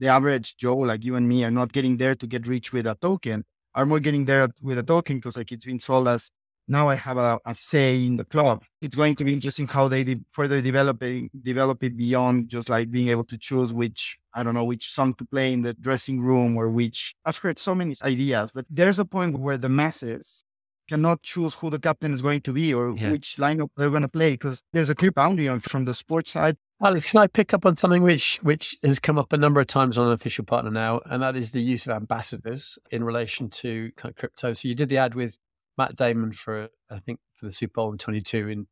The 0.00 0.08
average 0.08 0.56
Joe, 0.56 0.76
like 0.76 1.04
you 1.04 1.16
and 1.16 1.28
me, 1.28 1.44
are 1.44 1.50
not 1.50 1.72
getting 1.72 1.96
there 1.96 2.14
to 2.16 2.26
get 2.26 2.46
rich 2.46 2.72
with 2.72 2.86
a 2.86 2.96
token. 3.00 3.44
Are 3.74 3.86
more 3.86 4.00
getting 4.00 4.24
there 4.26 4.48
with 4.62 4.78
a 4.78 4.82
token 4.82 5.16
because 5.16 5.36
like 5.36 5.50
it's 5.52 5.64
been 5.64 5.80
sold 5.80 6.08
as 6.08 6.30
now 6.68 6.88
I 6.88 6.94
have 6.94 7.16
a, 7.16 7.38
a, 7.44 7.54
say 7.54 8.04
in 8.04 8.16
the 8.16 8.24
club. 8.24 8.62
It's 8.80 8.94
going 8.94 9.16
to 9.16 9.24
be 9.24 9.32
interesting 9.32 9.66
how 9.66 9.88
they 9.88 10.04
de- 10.04 10.20
further 10.30 10.60
develop 10.60 11.02
it, 11.02 11.30
develop 11.42 11.82
it 11.82 11.96
beyond 11.96 12.48
just 12.48 12.68
like 12.68 12.90
being 12.90 13.08
able 13.08 13.24
to 13.24 13.38
choose 13.38 13.72
which, 13.72 14.18
I 14.34 14.42
don't 14.42 14.54
know, 14.54 14.64
which 14.64 14.88
song 14.88 15.14
to 15.14 15.24
play 15.24 15.52
in 15.52 15.62
the 15.62 15.74
dressing 15.74 16.20
room 16.20 16.56
or 16.56 16.68
which. 16.70 17.14
I've 17.24 17.38
heard 17.38 17.58
so 17.58 17.74
many 17.74 17.94
ideas, 18.02 18.52
but 18.54 18.66
there's 18.70 18.98
a 18.98 19.04
point 19.04 19.38
where 19.38 19.58
the 19.58 19.68
masses 19.68 20.44
cannot 20.88 21.22
choose 21.22 21.54
who 21.54 21.70
the 21.70 21.78
captain 21.78 22.12
is 22.12 22.22
going 22.22 22.40
to 22.42 22.52
be 22.52 22.74
or 22.74 22.94
yeah. 22.96 23.12
which 23.12 23.36
lineup 23.36 23.70
they're 23.76 23.90
going 23.90 24.02
to 24.02 24.08
play 24.08 24.32
because 24.32 24.62
there's 24.72 24.90
a 24.90 24.94
clear 24.94 25.12
boundary 25.12 25.48
on, 25.48 25.60
from 25.60 25.84
the 25.84 25.94
sports 25.94 26.32
side. 26.32 26.56
Alex, 26.82 27.12
can 27.12 27.20
I 27.20 27.28
pick 27.28 27.54
up 27.54 27.64
on 27.64 27.76
something 27.76 28.02
which 28.02 28.40
which 28.42 28.76
has 28.82 28.98
come 28.98 29.16
up 29.16 29.32
a 29.32 29.36
number 29.36 29.60
of 29.60 29.68
times 29.68 29.96
on 29.96 30.08
Unofficial 30.08 30.44
Partner 30.44 30.70
now, 30.70 31.00
and 31.06 31.22
that 31.22 31.36
is 31.36 31.52
the 31.52 31.62
use 31.62 31.86
of 31.86 31.92
ambassadors 31.92 32.76
in 32.90 33.04
relation 33.04 33.48
to 33.50 33.92
kind 33.96 34.10
of 34.10 34.16
crypto. 34.16 34.52
So 34.54 34.66
you 34.66 34.74
did 34.74 34.88
the 34.88 34.98
ad 34.98 35.14
with 35.14 35.38
Matt 35.78 35.96
Damon 35.96 36.32
for 36.32 36.68
I 36.90 36.98
think 36.98 37.20
for 37.34 37.46
the 37.46 37.52
Super 37.52 37.74
Bowl 37.74 37.92
in 37.92 37.98
22. 37.98 38.48
And 38.48 38.66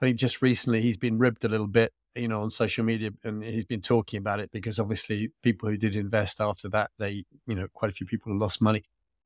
I 0.00 0.06
think 0.06 0.18
just 0.18 0.42
recently 0.42 0.80
he's 0.80 0.96
been 0.96 1.18
ribbed 1.18 1.44
a 1.44 1.48
little 1.48 1.66
bit, 1.66 1.92
you 2.14 2.28
know, 2.28 2.42
on 2.42 2.50
social 2.50 2.84
media, 2.84 3.10
and 3.24 3.42
he's 3.42 3.64
been 3.64 3.80
talking 3.80 4.18
about 4.18 4.40
it 4.40 4.50
because 4.52 4.78
obviously 4.78 5.30
people 5.42 5.68
who 5.68 5.76
did 5.76 5.96
invest 5.96 6.40
after 6.40 6.68
that, 6.70 6.90
they, 6.98 7.24
you 7.46 7.54
know, 7.54 7.68
quite 7.72 7.90
a 7.90 7.94
few 7.94 8.06
people 8.06 8.32
have 8.32 8.40
lost 8.40 8.60
money. 8.60 8.84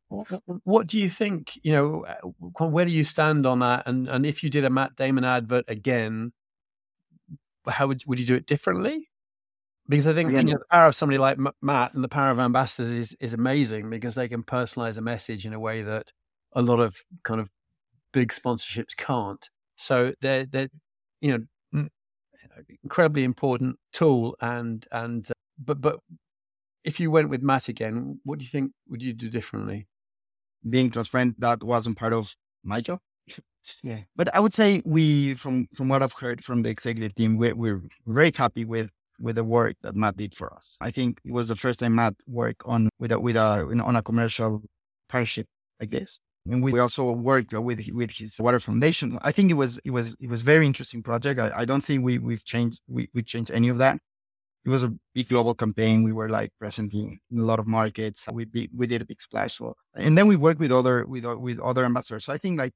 What 0.08 0.86
do 0.86 0.98
you 0.98 1.08
think? 1.08 1.58
You 1.64 1.72
know, 1.72 2.06
uh, 2.06 2.66
where 2.66 2.84
do 2.84 2.92
you 2.92 3.02
stand 3.02 3.44
on 3.44 3.58
that? 3.58 3.84
And 3.86 4.08
and 4.08 4.24
if 4.24 4.44
you 4.44 4.50
did 4.50 4.64
a 4.64 4.70
Matt 4.70 4.94
Damon 4.94 5.24
advert 5.24 5.64
again, 5.66 6.32
how 7.66 7.88
would 7.88 8.02
would 8.06 8.20
you 8.20 8.26
do 8.26 8.36
it 8.36 8.46
differently? 8.46 9.08
Because 9.88 10.06
I 10.06 10.14
think 10.14 10.32
you 10.32 10.42
know, 10.42 10.52
the 10.52 10.64
power 10.70 10.86
of 10.86 10.94
somebody 10.94 11.18
like 11.18 11.38
Matt 11.60 11.94
and 11.94 12.04
the 12.04 12.08
power 12.08 12.30
of 12.30 12.38
ambassadors 12.38 12.90
is 12.90 13.16
is 13.18 13.34
amazing 13.34 13.90
because 13.90 14.14
they 14.14 14.28
can 14.28 14.44
personalize 14.44 14.96
a 14.96 15.00
message 15.00 15.44
in 15.44 15.52
a 15.52 15.60
way 15.60 15.82
that 15.82 16.12
a 16.56 16.62
lot 16.62 16.80
of 16.80 17.04
kind 17.22 17.40
of 17.40 17.48
big 18.12 18.32
sponsorships 18.32 18.96
can't. 18.96 19.48
So 19.76 20.14
they're 20.20 20.46
they're 20.46 20.70
you 21.20 21.38
know 21.38 21.44
incredibly 22.82 23.24
important 23.24 23.76
tool 23.92 24.36
and 24.40 24.86
and 24.92 25.30
uh, 25.30 25.34
but 25.58 25.80
but 25.80 26.00
if 26.84 27.00
you 27.00 27.10
went 27.10 27.28
with 27.28 27.42
Matt 27.42 27.68
again, 27.68 28.20
what 28.24 28.38
do 28.38 28.44
you 28.44 28.50
think 28.50 28.72
would 28.88 29.02
you 29.02 29.12
do 29.12 29.28
differently? 29.28 29.86
Being 30.68 30.90
transparent, 30.90 31.38
that 31.40 31.62
wasn't 31.62 31.98
part 31.98 32.12
of 32.12 32.34
my 32.64 32.80
job. 32.80 33.00
yeah, 33.82 34.00
but 34.14 34.34
I 34.34 34.40
would 34.40 34.54
say 34.54 34.82
we 34.84 35.34
from 35.34 35.66
from 35.74 35.88
what 35.88 36.02
I've 36.02 36.12
heard 36.12 36.44
from 36.44 36.62
the 36.62 36.70
executive 36.70 37.14
team, 37.14 37.36
we're, 37.36 37.54
we're 37.54 37.82
very 38.06 38.32
happy 38.34 38.64
with 38.64 38.90
with 39.20 39.36
the 39.36 39.44
work 39.44 39.76
that 39.82 39.96
Matt 39.96 40.16
did 40.16 40.34
for 40.34 40.52
us. 40.54 40.76
I 40.80 40.90
think 40.90 41.20
it 41.24 41.32
was 41.32 41.48
the 41.48 41.56
first 41.56 41.80
time 41.80 41.94
Matt 41.94 42.14
worked 42.26 42.62
on 42.64 42.88
with 42.98 43.12
a 43.12 43.20
with 43.20 43.36
a 43.36 43.66
on 43.84 43.96
a 43.96 44.02
commercial 44.02 44.62
partnership 45.08 45.46
like 45.80 45.90
this. 45.90 46.20
And 46.50 46.62
we 46.62 46.78
also 46.78 47.10
worked 47.10 47.52
with 47.52 47.80
with 47.92 48.10
his 48.10 48.38
water 48.38 48.60
foundation. 48.60 49.18
I 49.22 49.32
think 49.32 49.50
it 49.50 49.54
was 49.54 49.78
it 49.84 49.90
was 49.90 50.16
it 50.20 50.28
was 50.28 50.42
very 50.42 50.66
interesting 50.66 51.02
project. 51.02 51.40
I, 51.40 51.50
I 51.56 51.64
don't 51.64 51.82
think 51.82 52.04
we 52.04 52.18
we've 52.18 52.44
changed 52.44 52.80
we 52.86 53.08
we 53.14 53.22
changed 53.22 53.50
any 53.50 53.68
of 53.68 53.78
that. 53.78 53.98
It 54.64 54.70
was 54.70 54.82
a 54.82 54.92
big 55.14 55.28
global 55.28 55.54
campaign. 55.54 56.02
We 56.02 56.12
were 56.12 56.28
like 56.28 56.50
present 56.58 56.92
in, 56.92 57.18
a 57.36 57.42
lot 57.42 57.60
of 57.60 57.66
markets. 57.66 58.26
We 58.32 58.44
be, 58.44 58.68
we 58.74 58.86
did 58.88 59.00
a 59.02 59.04
big 59.04 59.22
splash. 59.22 59.58
So, 59.58 59.74
and 59.94 60.18
then 60.18 60.26
we 60.26 60.36
worked 60.36 60.60
with 60.60 60.72
other 60.72 61.04
with 61.06 61.24
with 61.24 61.60
other 61.60 61.84
ambassadors. 61.84 62.24
So 62.24 62.32
I 62.32 62.38
think 62.38 62.58
like 62.58 62.72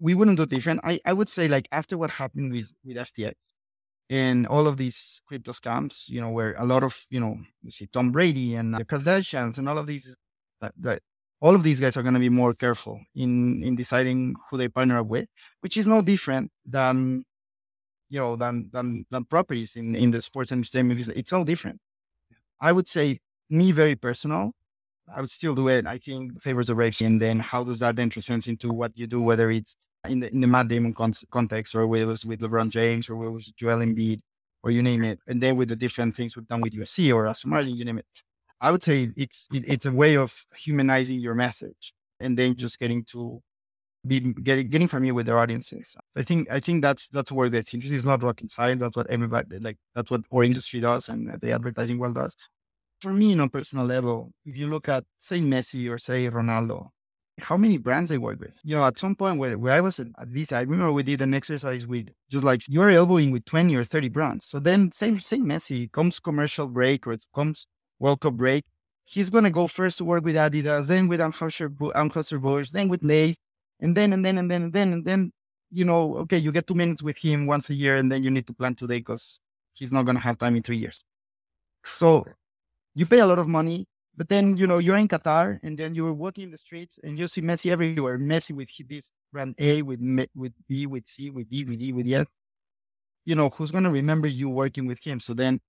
we 0.00 0.14
wouldn't 0.14 0.38
do 0.38 0.46
different. 0.46 0.80
I, 0.84 1.00
I 1.04 1.12
would 1.12 1.28
say 1.28 1.48
like 1.48 1.68
after 1.72 1.96
what 1.98 2.10
happened 2.10 2.52
with 2.52 2.72
with 2.84 2.96
FTX 2.96 3.34
and 4.10 4.46
all 4.46 4.66
of 4.66 4.76
these 4.76 5.22
crypto 5.26 5.52
scams, 5.52 6.08
you 6.08 6.20
know, 6.20 6.30
where 6.30 6.54
a 6.58 6.64
lot 6.64 6.82
of 6.82 7.06
you 7.10 7.20
know 7.20 7.38
you 7.62 7.70
see 7.70 7.86
Tom 7.86 8.10
Brady 8.12 8.56
and 8.56 8.74
the 8.74 8.84
Kardashians 8.84 9.58
and 9.58 9.68
all 9.68 9.78
of 9.78 9.86
these 9.86 10.16
that, 10.60 10.72
that 10.80 11.02
all 11.44 11.54
of 11.54 11.62
these 11.62 11.78
guys 11.78 11.94
are 11.98 12.02
going 12.02 12.14
to 12.14 12.26
be 12.28 12.30
more 12.30 12.54
careful 12.54 12.98
in 13.14 13.62
in 13.62 13.76
deciding 13.76 14.34
who 14.46 14.56
they 14.56 14.68
partner 14.76 14.96
up 14.98 15.08
with, 15.08 15.28
which 15.60 15.76
is 15.76 15.86
no 15.86 16.00
different 16.00 16.50
than 16.64 17.22
you 18.08 18.18
know 18.18 18.34
than 18.34 18.70
than 18.72 19.04
than 19.10 19.24
properties 19.26 19.76
in 19.76 19.94
in 19.94 20.10
the 20.10 20.22
sports 20.22 20.52
entertainment. 20.52 21.06
It's 21.20 21.34
all 21.34 21.44
different. 21.44 21.78
I 22.68 22.72
would 22.72 22.88
say 22.88 23.20
me 23.50 23.72
very 23.72 23.94
personal. 23.94 24.52
I 25.14 25.20
would 25.20 25.34
still 25.38 25.54
do 25.54 25.68
it. 25.68 25.86
I 25.86 25.98
think 25.98 26.40
favors 26.40 26.68
the 26.68 26.74
race, 26.74 27.02
and 27.02 27.20
then 27.20 27.40
how 27.40 27.62
does 27.62 27.80
that 27.80 27.96
then 27.96 28.08
transcend 28.08 28.48
into 28.48 28.72
what 28.72 28.92
you 28.94 29.06
do, 29.06 29.20
whether 29.20 29.50
it's 29.50 29.76
in 30.08 30.20
the 30.20 30.28
in 30.34 30.40
the 30.40 30.46
Matt 30.46 30.68
Damon 30.68 30.94
con- 30.94 31.28
context, 31.30 31.74
or 31.74 31.86
whether 31.86 32.04
it 32.04 32.14
was 32.16 32.24
with 32.24 32.40
LeBron 32.40 32.70
James, 32.70 33.10
or 33.10 33.16
whether 33.16 33.32
it 33.32 33.38
was 33.40 33.48
Joel 33.60 33.80
Embiid, 33.88 34.20
or 34.62 34.70
you 34.70 34.82
name 34.82 35.04
it, 35.04 35.18
and 35.28 35.42
then 35.42 35.56
with 35.58 35.68
the 35.68 35.76
different 35.76 36.14
things 36.14 36.36
we've 36.36 36.48
done 36.48 36.62
with 36.62 36.72
UFC 36.72 37.14
or 37.14 37.26
Aston 37.26 37.68
you 37.76 37.84
name 37.84 37.98
it. 37.98 38.06
I 38.64 38.70
would 38.70 38.82
say 38.82 39.10
it's 39.14 39.46
it, 39.52 39.64
it's 39.68 39.84
a 39.84 39.92
way 39.92 40.16
of 40.16 40.32
humanizing 40.56 41.20
your 41.20 41.34
message 41.34 41.92
and 42.18 42.38
then 42.38 42.56
just 42.56 42.78
getting 42.78 43.04
to 43.12 43.42
be 44.06 44.20
getting 44.20 44.70
getting 44.70 44.88
familiar 44.88 45.12
with 45.12 45.26
their 45.26 45.38
audiences. 45.38 45.94
I 46.16 46.22
think 46.22 46.50
I 46.50 46.60
think 46.60 46.80
that's 46.80 47.10
that's 47.10 47.30
where 47.30 47.50
that's 47.50 47.74
interesting. 47.74 47.96
It's 47.96 48.06
not 48.06 48.22
rocket 48.22 48.50
science. 48.50 48.80
That's 48.80 48.96
what 48.96 49.10
everybody 49.10 49.58
like. 49.58 49.76
That's 49.94 50.10
what 50.10 50.22
our 50.32 50.44
industry 50.44 50.80
does 50.80 51.10
and 51.10 51.38
the 51.42 51.52
advertising 51.52 51.98
world 51.98 52.14
does. 52.14 52.34
For 53.02 53.12
me, 53.12 53.34
on 53.34 53.40
a 53.40 53.50
personal 53.50 53.84
level, 53.84 54.32
if 54.46 54.56
you 54.56 54.66
look 54.68 54.88
at 54.88 55.04
say 55.18 55.40
Messi 55.40 55.90
or 55.90 55.98
say 55.98 56.30
Ronaldo, 56.30 56.88
how 57.40 57.58
many 57.58 57.76
brands 57.76 58.08
they 58.08 58.16
work 58.16 58.40
with. 58.40 58.58
You 58.64 58.76
know, 58.76 58.86
at 58.86 58.98
some 58.98 59.14
point 59.14 59.38
where, 59.38 59.58
where 59.58 59.74
I 59.74 59.82
was 59.82 60.00
at, 60.00 60.06
Visa, 60.28 60.56
I 60.56 60.62
remember 60.62 60.92
we 60.92 61.02
did 61.02 61.20
an 61.20 61.34
exercise 61.34 61.86
with 61.86 62.08
just 62.30 62.44
like 62.44 62.62
you're 62.68 62.88
elbowing 62.90 63.30
with 63.30 63.44
20 63.44 63.76
or 63.76 63.84
30 63.84 64.08
brands. 64.08 64.46
So 64.46 64.58
then 64.58 64.90
same 64.92 65.18
same 65.20 65.44
Messi 65.44 65.92
comes 65.92 66.18
commercial 66.18 66.66
break 66.66 67.06
or 67.06 67.12
it 67.12 67.26
comes 67.34 67.66
World 67.98 68.20
Cup 68.20 68.34
break. 68.34 68.64
He's 69.04 69.30
gonna 69.30 69.50
go 69.50 69.66
first 69.66 69.98
to 69.98 70.04
work 70.04 70.24
with 70.24 70.36
Adidas, 70.36 70.88
then 70.88 71.08
with 71.08 71.20
Anheuser-Busch, 71.20 72.70
then 72.70 72.88
with 72.88 73.04
Lay's, 73.04 73.36
and 73.80 73.96
then 73.96 74.12
and 74.12 74.24
then 74.24 74.38
and 74.38 74.50
then 74.50 74.62
and 74.62 74.72
then 74.72 74.92
and 74.92 75.04
then 75.04 75.32
you 75.70 75.84
know, 75.84 76.16
okay, 76.18 76.38
you 76.38 76.52
get 76.52 76.66
two 76.66 76.74
minutes 76.74 77.02
with 77.02 77.18
him 77.18 77.46
once 77.46 77.68
a 77.68 77.74
year, 77.74 77.96
and 77.96 78.10
then 78.10 78.22
you 78.22 78.30
need 78.30 78.46
to 78.46 78.52
plan 78.54 78.74
today 78.74 78.98
because 78.98 79.40
he's 79.72 79.92
not 79.92 80.06
gonna 80.06 80.20
have 80.20 80.38
time 80.38 80.56
in 80.56 80.62
three 80.62 80.76
years. 80.76 81.04
So 81.84 82.24
you 82.94 83.06
pay 83.06 83.18
a 83.18 83.26
lot 83.26 83.38
of 83.38 83.48
money, 83.48 83.86
but 84.16 84.28
then 84.28 84.56
you 84.56 84.66
know 84.66 84.78
you're 84.78 84.96
in 84.96 85.08
Qatar, 85.08 85.58
and 85.62 85.76
then 85.76 85.94
you're 85.94 86.12
walking 86.12 86.44
in 86.44 86.50
the 86.50 86.58
streets, 86.58 86.98
and 87.02 87.18
you 87.18 87.28
see 87.28 87.42
Messi 87.42 87.70
everywhere. 87.70 88.18
Messi 88.18 88.52
with 88.52 88.68
this 88.88 89.12
brand 89.32 89.54
A, 89.58 89.82
with 89.82 90.00
with 90.34 90.52
B, 90.68 90.86
with 90.86 91.06
C, 91.08 91.30
with 91.30 91.50
D, 91.50 91.64
with 91.64 91.80
E, 91.82 91.92
with 91.92 92.06
F. 92.10 92.26
You 93.24 93.34
know 93.34 93.50
who's 93.50 93.70
gonna 93.70 93.90
remember 93.90 94.28
you 94.28 94.48
working 94.48 94.86
with 94.86 95.04
him? 95.04 95.20
So 95.20 95.34
then 95.34 95.60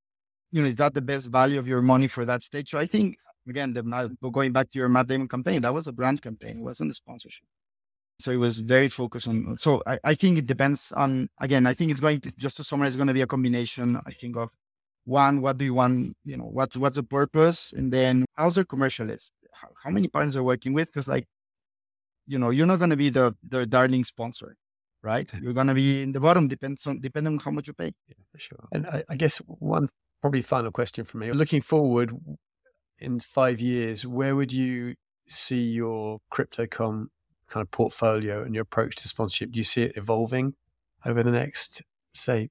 you 0.56 0.62
know, 0.62 0.70
is 0.70 0.78
that 0.78 0.94
the 0.94 1.02
best 1.02 1.28
value 1.28 1.60
of 1.60 1.68
your 1.68 1.82
money 1.82 2.08
for 2.08 2.24
that 2.24 2.42
stage? 2.42 2.70
So 2.70 2.80
I 2.80 2.86
think, 2.86 3.18
again, 3.46 3.74
the, 3.74 3.84
going 4.32 4.54
back 4.54 4.70
to 4.70 4.80
your 4.80 4.88
Matt 4.88 5.08
Damon 5.08 5.28
campaign, 5.28 5.60
that 5.64 5.74
was 5.74 5.88
a 5.88 5.92
brand 5.92 6.22
campaign, 6.22 6.60
it 6.60 6.64
wasn't 6.64 6.92
a 6.92 6.94
sponsorship. 6.94 7.46
So 8.20 8.32
it 8.32 8.38
was 8.38 8.62
very 8.62 8.88
focused 8.88 9.28
on. 9.28 9.58
So 9.58 9.84
I, 9.86 10.00
I 10.06 10.14
think 10.16 10.38
it 10.38 10.46
depends 10.46 10.94
on, 10.94 11.28
again, 11.42 11.68
I 11.68 11.74
think 11.74 11.92
it's 11.92 12.00
going 12.00 12.22
to, 12.22 12.32
just 12.38 12.56
to 12.56 12.64
summarize, 12.64 12.94
it's 12.94 12.96
going 12.96 13.10
to 13.10 13.14
be 13.14 13.20
a 13.20 13.28
combination, 13.28 14.00
I 14.06 14.12
think, 14.12 14.38
of 14.38 14.48
one, 15.04 15.42
what 15.42 15.58
do 15.58 15.66
you 15.66 15.74
want, 15.74 16.16
you 16.24 16.38
know, 16.38 16.46
what's, 16.46 16.78
what's 16.78 16.96
the 16.96 17.04
purpose? 17.04 17.74
And 17.76 17.92
then 17.92 18.24
how's 18.36 18.56
the 18.56 18.64
commercial 18.64 19.10
is? 19.10 19.34
How, 19.52 19.68
how 19.84 19.90
many 19.90 20.08
partners 20.08 20.38
are 20.38 20.44
working 20.44 20.72
with? 20.72 20.88
Because, 20.88 21.10
like, 21.10 21.26
you 22.28 22.40
know, 22.40 22.52
you're 22.52 22.66
not 22.66 22.80
going 22.80 22.92
to 22.92 22.96
be 22.96 23.10
the, 23.10 23.36
the 23.46 23.66
darling 23.66 24.06
sponsor 24.06 24.56
right? 25.04 25.32
You're 25.40 25.54
going 25.54 25.68
to 25.68 25.76
be 25.76 26.02
in 26.02 26.14
the 26.14 26.20
bottom, 26.20 26.48
depends 26.48 26.88
on 26.88 27.00
depending 27.00 27.34
on 27.34 27.40
how 27.40 27.52
much 27.52 27.68
you 27.68 27.74
pay. 27.74 27.94
Yeah, 28.08 28.16
for 28.32 28.40
sure. 28.40 28.68
And 28.72 28.88
I, 28.88 29.04
I 29.08 29.16
guess 29.16 29.38
one 29.38 29.88
probably 30.26 30.42
final 30.42 30.72
question 30.72 31.06
for 31.06 31.20
me. 31.20 31.32
Looking 31.32 31.62
forward 31.62 32.12
in 32.98 33.20
five 33.20 33.62
years, 33.62 34.08
where 34.08 34.36
would 34.36 34.52
you 34.52 34.96
see 35.28 35.62
your 35.62 36.18
crypto.com 36.32 37.12
kind 37.48 37.62
of 37.62 37.70
portfolio 37.70 38.42
and 38.42 38.56
your 38.56 38.64
approach 38.64 38.96
to 38.96 39.08
sponsorship? 39.08 39.52
Do 39.52 39.58
you 39.58 39.64
see 39.64 39.84
it 39.84 39.92
evolving 39.96 40.56
over 41.06 41.22
the 41.22 41.30
next, 41.30 41.84
say, 42.16 42.50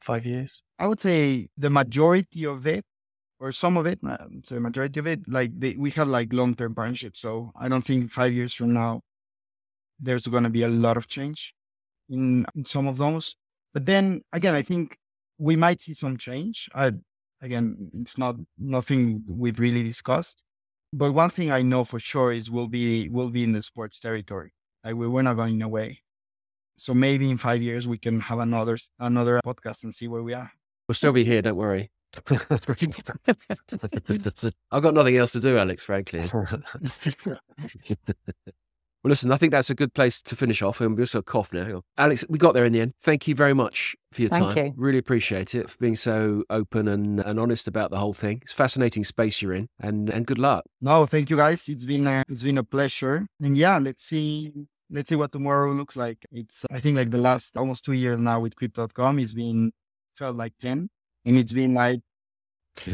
five 0.00 0.24
years? 0.24 0.62
I 0.78 0.86
would 0.86 1.00
say 1.00 1.48
the 1.58 1.68
majority 1.68 2.46
of 2.46 2.64
it, 2.64 2.84
or 3.40 3.50
some 3.50 3.76
of 3.76 3.86
it, 3.86 3.98
um, 4.04 4.42
so 4.44 4.54
the 4.54 4.60
majority 4.60 5.00
of 5.00 5.08
it, 5.08 5.22
like 5.26 5.50
they, 5.58 5.74
we 5.76 5.90
have 5.90 6.06
like 6.06 6.32
long 6.32 6.54
term 6.54 6.76
partnerships. 6.76 7.18
So 7.18 7.50
I 7.60 7.68
don't 7.68 7.82
think 7.82 8.12
five 8.12 8.34
years 8.34 8.54
from 8.54 8.72
now 8.72 9.00
there's 9.98 10.28
going 10.28 10.44
to 10.44 10.50
be 10.50 10.62
a 10.62 10.68
lot 10.68 10.96
of 10.96 11.08
change 11.08 11.56
in, 12.08 12.46
in 12.54 12.64
some 12.64 12.86
of 12.86 12.98
those. 12.98 13.34
But 13.74 13.84
then 13.84 14.22
again, 14.32 14.54
I 14.54 14.62
think 14.62 14.96
we 15.38 15.56
might 15.56 15.80
see 15.80 15.94
some 15.94 16.16
change. 16.16 16.68
I 16.74 16.92
Again, 17.42 17.90
it's 18.00 18.16
not 18.16 18.36
nothing 18.58 19.22
we've 19.28 19.58
really 19.58 19.82
discussed. 19.82 20.42
But 20.92 21.12
one 21.12 21.30
thing 21.30 21.50
I 21.50 21.62
know 21.62 21.84
for 21.84 22.00
sure 22.00 22.32
is 22.32 22.50
we'll 22.50 22.68
be 22.68 23.08
we'll 23.08 23.30
be 23.30 23.44
in 23.44 23.52
the 23.52 23.62
sports 23.62 24.00
territory. 24.00 24.52
Like 24.84 24.94
we, 24.94 25.08
we're 25.08 25.22
not 25.22 25.36
going 25.36 25.60
away. 25.62 26.00
So 26.78 26.94
maybe 26.94 27.30
in 27.30 27.38
five 27.38 27.62
years 27.62 27.88
we 27.88 27.98
can 27.98 28.20
have 28.20 28.38
another 28.38 28.78
another 28.98 29.40
podcast 29.44 29.84
and 29.84 29.94
see 29.94 30.08
where 30.08 30.22
we 30.22 30.34
are. 30.34 30.50
We'll 30.88 30.94
still 30.94 31.12
be 31.12 31.24
here, 31.24 31.42
don't 31.42 31.56
worry. 31.56 31.90
I've 34.70 34.82
got 34.82 34.94
nothing 34.94 35.16
else 35.16 35.32
to 35.32 35.40
do, 35.40 35.58
Alex, 35.58 35.84
frankly. 35.84 36.30
Well, 39.06 39.12
listen, 39.12 39.30
I 39.30 39.36
think 39.36 39.52
that's 39.52 39.70
a 39.70 39.74
good 39.76 39.94
place 39.94 40.20
to 40.20 40.34
finish 40.34 40.62
off. 40.62 40.80
And 40.80 40.96
we 40.96 41.02
also 41.04 41.22
cough 41.22 41.52
now. 41.52 41.82
Alex, 41.96 42.24
we 42.28 42.40
got 42.40 42.54
there 42.54 42.64
in 42.64 42.72
the 42.72 42.80
end. 42.80 42.94
Thank 43.00 43.28
you 43.28 43.36
very 43.36 43.54
much 43.54 43.94
for 44.10 44.22
your 44.22 44.30
Thank 44.30 44.54
time. 44.56 44.66
You. 44.66 44.74
Really 44.76 44.98
appreciate 44.98 45.54
it 45.54 45.70
for 45.70 45.78
being 45.78 45.94
so 45.94 46.42
open 46.50 46.88
and, 46.88 47.20
and 47.20 47.38
honest 47.38 47.68
about 47.68 47.92
the 47.92 47.98
whole 47.98 48.14
thing. 48.14 48.40
It's 48.42 48.52
fascinating 48.52 49.04
space 49.04 49.40
you're 49.40 49.52
in, 49.52 49.68
and 49.78 50.10
and 50.10 50.26
good 50.26 50.40
luck. 50.40 50.64
No, 50.80 51.06
thank 51.06 51.30
you 51.30 51.36
guys. 51.36 51.68
It's 51.68 51.84
been 51.84 52.04
a, 52.08 52.24
it's 52.28 52.42
been 52.42 52.58
a 52.58 52.64
pleasure. 52.64 53.28
And 53.40 53.56
yeah, 53.56 53.78
let's 53.78 54.02
see 54.02 54.52
let's 54.90 55.08
see 55.08 55.14
what 55.14 55.30
tomorrow 55.30 55.70
looks 55.70 55.94
like. 55.94 56.26
It's 56.32 56.64
I 56.72 56.80
think 56.80 56.96
like 56.96 57.12
the 57.12 57.18
last 57.18 57.56
almost 57.56 57.84
two 57.84 57.92
years 57.92 58.18
now 58.18 58.40
with 58.40 58.56
Crypto.com. 58.56 59.20
It's 59.20 59.34
been 59.34 59.70
felt 60.16 60.34
like 60.34 60.54
ten, 60.58 60.88
and 61.24 61.36
it's 61.36 61.52
been 61.52 61.74
like 61.74 62.00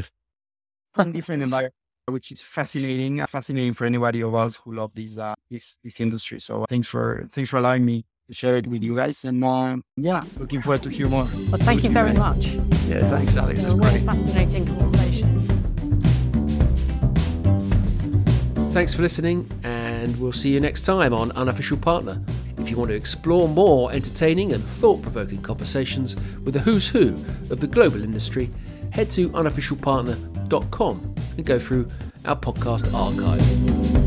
different 0.94 1.42
environment 1.42 1.72
which 2.12 2.30
is 2.30 2.42
fascinating, 2.42 3.24
fascinating 3.26 3.74
for 3.74 3.84
anybody 3.84 4.22
of 4.22 4.34
us 4.34 4.56
who 4.56 4.74
love 4.74 4.94
this 4.94 5.18
uh, 5.18 5.34
this 5.50 5.78
this 5.82 6.00
industry. 6.00 6.40
So 6.40 6.64
thanks 6.68 6.88
for 6.88 7.26
thanks 7.30 7.50
for 7.50 7.56
allowing 7.56 7.84
me 7.84 8.04
to 8.28 8.34
share 8.34 8.56
it 8.56 8.66
with 8.66 8.82
you 8.82 8.96
guys, 8.96 9.24
and 9.24 9.42
uh, 9.42 9.76
yeah, 9.96 10.22
looking 10.38 10.62
forward 10.62 10.82
to 10.84 10.90
hear 10.90 11.08
more. 11.08 11.26
Well, 11.50 11.60
thank 11.60 11.82
you 11.84 11.90
very 11.90 12.12
much. 12.12 12.46
Yeah, 12.86 13.08
thanks, 13.10 13.36
Alex. 13.36 13.64
It's 13.64 13.72
a 13.72 13.76
really 13.76 14.00
fascinating 14.00 14.66
conversation. 14.66 15.38
Thanks 18.72 18.94
for 18.94 19.02
listening, 19.02 19.50
and 19.64 20.18
we'll 20.18 20.32
see 20.32 20.50
you 20.54 20.60
next 20.60 20.82
time 20.82 21.12
on 21.12 21.30
Unofficial 21.32 21.76
Partner. 21.76 22.22
If 22.56 22.70
you 22.70 22.78
want 22.78 22.90
to 22.90 22.96
explore 22.96 23.46
more 23.48 23.92
entertaining 23.92 24.52
and 24.52 24.64
thought 24.64 25.02
provoking 25.02 25.42
conversations 25.42 26.16
with 26.44 26.54
the 26.54 26.60
who's 26.60 26.88
who 26.88 27.08
of 27.50 27.60
the 27.60 27.66
global 27.66 28.02
industry, 28.02 28.48
head 28.92 29.10
to 29.10 29.28
unofficialpartner.com 29.30 31.14
and 31.36 31.46
go 31.46 31.58
through 31.58 31.88
our 32.24 32.36
podcast 32.36 32.92
archive. 32.94 34.01